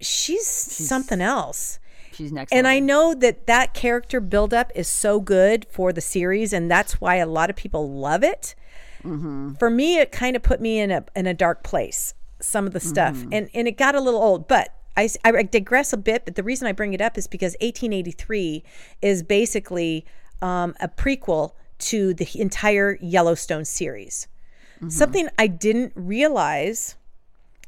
she's 0.00 0.46
something 0.46 1.20
else. 1.20 1.78
She's 2.12 2.32
next 2.32 2.52
And 2.52 2.64
level. 2.64 2.76
I 2.76 2.80
know 2.80 3.14
that 3.14 3.46
that 3.46 3.74
character 3.74 4.20
buildup 4.20 4.72
is 4.74 4.88
so 4.88 5.20
good 5.20 5.66
for 5.70 5.92
the 5.92 6.00
series, 6.00 6.52
and 6.52 6.70
that's 6.70 7.00
why 7.00 7.16
a 7.16 7.26
lot 7.26 7.50
of 7.50 7.56
people 7.56 7.90
love 7.90 8.22
it. 8.22 8.54
For 9.02 9.68
me, 9.68 9.98
it 9.98 10.12
kind 10.12 10.36
of 10.36 10.42
put 10.44 10.60
me 10.60 10.78
in 10.78 10.92
a 10.92 11.04
in 11.16 11.26
a 11.26 11.34
dark 11.34 11.64
place. 11.64 12.14
Some 12.40 12.66
of 12.68 12.72
the 12.72 12.78
stuff, 12.80 13.20
and 13.32 13.50
and 13.52 13.66
it 13.66 13.76
got 13.76 13.96
a 13.96 14.00
little 14.00 14.22
old. 14.22 14.46
But 14.46 14.72
I, 14.96 15.08
I 15.24 15.42
digress 15.42 15.92
a 15.92 15.96
bit. 15.96 16.24
But 16.24 16.34
the 16.34 16.42
reason 16.42 16.68
I 16.68 16.72
bring 16.72 16.94
it 16.94 17.00
up 17.00 17.16
is 17.16 17.26
because 17.26 17.52
1883 17.60 18.64
is 19.00 19.22
basically 19.22 20.04
um, 20.40 20.74
a 20.80 20.88
prequel 20.88 21.52
to 21.78 22.14
the 22.14 22.28
entire 22.40 22.98
Yellowstone 23.00 23.64
series. 23.64 24.28
Something 24.88 25.28
I 25.38 25.46
didn't 25.46 25.92
realize 25.94 26.96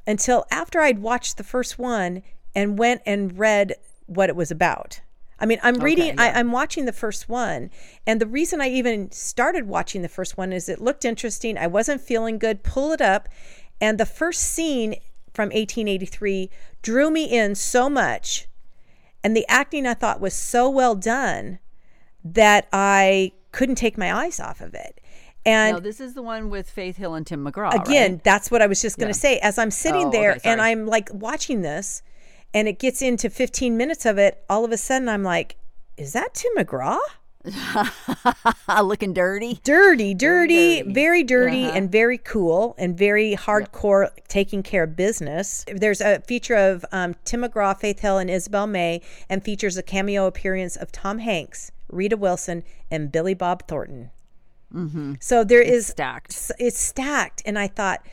until 0.06 0.44
after 0.50 0.80
I'd 0.80 0.98
watched 0.98 1.36
the 1.36 1.44
first 1.44 1.78
one 1.78 2.22
and 2.54 2.78
went 2.78 3.02
and 3.06 3.38
read 3.38 3.74
what 4.06 4.28
it 4.28 4.36
was 4.36 4.50
about. 4.50 5.00
I 5.38 5.46
mean, 5.46 5.58
I'm 5.62 5.76
reading, 5.76 6.18
I, 6.18 6.30
I'm 6.30 6.52
watching 6.52 6.84
the 6.84 6.92
first 6.92 7.28
one. 7.28 7.70
And 8.06 8.20
the 8.20 8.26
reason 8.26 8.60
I 8.60 8.68
even 8.68 9.10
started 9.10 9.66
watching 9.66 10.02
the 10.02 10.08
first 10.08 10.36
one 10.36 10.52
is 10.52 10.68
it 10.68 10.80
looked 10.80 11.04
interesting. 11.04 11.58
I 11.58 11.66
wasn't 11.66 12.00
feeling 12.00 12.38
good. 12.38 12.62
Pull 12.62 12.92
it 12.92 13.00
up. 13.00 13.28
And 13.80 13.98
the 13.98 14.06
first 14.06 14.40
scene 14.40 14.96
from 15.34 15.48
1883 15.48 16.48
drew 16.82 17.10
me 17.10 17.24
in 17.24 17.54
so 17.54 17.90
much. 17.90 18.46
And 19.22 19.36
the 19.36 19.44
acting 19.48 19.86
I 19.86 19.94
thought 19.94 20.20
was 20.20 20.34
so 20.34 20.68
well 20.70 20.94
done 20.94 21.58
that 22.24 22.68
I 22.72 23.32
couldn't 23.52 23.74
take 23.76 23.98
my 23.98 24.12
eyes 24.14 24.38
off 24.40 24.60
of 24.60 24.74
it. 24.74 25.00
And 25.46 25.74
No, 25.74 25.80
this 25.80 26.00
is 26.00 26.14
the 26.14 26.22
one 26.22 26.48
with 26.48 26.70
Faith 26.70 26.96
Hill 26.96 27.14
and 27.14 27.26
Tim 27.26 27.44
McGraw. 27.44 27.74
again 27.74 28.12
right? 28.12 28.24
that's 28.24 28.50
what 28.50 28.62
i 28.62 28.66
was 28.66 28.80
just 28.80 28.96
going 28.98 29.12
to 29.12 29.18
say 29.18 29.38
as 29.40 29.58
i'm 29.58 29.70
sitting 29.70 30.06
Oh, 30.06 30.10
there 30.10 30.32
okay, 30.32 30.40
and 30.50 30.60
i'm 30.62 30.86
like 30.86 31.10
watching 31.12 31.60
this 31.60 32.02
and 32.54 32.66
it 32.66 32.78
gets 32.78 33.02
into 33.02 33.28
15 33.28 33.76
minutes 33.76 34.06
of 34.06 34.16
it 34.16 34.42
all 34.48 34.64
of 34.64 34.72
a 34.72 34.78
sudden 34.78 35.06
i'm 35.08 35.22
like 35.22 35.56
is 35.98 36.14
that 36.14 36.32
tim 36.32 36.50
mcgraw 36.56 36.98
looking 38.82 39.12
dirty. 39.12 39.60
dirty 39.64 40.14
dirty 40.14 40.82
dirty. 40.82 40.92
very 40.92 41.22
dirty 41.22 41.64
Uh-huh. 41.64 41.76
and 41.76 41.90
very 41.92 42.18
cool 42.18 42.74
and 42.78 42.96
very 42.96 43.36
hardcore 43.36 44.10
taking 44.28 44.62
care 44.62 44.84
of 44.84 44.96
business 44.96 45.64
there's 45.74 46.00
a 46.00 46.20
feature 46.22 46.54
of 46.56 46.84
um, 46.92 47.14
tim 47.24 47.42
mcgraw 47.42 47.78
faith 47.78 48.00
hill 48.00 48.18
and 48.18 48.30
isabel 48.30 48.66
may 48.66 49.00
and 49.28 49.44
features 49.44 49.76
a 49.76 49.82
cameo 49.82 50.26
appearance 50.26 50.76
of 50.76 50.90
tom 50.90 51.18
hanks 51.18 51.70
rita 51.88 52.16
wilson 52.16 52.62
and 52.90 53.12
billy 53.12 53.34
bob 53.34 53.66
thornton 53.68 54.10
so 55.20 55.44
there 55.44 55.62
is 55.62 55.86
stacked. 55.86 56.50
it's 56.58 56.80
stacked 56.80 57.42
and 57.46 57.58
i 57.58 57.68
thought 57.68 58.04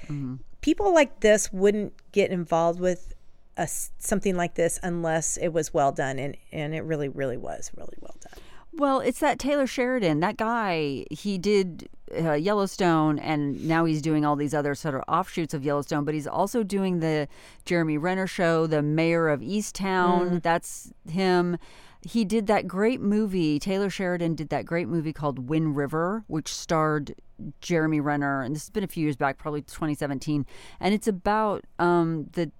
people 0.61 0.93
like 0.93 1.21
this 1.21 1.51
wouldn't 1.51 1.93
get 2.11 2.29
involved 2.29 2.79
with 2.79 3.13
a 3.57 3.67
something 3.67 4.35
like 4.35 4.53
this 4.55 4.79
unless 4.83 5.37
it 5.37 5.49
was 5.49 5.73
well 5.73 5.91
done 5.91 6.19
and 6.19 6.37
and 6.51 6.75
it 6.75 6.81
really 6.81 7.09
really 7.09 7.37
was 7.37 7.71
really 7.75 7.97
well 7.99 8.15
done 8.21 8.39
Well, 8.73 8.99
it's 8.99 9.19
that 9.19 9.37
Taylor 9.37 9.67
Sheridan. 9.67 10.21
That 10.21 10.37
guy, 10.37 11.05
he 11.11 11.37
did 11.37 11.89
uh, 12.17 12.33
Yellowstone, 12.33 13.19
and 13.19 13.67
now 13.67 13.85
he's 13.85 14.01
doing 14.01 14.25
all 14.25 14.35
these 14.35 14.53
other 14.53 14.75
sort 14.75 14.95
of 14.95 15.03
offshoots 15.07 15.53
of 15.53 15.63
Yellowstone. 15.63 16.05
But 16.05 16.13
he's 16.13 16.27
also 16.27 16.63
doing 16.63 16.99
the 16.99 17.27
Jeremy 17.65 17.97
Renner 17.97 18.27
show, 18.27 18.67
the 18.67 18.81
Mayor 18.81 19.27
of 19.27 19.41
Easttown. 19.41 20.41
That's 20.41 20.91
him. 21.09 21.57
He 22.03 22.25
did 22.25 22.47
that 22.47 22.67
great 22.67 22.99
movie. 22.99 23.59
Taylor 23.59 23.89
Sheridan 23.89 24.35
did 24.35 24.49
that 24.49 24.65
great 24.65 24.87
movie 24.87 25.13
called 25.13 25.49
Wind 25.49 25.75
River, 25.75 26.23
which 26.27 26.51
starred 26.53 27.13
Jeremy 27.59 27.99
Renner, 27.99 28.41
and 28.41 28.55
this 28.55 28.63
has 28.63 28.69
been 28.69 28.83
a 28.83 28.87
few 28.87 29.03
years 29.03 29.15
back, 29.15 29.37
probably 29.37 29.61
2017. 29.61 30.45
And 30.79 30.93
it's 30.93 31.07
about 31.07 31.65
um, 31.77 32.27
the 32.33 32.51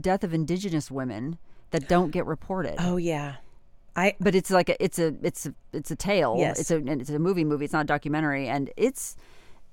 death 0.00 0.24
of 0.24 0.34
Indigenous 0.34 0.90
women 0.90 1.38
that 1.70 1.88
don't 1.88 2.10
get 2.10 2.26
reported 2.26 2.74
oh 2.78 2.96
yeah 2.96 3.36
i 3.96 4.14
but 4.20 4.34
it's 4.34 4.50
like 4.50 4.68
a, 4.68 4.82
it's 4.82 4.98
a 4.98 5.14
it's 5.22 5.46
a 5.46 5.54
it's 5.72 5.90
a 5.90 5.96
tale. 5.96 6.36
Yes. 6.38 6.60
It's 6.60 6.70
a 6.70 6.76
and 6.76 7.00
it's 7.00 7.10
a 7.10 7.18
movie 7.18 7.44
movie. 7.44 7.64
It's 7.64 7.72
not 7.72 7.84
a 7.84 7.86
documentary, 7.86 8.48
and 8.48 8.70
it's 8.76 9.16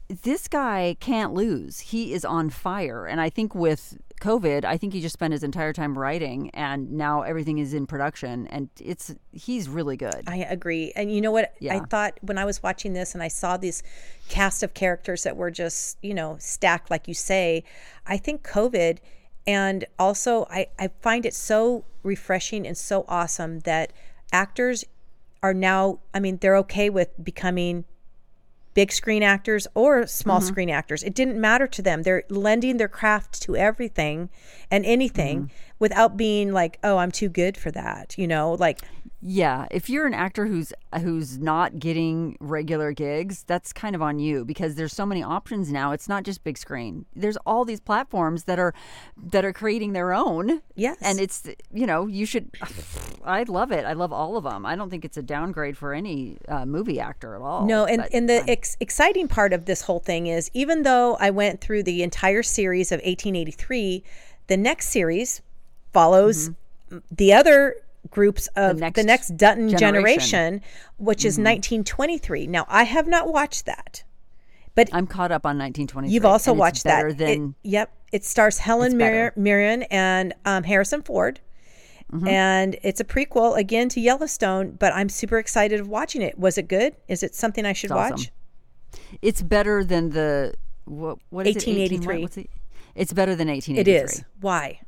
this 0.10 0.47
guy 0.47 0.95
can't 0.99 1.34
lose. 1.34 1.80
He 1.80 2.13
is 2.13 2.23
on 2.23 2.49
fire, 2.49 3.06
and 3.06 3.19
I 3.19 3.30
think 3.30 3.53
with 3.53 3.97
COVID, 4.21 4.65
I 4.65 4.77
think 4.77 4.93
he 4.93 5.01
just 5.01 5.13
spent 5.13 5.34
his 5.34 5.43
entire 5.43 5.73
time 5.73 5.97
writing, 5.97 6.49
and 6.51 6.93
now 6.93 7.21
everything 7.21 7.60
is 7.60 7.73
in 7.73 7.86
production, 7.86 8.47
and 8.47 8.69
it's 8.80 9.13
he's 9.32 9.69
really 9.69 9.97
good. 9.97 10.23
I 10.27 10.38
agree. 10.38 10.91
And 10.95 11.13
you 11.13 11.21
know 11.21 11.32
what? 11.32 11.53
I 11.69 11.80
thought 11.80 12.17
when 12.21 12.38
I 12.38 12.45
was 12.45 12.63
watching 12.63 12.93
this 12.93 13.13
and 13.13 13.21
I 13.21 13.27
saw 13.27 13.58
this 13.58 13.84
cast 14.30 14.63
of 14.63 14.73
characters 14.73 15.23
that 15.23 15.36
were 15.36 15.51
just, 15.51 15.97
you 16.01 16.13
know, 16.13 16.38
stacked, 16.39 16.89
like 16.89 17.08
you 17.08 17.13
say, 17.13 17.63
I 18.06 18.17
think 18.17 18.47
COVID 18.47 18.99
and 19.47 19.86
also 19.97 20.45
I, 20.51 20.67
I 20.77 20.89
find 21.01 21.25
it 21.25 21.33
so 21.33 21.86
refreshing 22.03 22.67
and 22.67 22.77
so 22.77 23.05
awesome 23.07 23.62
that 23.62 23.93
actors 24.31 24.86
are 25.41 25.53
now, 25.53 25.99
I 26.13 26.19
mean, 26.19 26.38
they're 26.41 26.57
okay 26.57 26.89
with 26.89 27.10
becoming 27.23 27.86
big 28.73 28.91
screen 28.91 29.23
actors 29.23 29.65
or 29.73 30.05
small 30.05 30.38
mm-hmm. 30.39 30.47
screen 30.47 30.69
actors. 30.69 31.01
It 31.01 31.15
didn't 31.15 31.39
matter 31.41 31.65
to 31.65 31.81
them. 31.81 32.03
They're 32.03 32.23
lending 32.29 32.77
their 32.77 32.88
craft 32.88 33.41
to 33.43 33.55
everything 33.55 34.29
and 34.69 34.86
anything 34.86 35.38
mm-hmm. 35.38 35.66
Without 35.80 36.18
being 36.18 36.52
like, 36.54 36.80
oh, 36.84 36.98
I'm 36.98 37.12
too 37.12 37.30
good 37.30 37.58
for 37.58 37.72
that. 37.72 38.18
You 38.18 38.28
know, 38.28 38.54
like, 38.54 38.80
Yeah, 39.22 39.66
if 39.72 39.90
you're 39.90 40.06
an 40.08 40.13
actor 40.13 40.46
who's 40.46 40.72
who's 41.02 41.38
not 41.40 41.80
getting 41.80 42.38
regular 42.40 42.92
gigs, 42.94 43.44
that's 43.44 43.73
kind 43.73 43.96
of 43.96 44.02
on 44.02 44.19
you 44.19 44.46
because 44.46 44.75
there's 44.75 44.94
so 44.94 45.06
many 45.06 45.23
options 45.23 45.71
now. 45.71 45.92
It's 45.92 46.08
not 46.08 46.23
just 46.23 46.44
big 46.44 46.58
screen. 46.58 47.06
There's 47.15 47.38
all 47.38 47.65
these 47.65 47.80
platforms 47.80 48.44
that 48.46 48.60
are 48.60 48.73
that 49.32 49.44
are 49.44 49.54
creating 49.54 49.94
their 49.94 50.13
own. 50.13 50.62
Yes. 50.75 50.98
And 51.02 51.19
it's 51.19 51.44
you 51.73 51.86
know, 51.88 52.06
you 52.08 52.25
should 52.28 52.52
I 53.25 53.44
love 53.44 53.71
it. 53.71 53.86
I 53.86 53.94
love 53.94 54.13
all 54.13 54.38
of 54.38 54.44
them. 54.44 54.65
I 54.65 54.75
don't 54.75 54.90
think 54.90 55.04
it's 55.04 55.17
a 55.17 55.23
downgrade 55.23 55.78
for 55.78 55.94
any 55.94 56.38
uh, 56.48 56.65
movie 56.65 57.00
actor 57.00 57.36
at 57.36 57.42
all. 57.42 57.65
No, 57.65 57.86
and, 57.86 58.04
But- 58.04 58.13
and 58.13 58.30
the 58.30 58.48
ex- 58.50 58.78
exciting 58.80 59.28
part 59.28 59.52
of 59.52 59.65
this 59.65 59.82
whole 59.82 60.00
thing 60.00 60.28
is 60.28 60.50
even 60.54 60.84
though 60.84 61.15
I 61.19 61.32
went 61.32 61.60
through 61.60 61.84
the 61.84 62.04
entire 62.04 62.44
series 62.44 62.92
of 62.92 62.98
1883, 63.00 64.04
the 64.48 64.58
next 64.58 64.90
series 64.90 65.42
follows 65.98 66.52
the 67.12 67.33
other 67.33 67.75
groups 68.10 68.48
of 68.56 68.75
the 68.75 68.81
next, 68.81 69.00
Mm-hmm. 69.00 69.08
next 69.08 69.37
Dutton 69.37 69.69
generation, 69.69 69.79
generation. 69.79 70.60
Mm-hmm. 70.60 71.06
which 71.06 71.25
is 71.25 71.33
1923. 71.37 72.48
Now, 72.48 72.65
I 72.69 72.83
have 72.83 73.08
not 73.08 73.27
watched 73.33 73.65
that 73.65 74.04
But 74.75 74.89
I'm 74.93 75.08
caught 75.08 75.31
up 75.31 75.45
on 75.45 75.58
1923. 75.58 76.13
You've 76.13 76.25
also 76.25 76.54
watched 76.54 76.83
that. 76.85 77.17
Than 77.17 77.56
It- 77.63 77.69
yep. 77.69 77.91
It 78.13 78.23
stars 78.23 78.60
Helen 78.60 78.95
Mir- 78.95 79.33
Mirren 79.35 79.83
and 79.91 80.33
um, 80.45 80.63
Harrison 80.63 81.02
Ford. 81.02 81.41
Mm-hmm. 82.13 82.25
And 82.27 82.77
it's 82.83 83.02
a 83.02 83.04
prequel 83.04 83.58
again 83.58 83.89
to 83.89 84.00
Yellowstone, 84.00 84.71
but 84.79 84.93
I'm 84.93 85.10
super 85.10 85.37
excited 85.39 85.81
of 85.81 85.89
watching 85.89 86.21
it. 86.21 86.39
Was 86.39 86.58
it 86.58 86.69
good? 86.69 86.95
Is 87.10 87.21
it 87.21 87.35
something 87.35 87.65
I 87.65 87.73
should 87.73 87.91
It's 87.91 87.98
awesome. 88.00 88.17
watch? 88.17 88.31
it's 89.21 89.41
better 89.41 89.83
than 89.83 90.12
the 90.12 90.54
what? 90.85 91.17
What 91.31 91.45
is 91.48 91.58
it? 91.58 91.67
18 91.67 92.00
what? 92.06 92.15
1883. 92.15 92.43
It? 92.43 92.50
It's 92.95 93.12
better 93.13 93.35
than 93.35 93.50
1883. 93.50 93.81
It 93.81 94.04
is. 94.06 94.23
Why? 94.39 94.79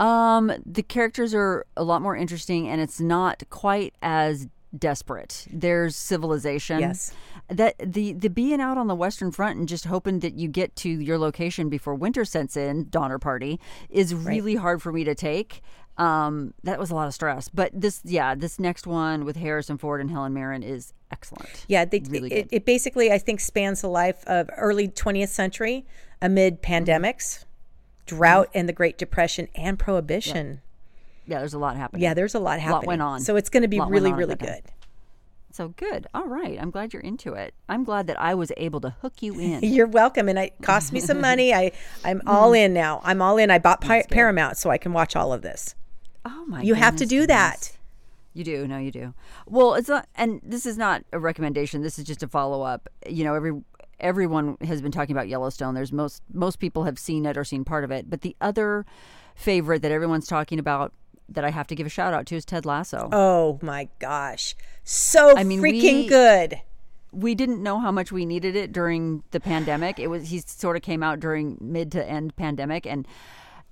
Um, 0.00 0.50
the 0.64 0.82
characters 0.82 1.34
are 1.34 1.66
a 1.76 1.84
lot 1.84 2.02
more 2.02 2.16
interesting, 2.16 2.66
and 2.66 2.80
it's 2.80 3.00
not 3.00 3.42
quite 3.50 3.94
as 4.02 4.48
desperate. 4.76 5.46
There's 5.52 5.94
civilization. 5.94 6.80
Yes. 6.80 7.12
That 7.48 7.74
the 7.84 8.12
the 8.12 8.30
being 8.30 8.60
out 8.60 8.78
on 8.78 8.86
the 8.86 8.94
Western 8.94 9.30
Front 9.32 9.58
and 9.58 9.68
just 9.68 9.84
hoping 9.84 10.20
that 10.20 10.34
you 10.34 10.48
get 10.48 10.74
to 10.76 10.88
your 10.88 11.18
location 11.18 11.68
before 11.68 11.94
winter 11.94 12.24
sets 12.24 12.56
in, 12.56 12.88
Donner 12.88 13.18
Party, 13.18 13.60
is 13.88 14.14
really 14.14 14.54
hard 14.54 14.80
for 14.80 14.92
me 14.92 15.04
to 15.04 15.14
take. 15.14 15.60
Um, 15.98 16.54
that 16.62 16.78
was 16.78 16.90
a 16.90 16.94
lot 16.94 17.08
of 17.08 17.14
stress. 17.14 17.48
But 17.48 17.72
this, 17.74 18.00
yeah, 18.04 18.34
this 18.34 18.58
next 18.58 18.86
one 18.86 19.24
with 19.26 19.36
Harrison 19.36 19.76
Ford 19.76 20.00
and 20.00 20.10
Helen 20.10 20.32
Mirren 20.32 20.62
is 20.62 20.94
excellent. 21.10 21.66
Yeah, 21.68 21.84
they, 21.84 22.00
Really 22.08 22.32
it, 22.32 22.48
it 22.50 22.64
basically, 22.64 23.12
I 23.12 23.18
think, 23.18 23.40
spans 23.40 23.82
the 23.82 23.88
life 23.88 24.24
of 24.26 24.48
early 24.56 24.88
20th 24.88 25.28
century 25.28 25.84
amid 26.22 26.62
Mm-hmm. 26.62 27.49
Drought, 28.16 28.48
and 28.54 28.68
the 28.68 28.72
Great 28.72 28.98
Depression 28.98 29.48
and 29.54 29.78
Prohibition. 29.78 30.60
Yeah, 31.26 31.38
there's 31.38 31.54
a 31.54 31.58
lot 31.58 31.76
happening. 31.76 32.02
Yeah, 32.02 32.14
there's 32.14 32.34
a 32.34 32.40
lot 32.40 32.58
happening. 32.58 32.72
lot 32.74 32.86
went 32.86 33.02
on. 33.02 33.20
So 33.20 33.36
it's 33.36 33.48
going 33.48 33.62
to 33.62 33.68
be 33.68 33.80
really, 33.80 34.12
really 34.12 34.34
that 34.34 34.40
time. 34.40 34.48
good. 34.48 34.62
So 35.52 35.68
good. 35.68 36.06
All 36.14 36.26
right. 36.26 36.58
I'm 36.60 36.70
glad 36.70 36.92
you're 36.92 37.02
into 37.02 37.34
it. 37.34 37.54
I'm 37.68 37.82
glad 37.84 38.06
that 38.06 38.20
I 38.20 38.34
was 38.34 38.52
able 38.56 38.80
to 38.82 38.90
hook 39.02 39.20
you 39.20 39.38
in. 39.40 39.60
You're 39.62 39.86
welcome, 39.86 40.28
and 40.28 40.38
it 40.38 40.54
cost 40.62 40.92
me 40.92 41.00
some 41.00 41.20
money. 41.20 41.52
I 41.54 41.72
I'm 42.04 42.22
all 42.26 42.52
in 42.52 42.72
now. 42.72 43.00
I'm 43.04 43.20
all 43.22 43.36
in. 43.38 43.50
I 43.50 43.58
bought 43.58 43.80
Pi- 43.80 44.04
Paramount 44.10 44.56
so 44.56 44.70
I 44.70 44.78
can 44.78 44.92
watch 44.92 45.16
all 45.16 45.32
of 45.32 45.42
this. 45.42 45.74
Oh 46.24 46.44
my! 46.46 46.62
You 46.62 46.74
have 46.74 46.96
to 46.96 47.06
do 47.06 47.20
goodness. 47.20 47.68
that. 47.68 47.76
You 48.32 48.44
do. 48.44 48.68
No, 48.68 48.78
you 48.78 48.92
do. 48.92 49.12
Well, 49.46 49.74
it's 49.74 49.88
not, 49.88 50.06
and 50.14 50.40
this 50.44 50.64
is 50.66 50.78
not 50.78 51.04
a 51.12 51.18
recommendation. 51.18 51.82
This 51.82 51.98
is 51.98 52.04
just 52.04 52.22
a 52.22 52.28
follow 52.28 52.62
up. 52.62 52.88
You 53.08 53.24
know, 53.24 53.34
every 53.34 53.60
everyone 54.00 54.56
has 54.62 54.80
been 54.82 54.92
talking 54.92 55.14
about 55.14 55.28
Yellowstone. 55.28 55.74
There's 55.74 55.92
most 55.92 56.22
most 56.32 56.58
people 56.58 56.84
have 56.84 56.98
seen 56.98 57.26
it 57.26 57.36
or 57.36 57.44
seen 57.44 57.64
part 57.64 57.84
of 57.84 57.90
it. 57.90 58.10
But 58.10 58.22
the 58.22 58.36
other 58.40 58.84
favorite 59.34 59.82
that 59.82 59.92
everyone's 59.92 60.26
talking 60.26 60.58
about 60.58 60.92
that 61.28 61.44
I 61.44 61.50
have 61.50 61.66
to 61.68 61.74
give 61.74 61.86
a 61.86 61.90
shout 61.90 62.12
out 62.12 62.26
to 62.26 62.36
is 62.36 62.44
Ted 62.44 62.66
Lasso. 62.66 63.08
Oh 63.12 63.58
my 63.62 63.88
gosh, 64.00 64.56
so 64.82 65.36
I 65.36 65.44
mean, 65.44 65.60
freaking 65.60 66.02
we- 66.02 66.06
good. 66.08 66.60
we 67.12 67.34
didn't 67.34 67.62
know 67.62 67.78
how 67.78 67.92
much 67.92 68.10
we 68.10 68.26
needed 68.26 68.56
it 68.56 68.72
during 68.72 69.22
the 69.30 69.38
pandemic. 69.40 69.98
It 69.98 70.08
was 70.08 70.28
he 70.30 70.40
sort 70.40 70.76
of 70.76 70.82
came 70.82 71.02
out 71.02 71.20
during 71.20 71.56
mid 71.60 71.92
to 71.92 72.04
end 72.08 72.34
pandemic 72.36 72.86
and 72.86 73.06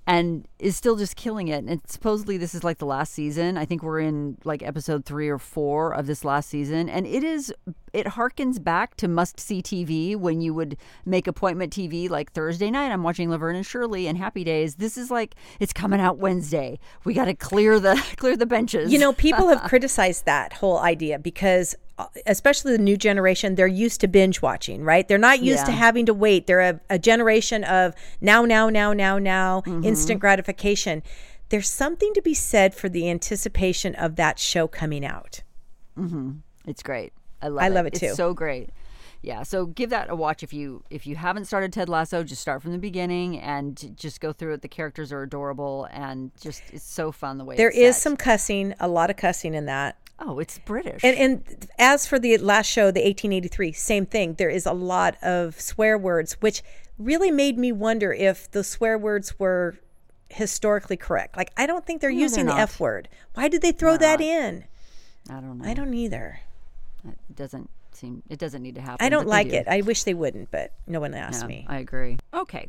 and 0.09 0.47
is 0.57 0.75
still 0.75 0.95
just 0.95 1.15
killing 1.15 1.49
it. 1.49 1.63
And 1.65 1.81
supposedly 1.85 2.35
this 2.35 2.55
is 2.55 2.63
like 2.63 2.79
the 2.79 2.85
last 2.85 3.13
season. 3.13 3.57
I 3.57 3.65
think 3.65 3.83
we're 3.83 3.99
in 3.99 4.39
like 4.43 4.63
episode 4.63 5.05
3 5.05 5.29
or 5.29 5.37
4 5.37 5.93
of 5.93 6.07
this 6.07 6.25
last 6.25 6.49
season 6.49 6.89
and 6.89 7.05
it 7.05 7.23
is 7.23 7.53
it 7.93 8.07
harkens 8.07 8.61
back 8.63 8.95
to 8.97 9.07
must 9.07 9.39
see 9.39 9.61
TV 9.61 10.15
when 10.15 10.41
you 10.41 10.53
would 10.53 10.77
make 11.05 11.27
appointment 11.27 11.71
TV 11.71 12.09
like 12.09 12.31
Thursday 12.31 12.71
night 12.71 12.91
I'm 12.91 13.03
watching 13.03 13.29
Laverne 13.29 13.55
and 13.57 13.65
Shirley 13.65 14.07
and 14.07 14.17
Happy 14.17 14.43
Days. 14.43 14.75
This 14.75 14.97
is 14.97 15.11
like 15.11 15.35
it's 15.59 15.73
coming 15.73 15.99
out 15.99 16.17
Wednesday. 16.17 16.79
We 17.03 17.13
got 17.13 17.25
to 17.25 17.35
clear 17.35 17.79
the 17.79 17.95
clear 18.17 18.35
the 18.35 18.47
benches. 18.47 18.91
You 18.91 18.97
know, 18.97 19.13
people 19.13 19.47
have 19.49 19.61
criticized 19.69 20.25
that 20.25 20.53
whole 20.53 20.79
idea 20.79 21.19
because, 21.19 21.75
especially 22.25 22.71
the 22.77 22.83
new 22.83 22.97
generation, 22.97 23.55
they're 23.55 23.67
used 23.67 24.01
to 24.01 24.07
binge 24.07 24.41
watching, 24.41 24.83
right? 24.83 25.07
They're 25.07 25.17
not 25.17 25.41
used 25.41 25.65
to 25.65 25.71
having 25.71 26.05
to 26.07 26.13
wait. 26.13 26.47
They're 26.47 26.61
a, 26.61 26.79
a 26.89 26.99
generation 26.99 27.63
of 27.63 27.93
now, 28.21 28.45
now, 28.45 28.69
now, 28.69 28.93
now, 28.93 29.17
now, 29.17 29.61
Mm-hmm. 29.65 29.83
instant 29.85 30.19
gratification. 30.19 31.03
There's 31.49 31.67
something 31.67 32.13
to 32.13 32.21
be 32.21 32.33
said 32.33 32.75
for 32.75 32.89
the 32.89 33.09
anticipation 33.09 33.95
of 33.95 34.15
that 34.17 34.37
show 34.39 34.67
coming 34.67 35.03
out. 35.05 35.41
It's 36.65 36.83
great. 36.83 37.11
I 37.41 37.47
love 37.47 37.63
I 37.63 37.67
it. 37.67 37.69
love 37.71 37.85
it 37.85 37.93
it's 37.93 37.99
too. 37.99 38.13
so 38.15 38.33
great. 38.33 38.69
Yeah, 39.21 39.43
so 39.43 39.65
give 39.65 39.89
that 39.89 40.09
a 40.09 40.15
watch 40.15 40.43
if 40.43 40.53
you 40.53 40.83
if 40.89 41.05
you 41.05 41.17
haven't 41.17 41.43
started 41.45 41.73
Ted 41.73 41.89
Lasso, 41.89 42.23
just 42.23 42.41
start 42.41 42.61
from 42.61 42.71
the 42.71 42.77
beginning 42.77 43.37
and 43.39 43.93
just 43.97 44.21
go 44.21 44.31
through 44.31 44.53
it. 44.53 44.61
The 44.61 44.69
characters 44.69 45.11
are 45.11 45.23
adorable 45.23 45.89
and 45.91 46.31
just 46.39 46.63
it's 46.71 46.85
so 46.85 47.11
fun 47.11 47.37
the 47.37 47.43
way 47.43 47.57
There 47.57 47.67
it's 47.69 47.77
is 47.77 47.95
set. 47.97 48.01
some 48.03 48.15
cussing, 48.17 48.73
a 48.79 48.87
lot 48.87 49.09
of 49.09 49.17
cussing 49.17 49.53
in 49.55 49.65
that. 49.65 49.97
Oh, 50.19 50.39
it's 50.39 50.59
British. 50.59 51.03
And, 51.03 51.17
and 51.17 51.67
as 51.79 52.05
for 52.05 52.19
the 52.19 52.37
last 52.37 52.67
show, 52.67 52.91
the 52.91 52.99
1883, 53.01 53.71
same 53.71 54.05
thing. 54.05 54.33
There 54.35 54.49
is 54.49 54.65
a 54.65 54.73
lot 54.73 55.15
of 55.23 55.59
swear 55.59 55.97
words, 55.97 56.33
which 56.41 56.61
really 56.97 57.31
made 57.31 57.57
me 57.57 57.71
wonder 57.71 58.11
if 58.13 58.51
the 58.51 58.63
swear 58.63 58.97
words 58.97 59.39
were 59.39 59.77
historically 60.29 60.97
correct. 60.97 61.37
Like, 61.37 61.51
I 61.57 61.65
don't 61.65 61.85
think 61.85 62.01
they're 62.01 62.09
using 62.09 62.45
they're 62.47 62.55
the. 62.55 62.61
F 62.61 62.79
word. 62.79 63.07
Why 63.33 63.47
did 63.47 63.61
they 63.61 63.71
throw 63.71 63.97
that 63.97 64.19
in? 64.21 64.65
I 65.29 65.33
don't 65.35 65.59
know. 65.59 65.69
I 65.69 65.73
don't 65.73 65.93
either. 65.93 66.41
It 67.07 67.35
doesn't 67.35 67.69
seem 67.93 68.21
it 68.29 68.39
doesn't 68.39 68.61
need 68.61 68.75
to 68.75 68.81
happen. 68.81 69.05
I 69.05 69.09
don't 69.09 69.27
like 69.27 69.49
do. 69.49 69.55
it. 69.55 69.67
I 69.67 69.81
wish 69.81 70.03
they 70.03 70.13
wouldn't, 70.13 70.51
but 70.51 70.73
no 70.85 70.99
one 70.99 71.13
asked 71.13 71.41
Yeah, 71.43 71.47
me. 71.47 71.65
I 71.67 71.77
agree. 71.79 72.17
Okay. 72.33 72.67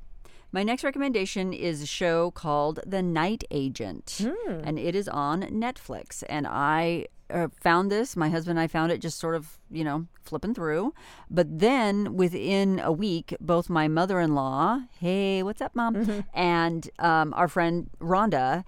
My 0.53 0.63
next 0.63 0.83
recommendation 0.85 1.53
is 1.53 1.83
a 1.83 1.87
show 1.87 2.31
called 2.33 2.81
The 2.87 3.03
Night 3.03 3.45
Agent, 3.51 4.21
Hmm. 4.23 4.61
and 4.65 4.79
it 4.79 4.95
is 4.97 5.09
on 5.09 5.43
Netflix. 5.43 6.25
And 6.29 6.47
I 6.47 7.07
uh, 7.33 7.49
found 7.61 7.91
this. 7.91 8.17
My 8.17 8.29
husband 8.29 8.59
and 8.59 8.63
I 8.63 8.67
found 8.67 8.93
it 8.93 9.01
just 9.01 9.19
sort 9.19 9.35
of, 9.35 9.59
you 9.71 9.85
know, 9.85 10.07
flipping 10.23 10.55
through. 10.55 10.95
But 11.31 11.47
then 11.59 12.17
within 12.17 12.81
a 12.81 12.93
week, 12.93 13.35
both 13.41 13.69
my 13.71 13.89
mother-in-law, 13.89 14.81
hey, 14.99 15.43
what's 15.43 15.61
up, 15.61 15.75
mom, 15.75 15.95
Mm-hmm. 15.95 16.21
and 16.35 16.89
um, 16.99 17.33
our 17.35 17.49
friend 17.49 17.89
Rhonda 18.01 18.65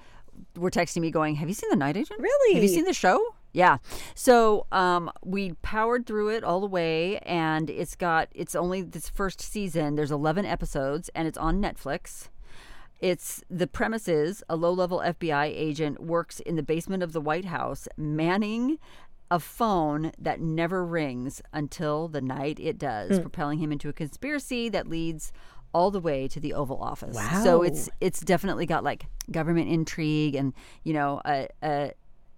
were 0.56 0.70
texting 0.70 1.00
me, 1.02 1.10
going, 1.10 1.36
"Have 1.36 1.48
you 1.48 1.54
seen 1.54 1.70
The 1.70 1.76
Night 1.76 1.96
Agent? 1.96 2.20
Really? 2.20 2.54
Have 2.54 2.62
you 2.62 2.68
seen 2.68 2.84
the 2.84 2.92
show?" 2.94 3.22
Yeah. 3.54 3.78
So 4.14 4.66
um, 4.72 5.10
we 5.24 5.52
powered 5.62 6.06
through 6.06 6.30
it 6.30 6.42
all 6.42 6.60
the 6.60 6.66
way, 6.66 7.18
and 7.18 7.68
it's 7.68 7.94
got 7.94 8.28
it's 8.34 8.54
only 8.54 8.80
this 8.82 9.08
first 9.10 9.40
season. 9.40 9.94
There's 9.94 10.10
11 10.10 10.46
episodes, 10.46 11.10
and 11.14 11.28
it's 11.28 11.36
on 11.38 11.60
Netflix. 11.60 12.28
It's 13.02 13.42
the 13.50 13.66
premise 13.66 14.06
is 14.06 14.44
a 14.48 14.54
low-level 14.54 15.00
FBI 15.00 15.46
agent 15.46 16.00
works 16.00 16.38
in 16.38 16.54
the 16.54 16.62
basement 16.62 17.02
of 17.02 17.12
the 17.12 17.20
White 17.20 17.46
House, 17.46 17.88
manning 17.96 18.78
a 19.28 19.40
phone 19.40 20.12
that 20.18 20.40
never 20.40 20.84
rings 20.86 21.42
until 21.52 22.06
the 22.06 22.20
night 22.20 22.60
it 22.60 22.78
does, 22.78 23.18
propelling 23.18 23.58
him 23.58 23.72
into 23.72 23.88
a 23.88 23.92
conspiracy 23.92 24.68
that 24.68 24.86
leads 24.86 25.32
all 25.74 25.90
the 25.90 25.98
way 25.98 26.28
to 26.28 26.38
the 26.38 26.54
Oval 26.54 26.80
Office. 26.80 27.16
Wow. 27.16 27.42
So 27.42 27.62
it's 27.62 27.90
it's 28.00 28.20
definitely 28.20 28.66
got 28.66 28.84
like 28.84 29.06
government 29.30 29.68
intrigue 29.68 30.36
and 30.36 30.54
you 30.84 30.94
know 30.94 31.20
a. 31.24 31.48
a 31.62 31.92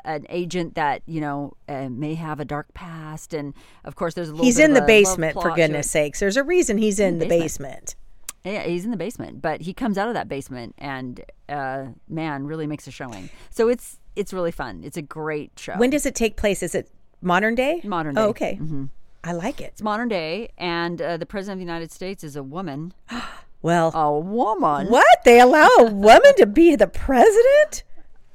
an 0.07 0.27
agent 0.29 0.75
that 0.75 1.01
you 1.07 1.19
know 1.19 1.55
uh, 1.67 1.89
may 1.89 2.13
have 2.13 2.39
a 2.39 2.45
dark 2.45 2.75
past, 2.75 3.33
and 3.33 3.55
of 3.85 3.97
course 3.97 4.13
there's 4.13 4.29
a 4.29 4.33
little. 4.33 4.45
He's 4.45 4.59
in 4.59 4.75
the 4.75 4.83
basement, 4.83 5.33
for 5.33 5.55
goodness 5.55 5.91
sakes. 5.91 6.21
There's 6.21 6.37
a 6.37 6.45
reason 6.45 6.77
he's 6.77 7.01
in 7.01 7.21
the 7.21 7.27
basement. 7.27 7.95
Yeah, 8.45 8.63
he's 8.65 8.85
in 8.85 8.91
the 8.91 8.97
basement, 8.97 9.41
but 9.41 9.63
he 9.63 9.73
comes 9.73 9.97
out 9.97 10.09
of 10.09 10.15
that 10.15 10.29
basement 10.29 10.75
and 10.79 11.21
uh, 11.49 11.87
man 12.09 12.47
really 12.47 12.67
makes 12.67 12.87
a 12.87 12.91
showing. 12.91 13.31
So 13.51 13.69
it's 13.69 13.99
it's 14.17 14.33
really 14.33 14.53
fun. 14.53 14.83
It's 14.85 14.97
a 14.97 15.03
great 15.03 15.53
show. 15.59 15.75
When 15.77 15.91
does 15.91 16.05
it 16.07 16.15
take 16.15 16.37
place? 16.37 16.63
Is 16.63 16.75
it 16.75 16.91
modern 17.23 17.55
day? 17.55 17.81
Modern 17.85 18.17
Oh, 18.19 18.33
day. 18.33 18.59
Mm-hmm. 18.61 18.83
okay. 18.83 18.91
I 19.25 19.33
like 19.33 19.61
it. 19.63 19.71
it's 19.73 19.83
modern 19.83 20.09
day, 20.09 20.51
and 20.59 21.01
uh, 21.01 21.17
the 21.17 21.25
president 21.25 21.55
of 21.55 21.59
the 21.61 21.73
United 21.73 21.91
States 21.91 22.23
is 22.23 22.37
a 22.37 22.43
woman. 22.43 22.93
Well, 23.63 23.93
A 23.95 24.13
woman. 24.19 24.89
what? 24.89 25.07
They 25.25 25.41
allow 25.41 25.67
a 25.79 25.91
woman 25.91 26.35
to 26.37 26.45
be 26.45 26.77
the 26.77 26.87
president? 26.87 27.83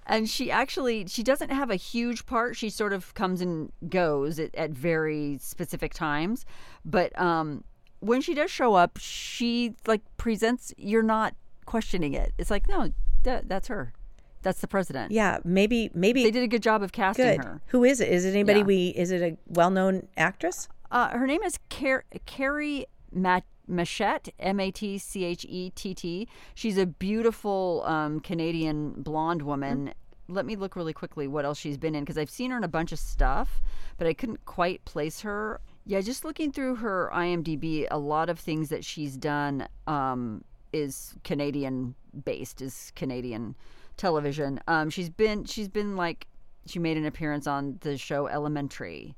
and 0.07 0.27
she 0.27 0.49
actually 0.49 1.05
she 1.05 1.21
doesn't 1.21 1.51
have 1.51 1.69
a 1.69 1.75
huge 1.75 2.25
part 2.25 2.55
she 2.55 2.67
sort 2.71 2.93
of 2.93 3.13
comes 3.13 3.41
and 3.41 3.71
goes 3.89 4.39
at, 4.39 4.55
at 4.55 4.71
very 4.71 5.37
specific 5.39 5.93
times 5.93 6.47
but 6.83 7.15
um 7.19 7.63
when 7.99 8.21
she 8.21 8.33
does 8.33 8.49
show 8.51 8.73
up 8.75 8.97
she 8.99 9.73
like 9.87 10.01
presents 10.17 10.73
you're 10.77 11.03
not 11.03 11.33
questioning 11.65 12.13
it 12.13 12.33
it's 12.37 12.49
like 12.49 12.67
no 12.67 12.91
that, 13.23 13.47
that's 13.49 13.67
her 13.67 13.93
that's 14.41 14.61
the 14.61 14.67
president 14.67 15.11
Yeah, 15.11 15.39
maybe 15.43 15.89
maybe 15.93 16.23
they 16.23 16.31
did 16.31 16.43
a 16.43 16.47
good 16.47 16.63
job 16.63 16.81
of 16.81 16.93
casting 16.93 17.25
good. 17.37 17.43
her 17.45 17.61
Who 17.67 17.83
is 17.83 17.99
it? 17.99 18.07
Is 18.07 18.23
it 18.23 18.29
anybody 18.31 18.59
Yeah. 18.61 18.65
we 18.65 18.87
is 18.89 19.11
it 19.11 19.21
a 19.21 19.37
well-known 19.47 20.07
actress? 20.15 20.69
uh, 20.91 21.09
her 21.09 21.27
name 21.27 21.43
is 21.43 21.59
Car- 21.69 22.05
Kari 22.25 22.85
Mat- 23.11 23.43
Matchett, 23.69 24.29
M 24.39 24.61
A 24.61 24.71
T 24.71 24.97
C 24.97 25.25
H 25.25 25.45
E 25.49 25.71
T 25.71 25.93
T. 25.93 26.27
She's 26.55 26.77
a 26.77 26.85
beautiful 26.85 27.83
um, 27.85 28.21
Canadian 28.21 28.93
blonde 28.93 29.41
woman. 29.41 29.93
Let 30.29 30.45
me 30.45 30.55
look 30.55 30.75
really 30.77 30.93
quickly 30.93 31.27
what 31.27 31.43
else 31.43 31.57
she's 31.59 31.77
been 31.77 31.93
in 31.93 32.03
because 32.05 32.17
I've 32.17 32.29
seen 32.29 32.51
her 32.51 32.57
in 32.57 32.63
a 32.63 32.67
bunch 32.69 32.93
of 32.93 32.99
stuff, 32.99 33.61
but 33.97 34.07
I 34.07 34.13
couldn't 34.13 34.45
quite 34.45 34.85
place 34.85 35.19
her. 35.21 35.59
Yeah, 35.89 36.01
just 36.01 36.23
looking 36.23 36.51
through 36.51 36.75
her 36.75 37.09
IMDb, 37.11 37.87
a 37.89 37.97
lot 37.97 38.29
of 38.29 38.37
things 38.39 38.69
that 38.69 38.85
she's 38.85 39.17
done 39.17 39.67
um, 39.87 40.43
is 40.71 41.15
Canadian 41.23 41.95
based, 42.25 42.61
is 42.61 42.91
Canadian 42.95 43.55
television. 43.97 44.59
Um, 44.67 44.91
she's 44.91 45.09
been 45.09 45.45
she's 45.45 45.67
been 45.67 45.95
like 45.95 46.27
she 46.67 46.77
made 46.77 46.95
an 46.97 47.05
appearance 47.05 47.47
on 47.47 47.79
the 47.81 47.97
show 47.97 48.27
Elementary. 48.27 49.15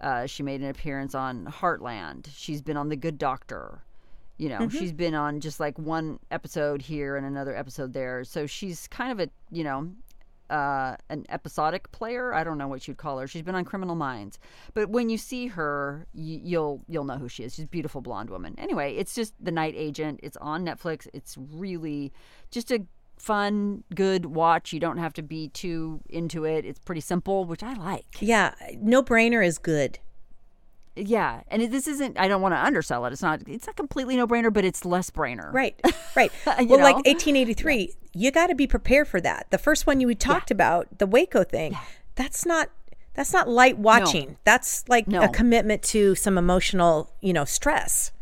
Uh, 0.00 0.24
she 0.24 0.42
made 0.42 0.62
an 0.62 0.70
appearance 0.70 1.14
on 1.14 1.44
Heartland. 1.46 2.28
She's 2.34 2.62
been 2.62 2.78
on 2.78 2.88
The 2.88 2.96
Good 2.96 3.18
Doctor. 3.18 3.82
You 4.38 4.48
know, 4.48 4.60
Mm-hmm. 4.60 4.78
she's 4.78 4.92
been 4.94 5.14
on 5.14 5.40
just 5.40 5.60
like 5.60 5.78
one 5.78 6.18
episode 6.30 6.80
here 6.80 7.16
and 7.16 7.26
another 7.26 7.54
episode 7.54 7.92
there. 7.92 8.24
So 8.24 8.46
she's 8.46 8.88
kind 8.88 9.12
of 9.12 9.20
a, 9.20 9.30
you 9.50 9.64
know, 9.64 9.90
uh, 10.50 10.96
an 11.08 11.24
episodic 11.28 11.90
player. 11.92 12.32
I 12.32 12.44
don't 12.44 12.58
know 12.58 12.68
what 12.68 12.86
you'd 12.86 12.96
call 12.96 13.18
her. 13.18 13.26
She's 13.26 13.42
been 13.42 13.54
on 13.54 13.64
Criminal 13.64 13.94
Minds, 13.94 14.38
but 14.74 14.90
when 14.90 15.08
you 15.08 15.18
see 15.18 15.48
her, 15.48 16.06
you, 16.12 16.40
you'll 16.42 16.82
you'll 16.88 17.04
know 17.04 17.18
who 17.18 17.28
she 17.28 17.44
is. 17.44 17.54
She's 17.54 17.64
a 17.64 17.68
beautiful 17.68 18.00
blonde 18.00 18.30
woman. 18.30 18.54
Anyway, 18.58 18.94
it's 18.94 19.14
just 19.14 19.34
The 19.40 19.52
Night 19.52 19.74
Agent. 19.76 20.20
It's 20.22 20.36
on 20.38 20.64
Netflix. 20.64 21.08
It's 21.12 21.36
really 21.38 22.12
just 22.50 22.70
a 22.70 22.84
fun, 23.18 23.82
good 23.94 24.26
watch. 24.26 24.72
You 24.72 24.80
don't 24.80 24.98
have 24.98 25.12
to 25.14 25.22
be 25.22 25.48
too 25.48 26.00
into 26.08 26.44
it. 26.44 26.64
It's 26.64 26.78
pretty 26.78 27.00
simple, 27.00 27.44
which 27.44 27.62
I 27.62 27.74
like. 27.74 28.20
Yeah, 28.20 28.54
no 28.78 29.02
brainer 29.02 29.44
is 29.44 29.58
good. 29.58 29.98
Yeah, 30.96 31.42
and 31.48 31.62
it, 31.62 31.70
this 31.70 31.86
isn't. 31.86 32.18
I 32.18 32.26
don't 32.26 32.40
want 32.40 32.54
to 32.54 32.58
undersell 32.64 33.04
it. 33.04 33.12
It's 33.12 33.22
not. 33.22 33.42
It's 33.46 33.66
not 33.66 33.76
completely 33.76 34.16
no 34.16 34.26
brainer, 34.26 34.52
but 34.52 34.64
it's 34.64 34.84
less 34.84 35.10
brainer. 35.10 35.52
Right, 35.52 35.78
right. 36.16 36.32
Well, 36.46 36.56
like 36.56 36.96
know? 36.96 37.02
1883, 37.04 37.92
you 38.14 38.30
got 38.30 38.46
to 38.46 38.54
be 38.54 38.66
prepared 38.66 39.06
for 39.06 39.20
that. 39.20 39.46
The 39.50 39.58
first 39.58 39.86
one 39.86 40.00
you 40.00 40.14
talked 40.14 40.50
about, 40.50 40.98
the 40.98 41.06
Waco 41.06 41.44
thing, 41.44 41.76
that's 42.14 42.46
not 42.46 42.70
that's 43.14 43.32
not 43.32 43.48
light 43.48 43.78
watching. 43.78 44.36
That's 44.44 44.88
like 44.88 45.06
No. 45.06 45.22
a 45.22 45.28
commitment 45.28 45.82
to 45.84 46.14
some 46.14 46.38
emotional, 46.38 47.12
you 47.20 47.32
know, 47.32 47.44
stress. 47.44 48.12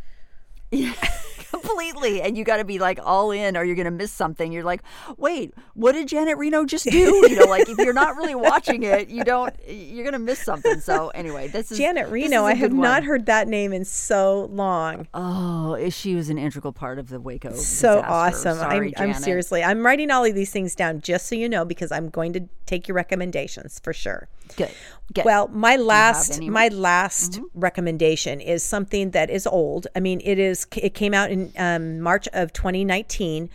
completely 1.65 2.21
and 2.23 2.37
you 2.37 2.45
got 2.45 2.59
to 2.59 2.65
be 2.65 2.79
like 2.79 2.99
all 3.03 3.31
in 3.31 3.57
or 3.57 3.65
you're 3.65 3.75
going 3.77 3.85
to 3.85 3.91
miss 3.91 4.13
something 4.13 4.53
you're 4.53 4.65
like 4.65 4.83
wait 5.17 5.55
what 5.75 5.93
did 5.93 6.09
janet 6.09 6.37
reno 6.37 6.65
just 6.65 6.85
do 6.85 6.99
you 6.99 7.37
know 7.37 7.47
like 7.47 7.69
if 7.69 7.79
you're 7.79 7.93
not 7.93 8.17
really 8.17 8.35
watching 8.35 8.83
it 8.83 9.09
you 9.09 9.25
don't 9.25 9.55
you're 9.67 10.05
going 10.05 10.13
to 10.13 10.19
miss 10.19 10.39
something 10.39 10.81
so 10.81 11.09
anyway 11.09 11.49
this 11.49 11.71
is 11.71 11.79
Janet 11.79 12.09
Reno, 12.09 12.47
is 12.47 12.53
I 12.53 12.55
have 12.55 12.71
good 12.71 12.79
not 12.81 13.05
heard 13.05 13.27
that 13.27 13.49
name 13.49 13.73
in 13.73 13.85
so 13.85 14.47
long. 14.53 15.07
oh 15.15 15.89
she 15.91 16.15
was 16.15 16.29
an 16.29 16.39
integral 16.39 16.73
part 16.73 16.99
of 16.99 17.09
the 17.09 17.21
waco 17.21 17.51
so 17.55 17.97
disaster. 17.97 18.07
awesome. 18.07 18.59
Sorry, 18.59 18.97
I'm, 18.97 19.11
I'm 19.11 19.15
seriously, 19.15 19.63
I'm 19.63 19.85
writing 19.85 20.11
all 20.11 20.25
of 20.25 20.35
these 20.35 20.51
things 20.51 20.75
down 20.75 21.01
just 21.01 21.27
so 21.27 21.35
you 21.35 21.49
know 21.49 21.65
because 21.65 21.93
I'm 21.93 22.09
going 22.09 22.33
to 22.35 22.49
take 22.67 22.89
your 22.89 22.95
recommendations 22.95 23.81
for 23.83 23.93
sure. 23.93 24.29
Good. 24.57 24.71
Good. 25.13 25.25
Well, 25.27 25.49
my 25.49 25.77
last 25.77 26.41
my 26.41 26.69
last 26.69 27.41
recommendation 27.53 28.41
is 28.41 28.63
something 28.63 29.11
that 29.11 29.29
is 29.29 29.47
old. 29.47 29.87
I 29.95 30.01
mean, 30.01 30.21
it 30.25 30.39
is 30.39 30.67
it 30.77 30.95
came 30.95 31.13
out 31.13 31.31
in 31.31 31.53
um, 31.59 32.01
March 32.01 32.27
of 32.33 32.53
2019 32.55 33.51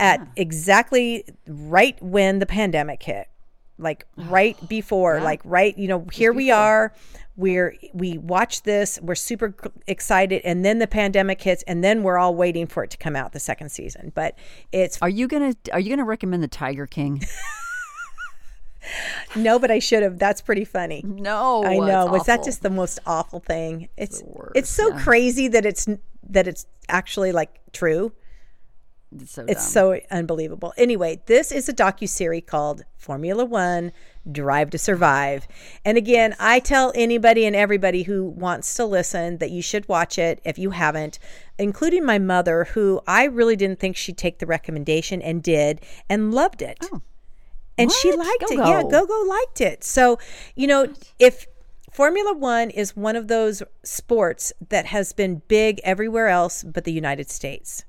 at 0.00 0.26
exactly 0.36 1.24
right 1.46 2.00
when 2.02 2.38
the 2.38 2.46
pandemic 2.46 3.02
hit. 3.02 3.28
Like 3.76 4.06
right 4.16 4.56
before, 4.68 5.20
like 5.20 5.40
right, 5.44 5.76
you 5.76 5.88
know, 5.88 6.06
here 6.12 6.32
we 6.32 6.50
are. 6.50 6.94
We're 7.36 7.74
we 7.92 8.18
watch 8.18 8.62
this, 8.62 9.00
we're 9.02 9.16
super 9.16 9.54
excited. 9.88 10.42
And 10.44 10.64
then 10.64 10.78
the 10.78 10.86
pandemic 10.86 11.42
hits 11.42 11.64
and 11.64 11.82
then 11.82 12.04
we're 12.04 12.16
all 12.16 12.36
waiting 12.36 12.68
for 12.68 12.84
it 12.84 12.90
to 12.90 12.96
come 12.96 13.16
out 13.16 13.32
the 13.32 13.40
second 13.40 13.70
season. 13.70 14.12
But 14.14 14.38
it's 14.70 14.96
are 15.02 15.08
you 15.08 15.26
gonna 15.26 15.54
are 15.72 15.80
you 15.80 15.90
gonna 15.90 16.04
recommend 16.04 16.42
the 16.42 16.48
tiger 16.48 16.86
king 16.86 17.22
no, 19.36 19.58
but 19.58 19.70
I 19.70 19.78
should 19.78 20.02
have. 20.02 20.18
That's 20.18 20.40
pretty 20.40 20.64
funny. 20.64 21.02
no 21.04 21.64
I 21.64 21.76
know. 21.78 22.06
Was 22.06 22.24
that 22.26 22.44
just 22.44 22.62
the 22.62 22.70
most 22.70 22.98
awful 23.06 23.40
thing? 23.40 23.88
It's 23.96 24.22
worst, 24.22 24.52
it's 24.54 24.70
so 24.70 24.88
yeah. 24.88 25.02
crazy 25.02 25.48
that 25.48 25.66
it's 25.66 25.88
that 26.30 26.46
it's 26.46 26.66
actually 26.88 27.32
like 27.32 27.60
true. 27.72 28.12
it's 29.14 29.32
so 29.32 29.44
It's 29.46 29.66
so 29.66 30.00
unbelievable. 30.10 30.72
Anyway, 30.76 31.22
this 31.26 31.52
is 31.52 31.68
a 31.68 31.72
docu 31.72 32.08
series 32.08 32.44
called 32.46 32.84
Formula 32.96 33.44
One: 33.44 33.92
Drive 34.30 34.70
to 34.70 34.78
Survive. 34.78 35.46
And 35.84 35.96
again, 35.96 36.34
I 36.38 36.58
tell 36.60 36.92
anybody 36.94 37.44
and 37.44 37.54
everybody 37.54 38.04
who 38.04 38.24
wants 38.24 38.74
to 38.74 38.84
listen 38.84 39.38
that 39.38 39.50
you 39.50 39.62
should 39.62 39.88
watch 39.88 40.18
it 40.18 40.40
if 40.44 40.58
you 40.58 40.70
haven't, 40.70 41.18
including 41.58 42.04
my 42.04 42.18
mother, 42.18 42.64
who 42.64 43.00
I 43.06 43.24
really 43.24 43.56
didn't 43.56 43.80
think 43.80 43.96
she'd 43.96 44.18
take 44.18 44.38
the 44.38 44.46
recommendation 44.46 45.22
and 45.22 45.42
did 45.42 45.80
and 46.08 46.34
loved 46.34 46.62
it. 46.62 46.78
Oh. 46.92 47.02
And 47.76 47.90
she. 47.90 48.10
What? 48.10 48.18
liked 48.18 48.52
it. 48.52 48.56
Go-Go. 48.56 48.70
Yeah, 48.70 48.82
Go-Go 48.82 49.24
liked 49.28 49.60
it. 49.60 49.84
So, 49.84 50.18
you 50.54 50.66
know, 50.66 50.92
if 51.18 51.46
Formula 51.94 52.34
One 52.36 52.70
is 52.70 52.96
one 52.96 53.14
of 53.14 53.28
those 53.28 53.62
sports 53.84 54.52
that 54.68 54.86
has 54.86 55.12
been 55.12 55.42
big 55.46 55.80
everywhere 55.84 56.26
else 56.26 56.64
but 56.64 56.82
the 56.82 56.92
United 56.92 57.30
States. 57.30 57.84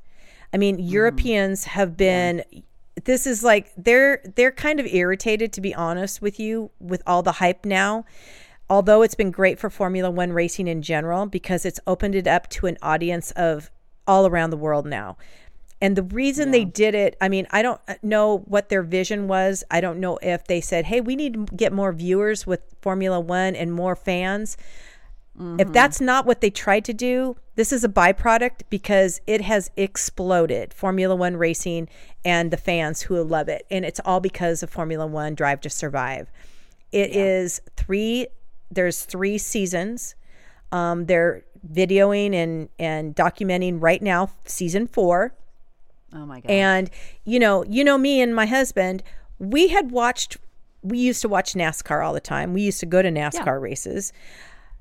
I 0.54 0.58
mean, 0.58 0.78
Mm-hmm. 0.78 0.88
Europeans 0.88 1.64
have 1.66 1.98
been 1.98 2.44
this 3.04 3.26
is 3.28 3.44
like 3.44 3.72
they're 3.76 4.22
they're 4.36 4.52
kind 4.52 4.80
of 4.80 4.86
irritated 4.86 5.52
to 5.54 5.62
be 5.62 5.74
honest 5.74 6.22
with 6.22 6.40
you 6.40 6.70
with 6.80 7.02
all 7.08 7.24
the 7.24 7.34
hype 7.34 7.66
now. 7.66 8.06
Although 8.70 9.02
it's 9.02 9.16
been 9.16 9.32
great 9.32 9.60
for 9.60 9.70
Formula 9.70 10.10
1 10.10 10.34
racing 10.34 10.68
in 10.68 10.82
general 10.82 11.26
because 11.26 11.66
it's 11.66 11.80
opened 11.88 12.16
it 12.16 12.28
up 12.28 12.48
to 12.52 12.68
an 12.68 12.78
audience 12.84 13.32
of 13.32 13.72
all 14.08 14.28
around 14.28 14.52
the 14.52 14.58
world 14.58 14.86
now. 14.86 15.18
And 15.86 15.96
the 15.96 16.02
reason 16.02 16.50
they 16.50 16.66
did 16.66 16.96
it, 16.96 17.16
I 17.22 17.30
mean, 17.30 17.46
I 17.52 17.62
don't 17.62 17.80
uh, 17.88 17.94
know 18.02 18.40
what 18.40 18.70
their 18.70 18.82
vision 18.82 19.28
was. 19.28 19.64
I 19.70 19.82
don't 19.82 20.00
know 20.00 20.18
if 20.24 20.46
they 20.46 20.60
said, 20.60 20.86
hey, 20.86 21.00
we 21.00 21.16
need 21.16 21.34
to 21.36 21.56
get 21.56 21.72
more 21.72 21.94
viewers 21.94 22.48
with 22.48 22.62
Formula 22.82 23.20
One 23.20 23.56
and 23.56 23.72
more 23.72 23.96
fans. 23.96 24.58
If 25.60 25.72
that's 25.72 26.02
not 26.02 26.26
what 26.26 26.42
they 26.42 26.50
tried 26.50 26.86
to 26.86 26.94
do, 26.94 27.36
this 27.54 27.72
is 27.72 27.84
a 27.84 27.88
byproduct 27.90 28.62
because 28.72 29.22
it 29.28 29.42
has 29.42 29.70
exploded 29.78 30.74
Formula 30.74 31.16
One 31.16 31.38
racing 31.38 31.88
and 32.24 32.50
the 32.50 32.58
fans 32.58 33.04
who 33.04 33.24
love 33.24 33.48
it. 33.48 33.68
And 33.70 33.86
it's 33.86 34.00
all 34.04 34.20
because 34.20 34.64
of 34.64 34.72
Formula 34.72 35.06
One 35.06 35.36
Drive 35.36 35.62
to 35.62 35.70
Survive. 35.70 36.32
It 36.92 37.16
is 37.16 37.62
three, 37.76 38.26
there's 38.72 39.04
three 39.04 39.38
seasons. 39.38 40.16
Um, 40.72 41.06
they're 41.06 41.44
videoing 41.72 42.34
and, 42.34 42.70
and 42.80 43.16
documenting 43.16 43.78
right 43.80 44.02
now, 44.02 44.32
season 44.46 44.88
four. 44.88 45.36
Oh 46.16 46.26
my 46.26 46.39
god 46.39 46.49
And 46.49 46.89
you 47.24 47.39
know, 47.39 47.63
you 47.66 47.84
know 47.84 47.97
me 47.97 48.22
and 48.22 48.36
my 48.36 48.45
husband, 48.45 49.03
we 49.39 49.68
had 49.70 49.91
watched 49.91 50.38
we 50.82 50.99
used 50.99 51.22
to 51.22 51.30
watch 51.30 51.53
NASCAR 51.53 52.05
all 52.05 52.13
the 52.13 52.20
time. 52.20 52.53
We 52.53 52.61
used 52.61 52.80
to 52.82 52.86
go 52.86 53.01
to 53.01 53.09
NASCAR 53.09 53.59
races. 53.59 54.13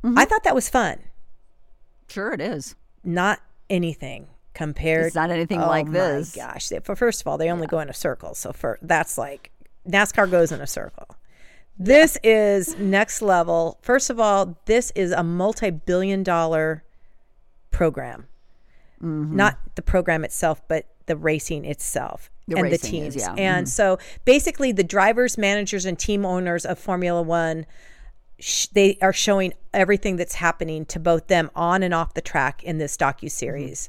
I 0.04 0.26
thought 0.26 0.44
that 0.44 0.54
was 0.54 0.68
fun. 0.68 0.98
sure 2.08 2.32
it 2.32 2.40
is 2.40 2.76
Not 3.02 3.40
anything 3.70 4.26
compared 4.52 5.06
It's 5.06 5.14
not 5.14 5.30
anything 5.30 5.60
oh 5.60 5.66
like 5.66 5.86
my 5.86 5.92
this. 5.92 6.34
Gosh, 6.36 6.68
they, 6.68 6.78
for 6.80 6.94
first 6.94 7.22
of 7.22 7.26
all, 7.26 7.38
they 7.38 7.50
only 7.50 7.66
go 7.66 7.80
in 7.80 7.88
a 7.88 7.94
circle. 7.94 8.34
So 8.34 8.52
for 8.52 8.78
that's 8.82 9.16
like 9.18 9.50
NASCAR 9.88 10.30
goes 10.30 10.52
in 10.52 10.60
a 10.60 10.66
circle. 10.66 11.16
This 11.78 12.18
is 12.22 12.78
next 12.78 13.20
level. 13.20 13.78
First 13.82 14.10
of 14.10 14.20
all, 14.20 14.58
this 14.66 14.92
is 14.94 15.10
a 15.10 15.24
multi-billion 15.24 16.22
dollar 16.22 16.84
program. 17.70 18.26
Mm-hmm. 19.02 19.34
Not 19.36 19.58
the 19.74 19.82
program 19.82 20.24
itself, 20.24 20.62
but 20.68 20.86
the 21.06 21.16
racing 21.16 21.64
itself 21.64 22.30
The 22.48 22.56
and 22.58 22.72
the 22.72 22.78
teams. 22.78 23.16
is, 23.16 23.22
yeah. 23.22 23.28
Mm-hmm. 23.30 23.38
And 23.38 23.68
so 23.68 23.98
basically 24.24 24.72
the 24.72 24.84
drivers, 24.84 25.36
managers 25.38 25.84
and 25.84 25.98
team 25.98 26.24
owners 26.24 26.64
of 26.64 26.78
Formula 26.78 27.22
1 27.22 27.66
sh- 28.38 28.66
they 28.72 28.98
are 29.00 29.12
showing 29.12 29.52
everything 29.72 30.16
that's 30.16 30.36
happening 30.36 30.84
to 30.86 30.98
both 30.98 31.26
them 31.28 31.50
on 31.54 31.82
and 31.82 31.92
off 31.94 32.14
the 32.14 32.20
track 32.20 32.62
in 32.64 32.78
this 32.78 32.96
docu 32.96 33.30
series. 33.30 33.88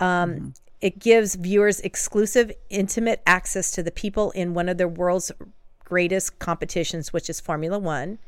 Um, 0.00 0.54
It 0.80 0.98
gives 1.00 1.34
viewers 1.34 1.80
exclusive, 1.80 2.52
intimate 2.70 3.20
access 3.26 3.70
to 3.72 3.82
the 3.82 3.90
people 3.90 4.30
in 4.32 4.54
one 4.54 4.68
of 4.68 4.78
the 4.78 4.86
world's 4.86 5.32
greatest 5.84 6.38
competitions, 6.38 7.12
which 7.12 7.28
is 7.28 7.40
Formula 7.40 7.78
One. 7.78 8.18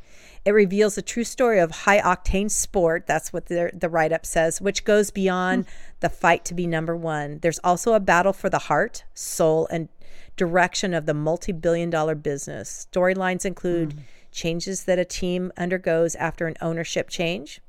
It 0.45 0.53
reveals 0.53 0.95
the 0.95 1.03
true 1.03 1.23
story 1.25 1.61
of 1.61 1.71
high 1.71 2.01
octane 2.01 2.51
sport. 2.51 3.07
That's 3.07 3.33
what 3.33 3.47
the, 3.47 3.71
the 3.75 3.89
write 3.89 4.13
up 4.13 4.25
says, 4.27 4.61
which 4.61 4.85
goes 4.85 5.11
beyond 5.11 5.67
the 6.01 6.09
fight 6.09 6.45
to 6.47 6.55
be 6.55 6.67
number 6.67 6.97
one. 6.97 7.39
There's 7.41 7.61
also 7.61 7.95
a 7.95 8.01
battle 8.01 8.33
for 8.33 8.51
the 8.51 8.59
heart, 8.59 9.05
soul, 9.15 9.67
and 9.71 9.89
direction 10.37 10.95
of 10.95 11.07
the 11.07 11.15
multi 11.15 11.53
billion 11.53 11.91
dollar 11.91 12.15
business. 12.15 12.87
Storylines 12.93 13.45
include 13.45 13.95
mm. 13.95 14.03
changes 14.33 14.85
that 14.85 14.99
a 14.99 15.05
team 15.05 15.53
undergoes 15.57 16.15
after 16.17 16.47
an 16.47 16.57
ownership 16.61 17.09
change 17.09 17.61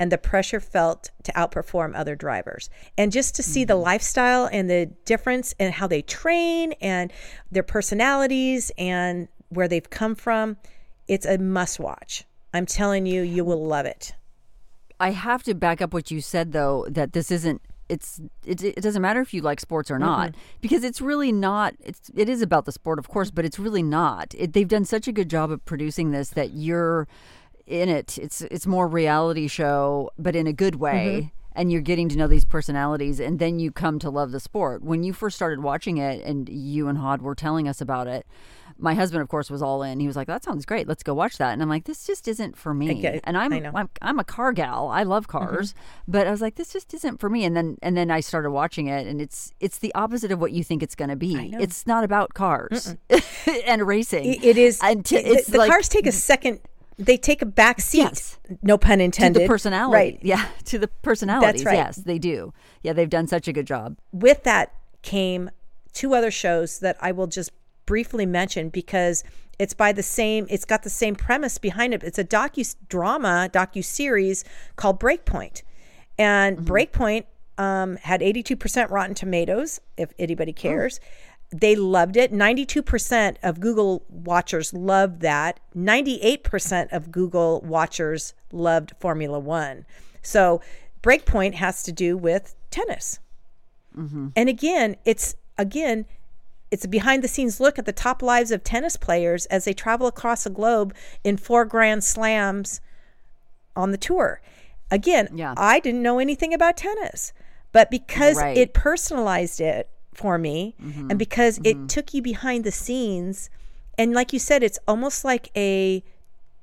and 0.00 0.10
the 0.10 0.18
pressure 0.18 0.60
felt 0.60 1.10
to 1.22 1.32
outperform 1.32 1.92
other 1.94 2.16
drivers. 2.16 2.70
And 2.96 3.12
just 3.12 3.34
to 3.34 3.42
see 3.42 3.64
the 3.64 3.74
mm-hmm. 3.74 3.82
lifestyle 3.82 4.48
and 4.50 4.68
the 4.68 4.86
difference 5.04 5.54
and 5.60 5.74
how 5.74 5.86
they 5.86 6.00
train 6.00 6.72
and 6.80 7.12
their 7.52 7.62
personalities 7.62 8.72
and 8.78 9.28
where 9.50 9.68
they've 9.68 9.90
come 9.90 10.14
from, 10.14 10.56
it's 11.06 11.26
a 11.26 11.36
must 11.36 11.78
watch. 11.78 12.24
I'm 12.54 12.64
telling 12.64 13.04
you, 13.04 13.20
you 13.20 13.44
will 13.44 13.64
love 13.64 13.84
it. 13.84 14.14
I 15.00 15.10
have 15.10 15.42
to 15.44 15.54
back 15.54 15.80
up 15.80 15.94
what 15.94 16.10
you 16.10 16.20
said 16.20 16.52
though 16.52 16.86
that 16.88 17.14
this 17.14 17.30
isn't 17.30 17.62
it's 17.88 18.20
it, 18.46 18.62
it 18.62 18.80
doesn't 18.80 19.02
matter 19.02 19.20
if 19.20 19.34
you 19.34 19.42
like 19.42 19.58
sports 19.58 19.90
or 19.90 19.98
not 19.98 20.34
because 20.60 20.84
it's 20.84 21.00
really 21.00 21.32
not 21.32 21.74
it's 21.80 22.10
it 22.14 22.28
is 22.28 22.40
about 22.40 22.64
the 22.66 22.72
sport 22.72 22.98
of 22.98 23.08
course 23.08 23.30
but 23.30 23.44
it's 23.44 23.58
really 23.58 23.82
not. 23.82 24.34
It, 24.38 24.52
they've 24.52 24.68
done 24.68 24.84
such 24.84 25.08
a 25.08 25.12
good 25.12 25.28
job 25.28 25.50
of 25.50 25.64
producing 25.64 26.12
this 26.12 26.28
that 26.30 26.52
you're 26.52 27.08
in 27.66 27.88
it. 27.88 28.18
It's 28.18 28.42
it's 28.42 28.66
more 28.66 28.86
reality 28.86 29.48
show 29.48 30.10
but 30.18 30.36
in 30.36 30.46
a 30.46 30.52
good 30.52 30.76
way 30.76 31.18
mm-hmm. 31.18 31.58
and 31.58 31.72
you're 31.72 31.80
getting 31.80 32.08
to 32.10 32.16
know 32.16 32.28
these 32.28 32.44
personalities 32.44 33.18
and 33.18 33.38
then 33.38 33.58
you 33.58 33.72
come 33.72 33.98
to 34.00 34.10
love 34.10 34.30
the 34.30 34.40
sport. 34.40 34.82
When 34.84 35.02
you 35.02 35.12
first 35.12 35.34
started 35.34 35.62
watching 35.62 35.96
it 35.96 36.22
and 36.24 36.48
you 36.48 36.86
and 36.86 36.98
Hod 36.98 37.22
were 37.22 37.34
telling 37.34 37.66
us 37.66 37.80
about 37.80 38.06
it, 38.06 38.26
my 38.80 38.94
husband 38.94 39.22
of 39.22 39.28
course 39.28 39.50
was 39.50 39.62
all 39.62 39.82
in. 39.82 40.00
He 40.00 40.06
was 40.06 40.16
like, 40.16 40.26
"That 40.26 40.42
sounds 40.44 40.64
great. 40.64 40.88
Let's 40.88 41.02
go 41.02 41.14
watch 41.14 41.38
that." 41.38 41.52
And 41.52 41.62
I'm 41.62 41.68
like, 41.68 41.84
"This 41.84 42.06
just 42.06 42.26
isn't 42.28 42.56
for 42.56 42.72
me." 42.74 42.94
get- 42.94 43.20
and 43.24 43.36
I'm. 43.36 43.50
Mm-hmm. 43.50 43.76
I'm 43.76 43.88
I'm 44.02 44.18
a 44.18 44.24
car 44.24 44.52
gal. 44.52 44.88
I 44.88 45.02
love 45.02 45.28
cars, 45.28 45.74
but 46.08 46.26
I 46.26 46.30
was 46.30 46.40
like, 46.40 46.56
"This 46.56 46.72
just 46.72 46.92
isn't 46.94 47.20
for 47.20 47.28
me." 47.30 47.44
And 47.44 47.56
then 47.56 47.76
and 47.82 47.96
then 47.96 48.10
I 48.10 48.20
started 48.20 48.50
watching 48.50 48.86
it 48.86 49.06
and 49.06 49.20
it's 49.20 49.52
it's 49.60 49.78
the 49.78 49.94
opposite 49.94 50.32
of 50.32 50.40
what 50.40 50.52
you 50.52 50.64
think 50.64 50.82
it's 50.82 50.94
going 50.94 51.10
to 51.10 51.16
be. 51.16 51.54
It's 51.60 51.86
not 51.86 52.04
about 52.04 52.34
cars 52.34 52.96
and 53.66 53.86
racing. 53.86 54.24
It- 54.24 54.44
it 54.44 54.58
is. 54.58 54.78
T- 54.80 55.16
it- 55.16 55.26
it's 55.26 55.48
the 55.48 55.58
like, 55.58 55.70
cars 55.70 55.88
take 55.88 56.06
a 56.06 56.12
second. 56.12 56.60
They 56.98 57.16
take 57.16 57.40
a 57.40 57.46
back 57.46 57.80
seat. 57.80 57.98
Yes. 57.98 58.38
No 58.62 58.76
pun 58.76 58.98
to 58.98 59.04
intended. 59.04 59.44
the 59.44 59.46
personality. 59.48 59.94
Right. 59.96 60.18
Yeah, 60.22 60.46
to 60.66 60.78
the 60.78 60.88
personalities. 60.88 61.64
right. 61.64 61.76
Yes, 61.76 61.96
they 61.96 62.18
do. 62.18 62.52
Yeah, 62.82 62.92
they've 62.92 63.08
done 63.08 63.26
such 63.26 63.48
a 63.48 63.52
good 63.54 63.66
job. 63.66 63.96
with 64.12 64.42
that 64.42 64.74
came 65.00 65.50
two 65.94 66.14
other 66.14 66.30
shows 66.30 66.78
that 66.80 66.96
I 67.00 67.10
will 67.12 67.26
just 67.26 67.50
briefly 67.90 68.24
mention 68.24 68.68
because 68.68 69.24
it's 69.58 69.74
by 69.74 69.90
the 69.90 70.02
same 70.04 70.46
it's 70.48 70.64
got 70.64 70.84
the 70.84 70.88
same 70.88 71.16
premise 71.16 71.58
behind 71.58 71.92
it. 71.92 72.04
It's 72.04 72.20
a 72.20 72.24
docu 72.24 72.76
drama, 72.88 73.50
docu 73.52 73.84
series 73.84 74.44
called 74.76 75.00
Breakpoint. 75.00 75.62
And 76.16 76.58
Breakpoint 76.58 77.24
um, 77.58 77.96
had 77.96 78.20
82% 78.20 78.90
Rotten 78.90 79.16
Tomatoes, 79.16 79.80
if 79.96 80.12
anybody 80.20 80.52
cares. 80.52 81.00
They 81.50 81.74
loved 81.74 82.16
it. 82.16 82.32
92% 82.32 83.38
of 83.42 83.58
Google 83.58 84.04
watchers 84.08 84.72
loved 84.72 85.20
that. 85.22 85.58
98% 85.76 86.92
of 86.92 87.10
Google 87.10 87.60
watchers 87.62 88.34
loved 88.52 88.92
Formula 89.00 89.40
One. 89.40 89.84
So 90.22 90.60
Breakpoint 91.02 91.54
has 91.54 91.82
to 91.82 91.90
do 91.90 92.16
with 92.16 92.54
tennis. 92.70 93.18
And 94.36 94.48
again, 94.48 94.94
it's 95.04 95.34
again, 95.58 96.06
it's 96.70 96.84
a 96.84 96.88
behind 96.88 97.24
the 97.24 97.28
scenes 97.28 97.60
look 97.60 97.78
at 97.78 97.86
the 97.86 97.92
top 97.92 98.22
lives 98.22 98.50
of 98.50 98.62
tennis 98.62 98.96
players 98.96 99.46
as 99.46 99.64
they 99.64 99.72
travel 99.72 100.06
across 100.06 100.44
the 100.44 100.50
globe 100.50 100.94
in 101.24 101.36
four 101.36 101.64
grand 101.64 102.04
slams 102.04 102.80
on 103.74 103.90
the 103.90 103.98
tour. 103.98 104.40
Again, 104.90 105.28
Yeah. 105.34 105.54
I 105.56 105.80
didn't 105.80 106.02
know 106.02 106.18
anything 106.18 106.52
about 106.54 106.76
tennis, 106.76 107.32
but 107.72 107.90
because 107.90 108.36
Right. 108.36 108.56
it 108.56 108.74
personalized 108.74 109.60
it 109.60 109.88
for 110.12 110.38
me 110.38 110.74
mm-hmm. 110.82 111.10
and 111.10 111.18
because 111.18 111.58
it 111.58 111.76
mm-hmm. 111.76 111.86
took 111.86 112.12
you 112.12 112.20
behind 112.22 112.64
the 112.64 112.72
scenes 112.72 113.48
and 113.96 114.12
like 114.12 114.32
you 114.32 114.38
said 114.38 114.62
it's 114.62 114.78
almost 114.88 115.24
like 115.24 115.50
a 115.56 116.02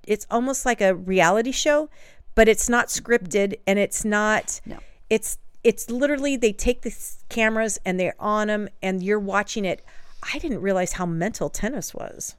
it's 0.05 0.25
almost 0.31 0.65
like 0.65 0.79
a 0.79 0.95
reality 0.95 1.51
show, 1.51 1.89
but 2.33 2.47
it's 2.47 2.69
not 2.69 2.87
scripted 2.87 3.55
and 3.67 3.77
it's 3.77 4.05
not 4.05 4.61
No. 4.65 4.77
it's 5.09 5.37
it's 5.63 5.89
literally 5.89 6.37
they 6.37 6.53
take 6.53 6.81
the 6.81 6.95
cameras 7.29 7.77
and 7.85 7.99
they're 7.99 8.15
on 8.19 8.47
them 8.47 8.69
and 8.81 9.03
you're 9.03 9.19
watching 9.19 9.65
it. 9.65 9.83
I 10.23 10.39
didn't 10.39 10.61
realize 10.61 10.93
how 10.93 11.05
mental 11.05 11.49
tennis 11.49 11.93
was. 11.93 12.35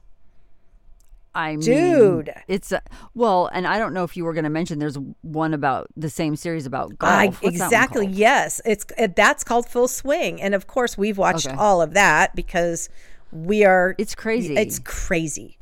I 1.35 1.51
mean, 1.51 1.59
Dude. 1.61 2.33
it's 2.47 2.71
a, 2.71 2.81
well, 3.13 3.49
and 3.53 3.67
I 3.67 3.77
don't 3.77 3.93
know 3.93 4.03
if 4.03 4.17
you 4.17 4.25
were 4.25 4.33
going 4.33 4.45
to 4.45 4.49
mention. 4.49 4.79
There's 4.79 4.97
one 5.21 5.53
about 5.53 5.87
the 5.95 6.09
same 6.09 6.35
series 6.35 6.65
about 6.65 6.97
golf. 6.97 7.11
I, 7.11 7.27
What's 7.27 7.41
that 7.41 7.43
one 7.45 7.53
exactly. 7.67 8.07
Yes, 8.07 8.61
it's 8.65 8.85
it, 8.97 9.15
that's 9.15 9.43
called 9.43 9.67
Full 9.67 9.87
Swing, 9.87 10.41
and 10.41 10.55
of 10.55 10.65
course 10.67 10.97
we've 10.97 11.17
watched 11.19 11.47
Okay. 11.47 11.55
all 11.55 11.81
of 11.83 11.93
that 11.93 12.35
because 12.35 12.89
we 13.31 13.63
are. 13.63 13.93
It's 13.99 14.15
crazy. 14.15 14.55
It's 14.57 14.79
crazy. 14.79 15.57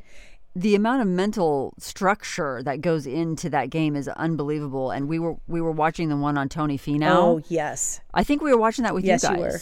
the 0.55 0.73
amount 0.73 1.01
of 1.01 1.07
mental 1.09 1.73
structure 1.79 2.63
that 2.63 2.79
goes 2.81 3.05
into 3.05 3.49
that 3.49 3.69
game 3.69 3.95
is 3.97 4.07
unbelievable. 4.07 4.89
And 4.91 5.07
we 5.09 5.19
were 5.19 5.35
we 5.47 5.59
were 5.59 5.73
watching 5.73 6.07
the 6.07 6.15
one 6.17 6.37
on 6.37 6.47
Tony 6.47 6.77
Finau. 6.77 7.09
Oh 7.11 7.41
yes, 7.49 7.99
I 8.13 8.23
think 8.23 8.41
we 8.41 8.51
were 8.53 8.59
watching 8.59 8.83
that 8.83 8.93
with 8.95 9.03
Yes, 9.03 9.21
you 9.23 9.29
you 9.31 9.35
guys. 9.35 9.43
were. 9.43 9.59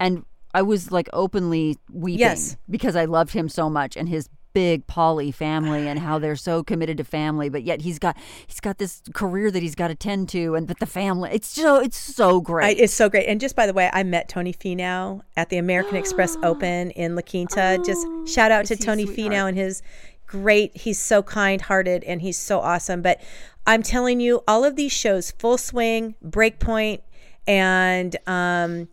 And 0.00 0.24
I 0.54 0.62
was 0.62 0.90
like 0.90 1.08
openly 1.12 1.78
weeping 1.92 2.20
Yes. 2.20 2.56
because 2.68 2.96
I 2.96 3.04
loved 3.04 3.32
him 3.32 3.48
so 3.48 3.68
much 3.68 3.96
and 3.96 4.08
his 4.08 4.28
big 4.54 4.86
poly 4.86 5.30
family 5.30 5.86
and 5.86 5.98
how 6.00 6.18
they're 6.18 6.34
so 6.34 6.64
committed 6.64 6.96
to 6.96 7.04
family 7.04 7.48
but 7.50 7.62
yet 7.62 7.82
he's 7.82 7.98
got 7.98 8.16
he's 8.46 8.58
got 8.60 8.78
this 8.78 9.02
career 9.12 9.50
that 9.50 9.62
he's 9.62 9.74
got 9.74 9.88
to 9.88 9.94
tend 9.94 10.28
to 10.28 10.54
and 10.54 10.66
but 10.66 10.78
the 10.80 10.86
family 10.86 11.30
it's 11.32 11.46
so 11.48 11.76
it's 11.78 11.98
so 11.98 12.38
I, 12.38 12.40
great 12.40 12.78
it's 12.78 12.94
so 12.94 13.08
great. 13.10 13.26
And 13.26 13.40
just 13.40 13.54
by 13.54 13.66
the 13.66 13.74
way, 13.74 13.90
I 13.92 14.02
met 14.02 14.28
Tony 14.28 14.52
Finau 14.54 15.20
at 15.36 15.50
the 15.50 15.58
American 15.58 15.96
Express 15.96 16.36
Open 16.42 16.90
in 16.92 17.14
La 17.14 17.22
Quinta. 17.22 17.78
just 17.84 18.06
shout 18.26 18.50
out 18.50 18.64
to 18.66 18.72
is 18.72 18.78
he 18.78 18.82
a 18.82 18.86
Tony? 18.86 19.04
Finau 19.06 19.48
and 19.48 19.56
his 19.56 19.82
great. 20.26 20.76
He's 20.76 20.98
so 20.98 21.22
kind 21.22 21.60
hearted 21.60 22.02
and 22.04 22.20
he's 22.22 22.38
so 22.38 22.58
awesome. 22.60 23.02
But 23.02 23.20
I'm 23.66 23.82
telling 23.82 24.18
you, 24.18 24.42
all 24.48 24.64
of 24.64 24.76
these 24.76 24.92
shows, 24.92 25.30
Full 25.32 25.58
Swing, 25.58 26.14
Breakpoint, 26.24 27.02
and 27.46 28.16
um, 28.26 28.88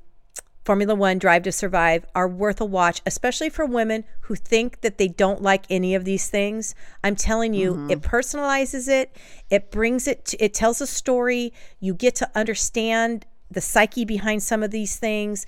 Formula 0.66 0.96
One 0.96 1.20
Drive 1.20 1.44
to 1.44 1.52
Survive 1.52 2.08
are 2.16 2.28
worth 2.28 2.60
a 2.60 2.66
watch, 2.66 3.00
especially 3.06 3.52
for 3.52 3.68
women 3.68 4.04
who 4.22 4.34
think 4.34 4.82
that 4.82 4.98
they 4.98 5.08
don't 5.08 5.44
like 5.44 5.66
any 5.70 5.94
of 5.94 6.06
these 6.06 6.28
things. 6.28 6.74
I'm 7.04 7.16
telling 7.16 7.54
you, 7.54 7.74
mm-hmm. 7.74 7.92
it 7.92 8.02
personalizes 8.02 8.88
it. 8.88 9.16
It 9.52 9.70
brings 9.70 10.08
it. 10.08 10.26
To, 10.26 10.44
it 10.44 10.56
tells 10.56 10.82
a 10.82 10.88
story. 10.88 11.54
You 11.80 11.94
get 11.94 12.16
to 12.16 12.32
understand 12.34 13.28
the 13.50 13.62
psyche 13.62 14.06
behind 14.06 14.42
some 14.42 14.64
of 14.64 14.72
these 14.72 14.98
things. 14.98 15.46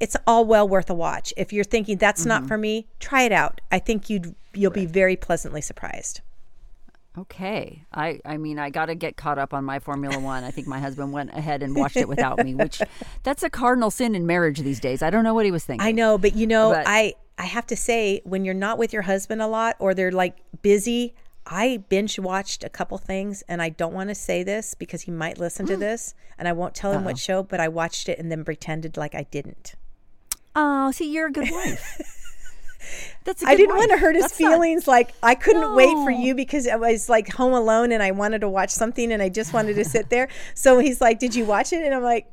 It's 0.00 0.16
all 0.26 0.46
well 0.46 0.66
worth 0.66 0.88
a 0.88 0.94
watch. 0.94 1.34
If 1.36 1.52
you're 1.52 1.62
thinking 1.62 1.98
that's 1.98 2.24
not 2.24 2.40
mm-hmm. 2.40 2.48
for 2.48 2.56
me, 2.56 2.86
try 3.00 3.24
it 3.24 3.32
out. 3.32 3.60
I 3.70 3.78
think 3.78 4.08
you'd 4.08 4.34
you'll 4.54 4.70
be 4.70 4.86
very 4.86 5.14
pleasantly 5.14 5.60
surprised. 5.60 6.22
Okay. 7.20 7.84
I 7.92 8.20
i 8.24 8.36
mean 8.36 8.58
i 8.58 8.70
got 8.70 8.86
to 8.86 8.94
get 8.94 9.16
caught 9.16 9.38
up 9.38 9.52
on 9.54 9.64
my 9.64 9.78
formula 9.78 10.18
1 10.18 10.44
i 10.44 10.50
think 10.50 10.66
my 10.66 10.78
husband 10.78 11.12
went 11.12 11.30
ahead 11.30 11.62
and 11.62 11.74
watched 11.74 11.96
it 11.96 12.08
without 12.08 12.44
me 12.44 12.54
which 12.54 12.80
that's 13.22 13.42
a 13.42 13.50
cardinal 13.50 13.90
sin 13.90 14.14
in 14.14 14.26
marriage 14.26 14.60
these 14.60 14.80
days. 14.80 15.02
I 15.02 15.10
don't 15.10 15.24
know 15.24 15.34
what 15.34 15.44
he 15.44 15.50
was 15.50 15.64
thinking. 15.64 15.86
I 15.86 15.92
know, 15.92 16.18
but 16.18 16.34
you 16.34 16.46
know, 16.46 16.72
But- 16.72 16.84
I 16.86 17.14
I 17.36 17.44
have 17.44 17.66
to 17.68 17.76
say 17.76 18.20
when 18.24 18.44
you're 18.44 18.54
not 18.54 18.78
with 18.78 18.92
your 18.92 19.02
husband 19.02 19.40
a 19.40 19.46
lot 19.46 19.76
or 19.78 19.94
they're 19.94 20.10
like 20.10 20.38
busy, 20.62 21.14
I 21.46 21.84
binge 21.88 22.18
watched 22.18 22.64
a 22.64 22.68
couple 22.68 22.98
things 22.98 23.42
and 23.48 23.62
I 23.62 23.68
don't 23.68 23.94
want 23.94 24.08
to 24.08 24.14
say 24.14 24.42
this 24.42 24.74
because 24.74 25.02
he 25.02 25.12
might 25.12 25.38
listen 25.38 25.64
to 25.66 25.76
mm. 25.76 25.80
this 25.80 26.14
and 26.36 26.48
I 26.48 26.52
won't 26.52 26.74
tell 26.74 26.92
him 26.92 27.04
what 27.04 27.16
show, 27.16 27.44
but 27.44 27.60
I 27.60 27.68
watched 27.68 28.08
it 28.08 28.18
and 28.18 28.30
then 28.30 28.44
pretended 28.44 28.96
like 28.96 29.14
I 29.14 29.22
didn't. 29.22 29.74
oh 30.56 30.90
see 30.90 31.12
you're 31.12 31.28
a 31.28 31.32
good 31.32 31.50
wife 31.50 32.26
that's 33.24 33.42
I 33.44 33.50
I 33.50 33.56
didn't 33.56 33.76
want 33.76 33.90
to 33.90 33.98
hurt 33.98 34.14
his 34.16 34.32
feelings. 34.32 34.86
like 34.86 35.12
I 35.22 35.34
couldn't 35.34 35.74
wait 35.74 35.92
for 36.04 36.10
you 36.10 36.34
because 36.34 36.66
I 36.66 36.76
was 36.76 37.08
like 37.08 37.32
home 37.32 37.52
alone 37.52 37.92
and 37.92 38.02
I 38.02 38.10
wanted 38.10 38.40
to 38.40 38.48
watch 38.48 38.70
something 38.70 39.12
and 39.12 39.22
I 39.22 39.28
just 39.28 39.52
wanted 39.52 39.74
to 39.74 39.84
sit 39.84 40.10
there. 40.10 40.28
So 40.54 40.78
he's 40.78 41.00
like, 41.00 41.18
"Did 41.18 41.34
you 41.34 41.44
watch 41.44 41.72
it?" 41.72 41.82
And 41.82 41.94
I'm 41.94 42.02
like, 42.02 42.26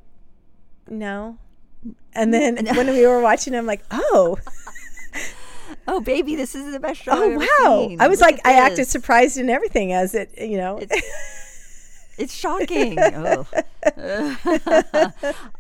"No." 0.90 1.38
And 2.14 2.34
then 2.34 2.66
when 2.76 2.88
we 2.88 3.06
were 3.06 3.22
watching, 3.22 3.56
I'm 3.56 3.66
like, 3.66 3.84
"Oh, 3.92 4.38
oh 5.88 6.00
baby 6.02 6.36
this 6.36 6.56
is 6.56 6.72
the 6.72 6.80
best 6.80 7.02
show 7.02 7.12
oh 7.14 7.38
wow!" 7.38 7.88
seen. 7.88 8.02
I 8.02 8.08
was 8.08 8.22
Look 8.22 8.32
like, 8.32 8.48
I 8.48 8.54
acted 8.54 8.88
surprised 8.88 9.38
and 9.38 9.50
everything 9.50 9.94
as 9.94 10.16
it, 10.16 10.32
you 10.38 10.58
know. 10.58 10.80
It's 12.18 12.34
shocking. 12.34 12.98
Ugh. 12.98 13.46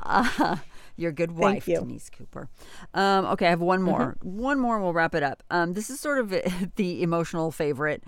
Uh, 0.02 0.58
Ah, 0.98 1.12
good 1.12 1.32
wife, 1.32 1.68
you. 1.68 1.80
Denise 1.80 2.10
Cooper. 2.10 2.50
Um, 2.94 3.26
okay, 3.26 3.48
I 3.48 3.50
have 3.50 3.62
one 3.62 3.82
more. 3.82 4.18
One 4.22 4.60
more, 4.60 4.76
and 4.76 4.84
we'll 4.84 4.94
wrap 4.94 5.16
it 5.16 5.24
up. 5.24 5.44
Um, 5.50 5.74
this 5.74 5.90
is 5.90 6.00
sort 6.00 6.20
of 6.20 6.30
the 6.76 7.04
emotional 7.04 7.52
favorite. 7.52 8.04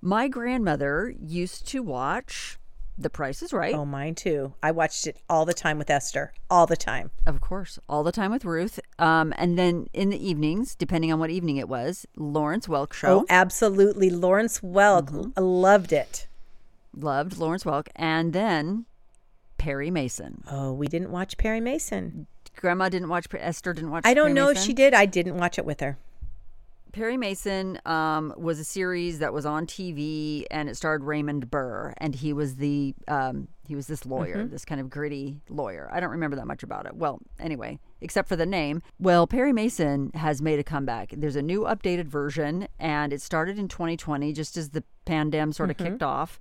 My 0.00 0.28
grandmother 0.28 1.12
used 1.20 1.66
to 1.68 1.82
watch 1.82 2.58
The 2.96 3.10
Price 3.10 3.42
is 3.42 3.52
Right. 3.52 3.74
Oh, 3.74 3.84
mine 3.84 4.14
too. 4.14 4.54
I 4.62 4.70
watched 4.70 5.06
it 5.06 5.18
all 5.28 5.44
the 5.44 5.52
time 5.54 5.76
with 5.76 5.90
Esther, 5.90 6.32
all 6.48 6.66
the 6.66 6.76
time. 6.76 7.10
Of 7.26 7.40
course, 7.40 7.78
all 7.88 8.02
the 8.02 8.12
time 8.12 8.30
with 8.30 8.44
Ruth. 8.44 8.80
Um, 8.98 9.34
and 9.36 9.58
then 9.58 9.88
in 9.92 10.08
the 10.10 10.28
evenings, 10.28 10.74
depending 10.74 11.12
on 11.12 11.18
what 11.18 11.30
evening 11.30 11.56
it 11.56 11.68
was, 11.68 12.06
Lawrence 12.16 12.66
Welk 12.66 12.92
show. 12.92 13.20
Oh, 13.20 13.26
absolutely. 13.28 14.08
Lawrence 14.08 14.60
Welk 14.60 15.32
I 15.36 15.40
loved 15.40 15.92
it. 15.92 16.28
Loved 16.96 17.36
Lawrence 17.38 17.64
Welk. 17.64 17.88
And 17.96 18.32
then 18.32 18.86
Perry 19.60 19.90
Mason. 19.90 20.42
Oh, 20.50 20.72
we 20.72 20.86
didn't 20.86 21.10
watch 21.10 21.36
Perry 21.36 21.60
Mason. 21.60 22.26
Grandma 22.56 22.88
didn't 22.88 23.10
watch, 23.10 23.26
Esther 23.34 23.74
didn't 23.74 23.90
watch 23.90 24.06
I 24.06 24.14
don't 24.14 24.28
Perry 24.28 24.34
know 24.34 24.48
if 24.48 24.58
she 24.58 24.72
did. 24.72 24.94
I 24.94 25.04
didn't 25.04 25.36
watch 25.36 25.58
it 25.58 25.66
with 25.66 25.80
her. 25.80 25.98
Perry 26.92 27.18
Mason 27.18 27.78
um, 27.84 28.32
was 28.38 28.58
a 28.58 28.64
series 28.64 29.18
that 29.18 29.34
was 29.34 29.44
on 29.44 29.66
TV, 29.66 30.44
and 30.50 30.68
it 30.68 30.76
starred 30.76 31.04
Raymond 31.04 31.50
Burr, 31.50 31.92
and 31.98 32.14
he 32.14 32.32
was 32.32 32.56
the 32.56 32.94
um, 33.06 33.48
he 33.68 33.76
was 33.76 33.86
this 33.86 34.04
lawyer, 34.04 34.44
this 34.46 34.64
kind 34.64 34.80
of 34.80 34.90
gritty 34.90 35.40
lawyer. 35.48 35.88
I 35.92 36.00
don't 36.00 36.10
remember 36.10 36.36
that 36.36 36.46
much 36.46 36.62
about 36.62 36.86
it. 36.86 36.96
Well, 36.96 37.20
anyway, 37.38 37.78
except 38.00 38.28
for 38.28 38.34
the 38.34 38.46
name. 38.46 38.82
Well, 38.98 39.26
Perry 39.28 39.52
Mason 39.52 40.10
has 40.14 40.42
made 40.42 40.58
a 40.58 40.64
comeback. 40.64 41.12
There's 41.16 41.36
a 41.36 41.42
new 41.42 41.60
updated 41.60 42.06
version, 42.06 42.66
and 42.80 43.12
it 43.12 43.22
started 43.22 43.58
in 43.58 43.68
2020, 43.68 44.32
just 44.32 44.56
as 44.56 44.70
the 44.70 44.82
pandemic 45.04 45.54
sort 45.54 45.70
of 45.70 45.76
kicked 45.76 46.02
off. 46.02 46.40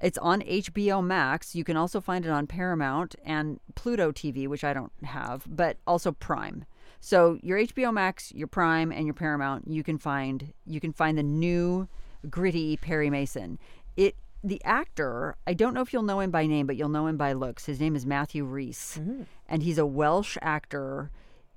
It's 0.00 0.18
on 0.18 0.42
HBO 0.42 1.04
Max. 1.04 1.54
You 1.54 1.64
can 1.64 1.76
also 1.76 2.00
find 2.00 2.24
it 2.24 2.30
on 2.30 2.46
Paramount 2.46 3.16
and 3.24 3.58
Pluto 3.74 4.12
TV, 4.12 4.46
which 4.46 4.64
I 4.64 4.72
don't 4.72 4.92
have, 5.02 5.44
but 5.48 5.76
also 5.86 6.12
Prime. 6.12 6.64
So 7.00 7.38
your 7.42 7.58
HBO 7.58 7.92
Max, 7.92 8.32
your 8.32 8.46
Prime, 8.46 8.92
and 8.92 9.06
your 9.06 9.14
Paramount, 9.14 9.68
you 9.68 9.82
can 9.82 9.98
find 9.98 10.52
you 10.66 10.80
can 10.80 10.92
find 10.92 11.16
the 11.18 11.22
new 11.22 11.88
gritty 12.30 12.76
Perry 12.76 13.10
Mason. 13.10 13.58
It 13.96 14.14
the 14.44 14.62
actor, 14.64 15.36
I 15.48 15.54
don't 15.54 15.74
know 15.74 15.80
if 15.80 15.92
you'll 15.92 16.04
know 16.04 16.20
him 16.20 16.30
by 16.30 16.46
name, 16.46 16.66
but 16.66 16.76
you'll 16.76 16.88
know 16.88 17.06
him 17.08 17.16
by 17.16 17.32
looks. 17.32 17.66
His 17.66 17.80
name 17.80 17.96
is 17.96 18.06
Matthew 18.06 18.44
Rhys, 18.44 19.00
and 19.48 19.62
he's 19.64 19.78
a 19.78 19.86
Welsh 19.86 20.36
actor. 20.40 21.10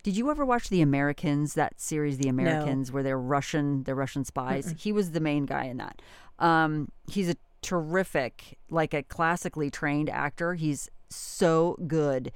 Did 0.04 0.18
you 0.18 0.32
ever 0.32 0.44
watch 0.44 0.70
The 0.70 0.82
Americans? 0.82 1.54
That 1.54 1.80
series, 1.80 2.18
The 2.18 2.28
Americans, 2.28 2.92
where 2.92 3.04
they're 3.04 3.20
Russian, 3.20 3.84
they're 3.84 3.94
Russian 3.94 4.26
spies. 4.26 4.74
He 4.80 4.92
was 4.92 5.12
the 5.12 5.20
main 5.20 5.46
guy 5.46 5.66
in 5.66 5.78
that. 5.78 6.02
Um, 6.39 6.92
he's 7.08 7.30
a 7.30 7.36
terrific, 7.62 8.57
like 8.70 8.93
a 8.93 9.03
classically 9.03 9.70
trained 9.70 10.09
actor. 10.09 10.55
He's 10.55 10.89
so 11.09 11.78
good. 11.88 12.32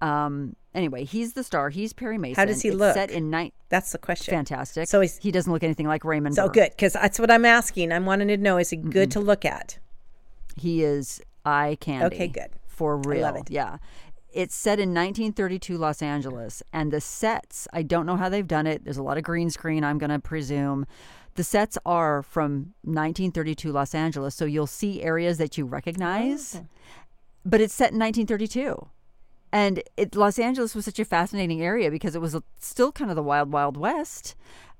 Um, 0.00 0.56
anyway, 0.74 1.04
he's 1.04 1.32
the 1.32 1.44
star. 1.44 1.70
He's 1.70 1.92
Perry 1.92 2.18
Mason. 2.18 2.36
How 2.40 2.44
does 2.44 2.60
he 2.62 2.68
It's 2.68 2.76
look? 2.76 2.94
Set 2.94 3.10
in 3.10 3.30
night. 3.30 3.54
That's 3.70 3.92
the 3.92 3.98
question. 3.98 4.32
Fantastic. 4.32 4.88
So 4.88 5.00
he's- 5.00 5.18
he 5.22 5.30
doesn't 5.30 5.50
look 5.52 5.62
anything 5.62 5.86
like 5.86 6.04
Raymond. 6.04 6.34
So 6.34 6.46
Burr. 6.46 6.52
good, 6.52 6.70
because 6.70 6.92
that's 6.94 7.18
what 7.18 7.30
I'm 7.30 7.44
asking. 7.44 7.92
I'm 7.92 8.04
wanting 8.04 8.28
to 8.28 8.36
know: 8.36 8.58
is 8.58 8.70
he 8.70 8.76
good 8.76 9.10
to 9.12 9.20
look 9.20 9.44
at? 9.44 9.78
He 10.56 10.82
is 10.84 11.20
eye 11.44 11.76
candy. 11.80 12.06
Okay, 12.14 12.28
good. 12.28 12.50
For 12.66 12.96
real. 12.98 13.24
I 13.24 13.30
love 13.30 13.36
it. 13.36 13.50
Yeah. 13.50 13.78
It's 14.32 14.54
set 14.56 14.80
in 14.80 14.92
1932 14.92 15.78
Los 15.78 16.02
Angeles, 16.02 16.60
and 16.72 16.92
the 16.92 17.00
sets, 17.00 17.68
I 17.72 17.82
don't 17.82 18.04
know 18.04 18.16
how 18.16 18.28
they've 18.28 18.46
done 18.46 18.66
it. 18.66 18.82
There's 18.84 18.96
a 18.98 19.02
lot 19.02 19.16
of 19.16 19.22
green 19.22 19.48
screen, 19.48 19.84
I'm 19.84 19.96
going 19.96 20.10
to 20.10 20.18
presume. 20.18 20.86
The 21.34 21.44
sets 21.44 21.76
are 21.84 22.22
from 22.22 22.74
1932 22.82 23.72
Los 23.72 23.94
Angeles, 23.94 24.34
so 24.34 24.44
you'll 24.44 24.66
see 24.66 25.02
areas 25.02 25.38
that 25.38 25.58
you 25.58 25.64
recognize, 25.64 26.62
but 27.44 27.60
it's 27.60 27.74
set 27.74 27.92
in 27.92 27.98
1932. 27.98 28.88
And 29.52 29.82
it, 29.96 30.14
Los 30.14 30.38
Angeles 30.38 30.74
was 30.74 30.84
such 30.84 30.98
a 30.98 31.04
fascinating 31.04 31.62
area 31.62 31.90
because 31.90 32.14
it 32.14 32.20
was 32.20 32.36
still 32.58 32.92
kind 32.92 33.10
of 33.10 33.16
the 33.16 33.22
wild, 33.22 33.52
wild 33.52 33.76
west, 33.76 34.34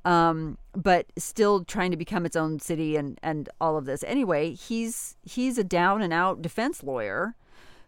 um, 0.04 0.58
but 0.72 1.06
still 1.16 1.64
trying 1.64 1.90
to 1.90 1.96
become 1.96 2.26
its 2.26 2.36
own 2.36 2.60
city 2.60 2.96
and, 2.96 3.18
and 3.22 3.48
all 3.60 3.76
of 3.76 3.84
this. 3.84 4.04
Anyway, 4.04 4.52
he's 4.52 5.16
he's 5.22 5.58
a 5.58 5.64
down 5.64 6.02
and 6.02 6.12
out 6.12 6.42
defense 6.42 6.82
lawyer 6.82 7.34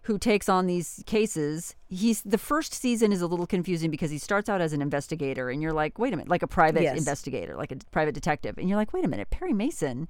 who 0.07 0.19
takes 0.19 0.49
on 0.49 0.67
these 0.67 1.03
cases. 1.07 1.75
He's 1.89 2.23
the 2.23 2.39
first 2.39 2.73
season 2.75 3.13
is 3.13 3.21
a 3.21 3.27
little 3.27 3.47
confusing 3.47 3.91
because 3.91 4.11
he 4.11 4.19
starts 4.19 4.49
out 4.49 4.61
as 4.61 4.73
an 4.73 4.81
investigator, 4.83 5.51
and 5.51 5.61
you're 5.61 5.73
like, 5.73 5.99
wait 5.99 6.13
a 6.13 6.17
minute, 6.17 6.29
like 6.31 6.43
a 6.43 6.47
private 6.49 6.83
Yes. 6.83 6.97
investigator, 6.99 7.57
like 7.57 7.73
a 7.73 7.77
private 7.91 8.15
detective, 8.15 8.57
and 8.59 8.69
you're 8.69 8.79
like, 8.79 8.93
wait 8.93 9.05
a 9.05 9.09
minute, 9.09 9.31
Perry 9.31 9.53
Mason. 9.53 10.09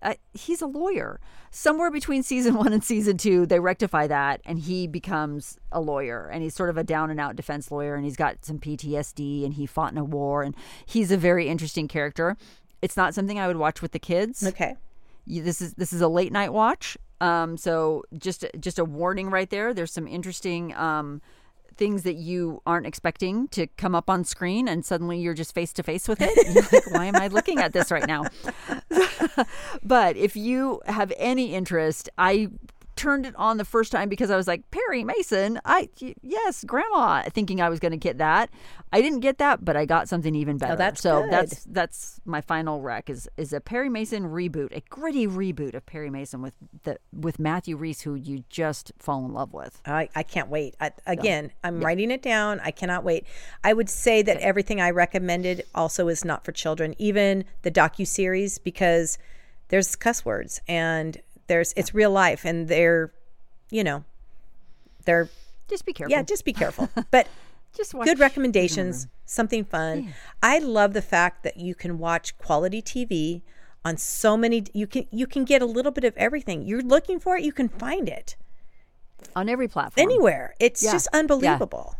Uh, 0.00 0.14
he's 0.34 0.60
a 0.60 0.66
lawyer. 0.66 1.20
Somewhere 1.52 1.88
between 1.90 2.24
season 2.24 2.54
one 2.64 2.72
and 2.72 2.82
season 2.82 3.16
two, 3.16 3.46
they 3.46 3.60
rectify 3.60 4.06
that, 4.08 4.40
and 4.44 4.58
he 4.58 4.86
becomes 4.88 5.58
a 5.70 5.80
lawyer. 5.80 6.28
And 6.32 6.42
he's 6.42 6.54
sort 6.54 6.70
of 6.70 6.76
a 6.76 6.82
down 6.84 7.08
and 7.10 7.20
out 7.20 7.36
defense 7.36 7.70
lawyer, 7.70 7.94
and 7.94 8.04
he's 8.04 8.16
got 8.16 8.44
some 8.44 8.58
PTSD, 8.58 9.44
and 9.44 9.54
he 9.54 9.66
fought 9.66 9.92
in 9.92 9.98
a 9.98 10.04
war, 10.04 10.42
and 10.42 10.54
he's 10.86 11.10
a 11.12 11.16
very 11.16 11.48
interesting 11.48 11.86
character. 11.88 12.36
It's 12.80 12.96
not 12.96 13.14
something 13.14 13.38
I 13.38 13.46
would 13.46 13.58
watch 13.58 13.80
with 13.80 13.92
the 13.92 14.00
kids 14.00 14.44
Okay. 14.44 14.76
you, 15.24 15.40
this 15.42 15.60
is 15.62 15.74
this 15.74 15.92
is 15.92 16.00
a 16.00 16.08
late 16.08 16.32
night 16.32 16.52
watch. 16.52 16.96
Um, 17.22 17.56
so 17.56 18.02
just 18.18 18.44
just 18.58 18.80
a 18.80 18.84
warning 18.84 19.30
right 19.30 19.48
there. 19.48 19.72
There's 19.72 19.92
some 19.92 20.08
interesting 20.08 20.74
um, 20.74 21.22
things 21.76 22.02
that 22.02 22.16
you 22.16 22.60
aren't 22.66 22.84
expecting 22.84 23.46
to 23.48 23.68
come 23.68 23.94
up 23.94 24.10
on 24.10 24.24
screen, 24.24 24.66
and 24.66 24.84
suddenly 24.84 25.20
you're 25.20 25.32
just 25.32 25.54
face 25.54 25.72
to 25.74 25.84
face 25.84 26.08
with 26.08 26.18
it. 26.20 26.72
Like, 26.72 26.90
why 26.92 27.04
am 27.06 27.14
I 27.14 27.28
looking 27.28 27.60
at 27.60 27.72
this 27.72 27.92
right 27.92 28.08
now? 28.08 28.24
but 29.84 30.16
if 30.16 30.34
you 30.34 30.82
have 30.86 31.12
any 31.16 31.54
interest, 31.54 32.10
I 32.18 32.48
turned 32.96 33.26
it 33.26 33.34
on 33.36 33.56
the 33.56 33.64
first 33.64 33.92
time 33.92 34.08
because 34.08 34.30
I 34.30 34.36
was 34.36 34.46
like 34.46 34.70
Perry 34.70 35.04
Mason. 35.04 35.60
I, 35.64 35.88
yes, 36.22 36.64
Grandma, 36.64 37.22
thinking 37.30 37.60
I 37.60 37.68
was 37.68 37.80
going 37.80 37.92
to 37.92 37.98
get 37.98 38.18
that. 38.18 38.50
I 38.92 39.00
didn't 39.00 39.20
get 39.20 39.38
that, 39.38 39.64
but 39.64 39.76
I 39.76 39.86
got 39.86 40.08
something 40.08 40.34
even 40.34 40.56
oh, 40.56 40.58
better. 40.58 40.76
that's 40.76 41.00
so 41.00 41.22
good. 41.22 41.30
that's 41.30 41.64
that's 41.64 42.20
my 42.24 42.40
final 42.40 42.80
rec 42.80 43.08
is 43.08 43.28
is 43.36 43.52
a 43.52 43.60
Perry 43.60 43.88
Mason 43.88 44.24
reboot, 44.24 44.76
a 44.76 44.80
gritty 44.90 45.26
reboot 45.26 45.74
of 45.74 45.86
Perry 45.86 46.10
Mason 46.10 46.42
with 46.42 46.54
the 46.84 46.98
with 47.12 47.38
Matthew 47.38 47.76
Rhys, 47.76 48.02
who 48.02 48.14
you 48.14 48.44
just 48.50 48.92
fall 48.98 49.24
in 49.24 49.32
love 49.32 49.52
with. 49.52 49.80
I, 49.86 50.08
I 50.14 50.22
can't 50.22 50.48
wait. 50.48 50.76
I, 50.80 50.92
again, 51.06 51.52
I'm 51.64 51.80
writing 51.80 52.10
it 52.10 52.22
down. 52.22 52.60
I 52.60 52.70
cannot 52.70 53.04
wait. 53.04 53.26
I 53.64 53.72
would 53.72 53.88
say 53.88 54.22
that 54.22 54.38
everything 54.38 54.80
I 54.80 54.90
recommended 54.90 55.64
also 55.74 56.08
is 56.08 56.24
not 56.24 56.44
for 56.44 56.52
children, 56.52 56.94
even 56.98 57.44
the 57.62 57.70
docu 57.70 58.06
series, 58.06 58.58
because 58.58 59.18
there's 59.68 59.96
cuss 59.96 60.24
words 60.24 60.60
and 60.68 61.20
there's 61.46 61.72
it's 61.76 61.92
real 61.94 62.10
life 62.10 62.44
and 62.44 62.68
they're, 62.68 63.12
you 63.70 63.84
know, 63.84 64.04
they're 65.04 65.28
Just 65.68 65.84
be 65.84 65.92
careful. 65.92 66.10
yeah. 66.12 66.22
Just 66.22 66.44
be 66.44 66.52
careful. 66.52 66.88
But 67.10 67.26
just 67.76 67.94
watch. 67.94 68.06
good 68.06 68.18
recommendations, 68.18 69.06
something 69.24 69.64
fun. 69.64 70.12
I 70.42 70.58
love 70.58 70.92
the 70.92 71.02
fact 71.02 71.42
that 71.42 71.56
you 71.56 71.74
can 71.74 71.98
watch 71.98 72.36
quality 72.38 72.82
TV 72.82 73.42
on 73.84 73.96
so 73.96 74.36
many. 74.36 74.64
You 74.74 74.86
can 74.86 75.06
you 75.10 75.26
can 75.26 75.44
get 75.44 75.62
a 75.62 75.66
little 75.66 75.92
bit 75.92 76.04
of 76.04 76.14
everything 76.16 76.62
you're 76.66 76.82
looking 76.82 77.18
for. 77.18 77.36
It 77.36 77.44
you 77.44 77.52
can 77.52 77.68
find 77.68 78.08
it 78.08 78.36
on 79.34 79.48
every 79.48 79.68
platform. 79.68 80.02
anywhere. 80.02 80.54
It's 80.60 80.82
Yeah. 80.82 80.92
just 80.92 81.08
Yeah. 81.12 81.18
unbelievable. 81.20 81.96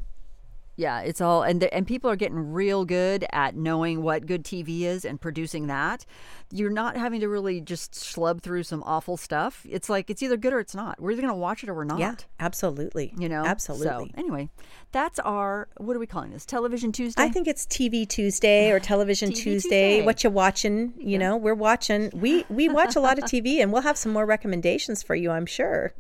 Yeah, 0.82 0.98
it's 1.02 1.20
all 1.20 1.44
and 1.44 1.62
the, 1.62 1.72
and 1.72 1.86
people 1.86 2.10
are 2.10 2.16
getting 2.16 2.52
real 2.52 2.84
good 2.84 3.24
at 3.32 3.54
knowing 3.54 4.02
what 4.02 4.26
good 4.26 4.42
TV 4.42 4.80
is 4.80 5.04
and 5.04 5.20
producing 5.20 5.68
that. 5.68 6.04
You're 6.50 6.70
not 6.72 6.96
having 6.96 7.20
to 7.20 7.28
really 7.28 7.60
just 7.60 7.92
schlub 7.92 8.42
through 8.42 8.64
some 8.64 8.82
awful 8.84 9.16
stuff. 9.16 9.64
It's 9.70 9.88
like 9.88 10.10
it's 10.10 10.24
either 10.24 10.36
good 10.36 10.52
or 10.52 10.58
it's 10.58 10.74
not. 10.74 11.00
We're 11.00 11.12
either 11.12 11.22
going 11.22 11.32
to 11.32 11.38
watch 11.38 11.62
it 11.62 11.68
or 11.68 11.74
we're 11.74 11.84
not. 11.84 12.00
Yeah, 12.00 12.16
absolutely. 12.40 13.14
You 13.16 13.28
know, 13.28 13.44
absolutely. 13.44 13.86
So 13.86 14.08
anyway, 14.16 14.50
that's 14.90 15.20
our 15.20 15.68
what 15.76 15.94
are 15.94 16.00
we 16.00 16.06
calling 16.08 16.32
this? 16.32 16.44
Television 16.44 16.90
Tuesday. 16.90 17.22
I 17.22 17.28
think 17.28 17.46
it's 17.46 17.64
TV 17.66 18.08
Tuesday 18.08 18.72
or 18.72 18.80
Television 18.92 19.30
TV 19.30 19.34
Tuesday. 19.34 19.52
Tuesday. 19.52 20.02
What 20.04 20.24
you 20.24 20.30
watching? 20.30 20.94
You 20.98 21.16
know, 21.16 21.36
we're 21.36 21.54
watching. 21.54 22.10
We 22.12 22.44
we 22.48 22.68
watch 22.68 22.96
a 22.96 23.00
lot 23.00 23.18
of 23.18 23.24
TV, 23.24 23.62
and 23.62 23.72
we'll 23.72 23.82
have 23.82 23.96
some 23.96 24.12
more 24.12 24.26
recommendations 24.26 25.00
for 25.00 25.14
you. 25.14 25.30
I'm 25.30 25.46
sure. 25.46 25.94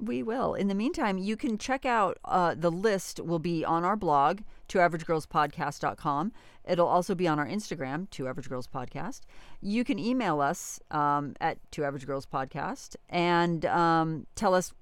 We 0.00 0.22
will. 0.22 0.54
In 0.54 0.68
the 0.68 0.74
meantime, 0.74 1.18
you 1.18 1.36
can 1.36 1.58
check 1.58 1.84
out 1.84 2.18
uh, 2.24 2.54
the 2.56 2.70
list 2.70 3.20
will 3.20 3.38
be 3.38 3.64
on 3.64 3.84
our 3.84 3.96
blog, 3.96 4.40
twoaveragegirlspodcast.com. 4.68 6.32
It'll 6.64 6.86
also 6.86 7.14
be 7.14 7.26
on 7.26 7.38
our 7.38 7.46
Instagram, 7.46 8.08
Two 8.10 8.28
Average 8.28 8.48
Girls 8.48 8.68
Podcast. 8.68 9.22
You 9.60 9.84
can 9.84 9.98
email 9.98 10.40
us 10.40 10.80
um, 10.90 11.34
at 11.40 11.58
Two 11.72 11.84
Average 11.84 12.06
Girls 12.06 12.26
Podcast 12.26 12.96
and 13.08 13.64
um, 13.66 14.26
tell 14.36 14.54
us 14.54 14.72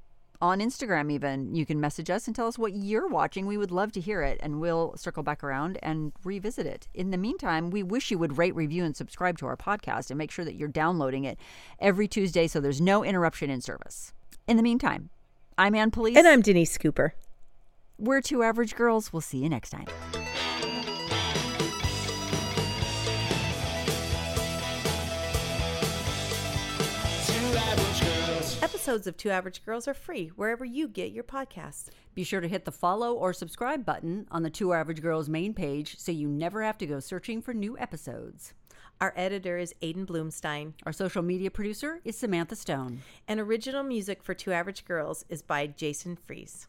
on 0.40 0.60
Instagram, 0.60 1.10
even. 1.10 1.54
You 1.54 1.64
can 1.64 1.80
message 1.80 2.10
us 2.10 2.26
and 2.26 2.36
tell 2.36 2.46
us 2.46 2.58
what 2.58 2.74
you're 2.74 3.08
watching. 3.08 3.46
We 3.46 3.56
would 3.56 3.70
love 3.70 3.92
to 3.92 4.00
hear 4.00 4.22
it, 4.22 4.38
and 4.42 4.60
we'll 4.60 4.96
circle 4.96 5.22
back 5.22 5.42
around 5.42 5.78
and 5.82 6.12
revisit 6.24 6.66
it. 6.66 6.88
In 6.94 7.10
the 7.10 7.16
meantime, 7.16 7.70
we 7.70 7.82
wish 7.82 8.10
you 8.10 8.18
would 8.18 8.36
rate, 8.36 8.54
review, 8.54 8.84
and 8.84 8.96
subscribe 8.96 9.38
to 9.38 9.46
our 9.46 9.56
podcast 9.56 10.10
and 10.10 10.18
make 10.18 10.30
sure 10.30 10.44
that 10.44 10.56
you're 10.56 10.68
downloading 10.68 11.24
it 11.24 11.38
every 11.78 12.08
Tuesday 12.08 12.46
so 12.46 12.60
there's 12.60 12.80
no 12.80 13.04
interruption 13.04 13.50
in 13.50 13.60
service. 13.60 14.12
In 14.46 14.56
the 14.56 14.62
meantime, 14.62 15.10
I'm 15.58 15.74
Ann 15.74 15.90
Police. 15.90 16.16
And 16.16 16.28
I'm 16.28 16.40
Denise 16.40 16.78
Cooper. 16.78 17.14
We're 17.98 18.20
two 18.20 18.44
average 18.44 18.76
girls. 18.76 19.12
We'll 19.12 19.20
see 19.20 19.38
you 19.38 19.48
next 19.48 19.70
time. 19.70 19.86
Two 20.12 20.22
average 27.56 28.00
girls. 28.00 28.62
Episodes 28.62 29.08
of 29.08 29.16
Two 29.16 29.30
Average 29.30 29.64
Girls 29.64 29.88
are 29.88 29.94
free 29.94 30.28
wherever 30.36 30.64
you 30.64 30.86
get 30.86 31.10
your 31.10 31.24
podcasts. 31.24 31.88
Be 32.14 32.22
sure 32.22 32.40
to 32.40 32.46
hit 32.46 32.64
the 32.64 32.70
follow 32.70 33.14
or 33.14 33.32
subscribe 33.32 33.84
button 33.84 34.28
on 34.30 34.44
the 34.44 34.50
Two 34.50 34.72
Average 34.72 35.02
Girls 35.02 35.28
main 35.28 35.54
page 35.54 35.98
so 35.98 36.12
you 36.12 36.28
never 36.28 36.62
have 36.62 36.78
to 36.78 36.86
go 36.86 37.00
searching 37.00 37.42
for 37.42 37.52
new 37.52 37.76
episodes. 37.78 38.54
Our 39.00 39.12
editor 39.14 39.58
is 39.58 39.74
Aiden 39.82 40.06
Bloomstein, 40.06 40.72
Our 40.86 40.92
social 40.92 41.22
media 41.22 41.50
producer 41.50 42.00
is 42.04 42.16
Samantha 42.16 42.56
Stone. 42.56 43.02
and 43.28 43.38
original 43.38 43.82
music 43.82 44.22
for 44.22 44.32
Two 44.32 44.52
Average 44.52 44.86
Girls 44.86 45.24
is 45.28 45.42
by 45.42 45.66
Jason 45.66 46.16
Fries. 46.16 46.66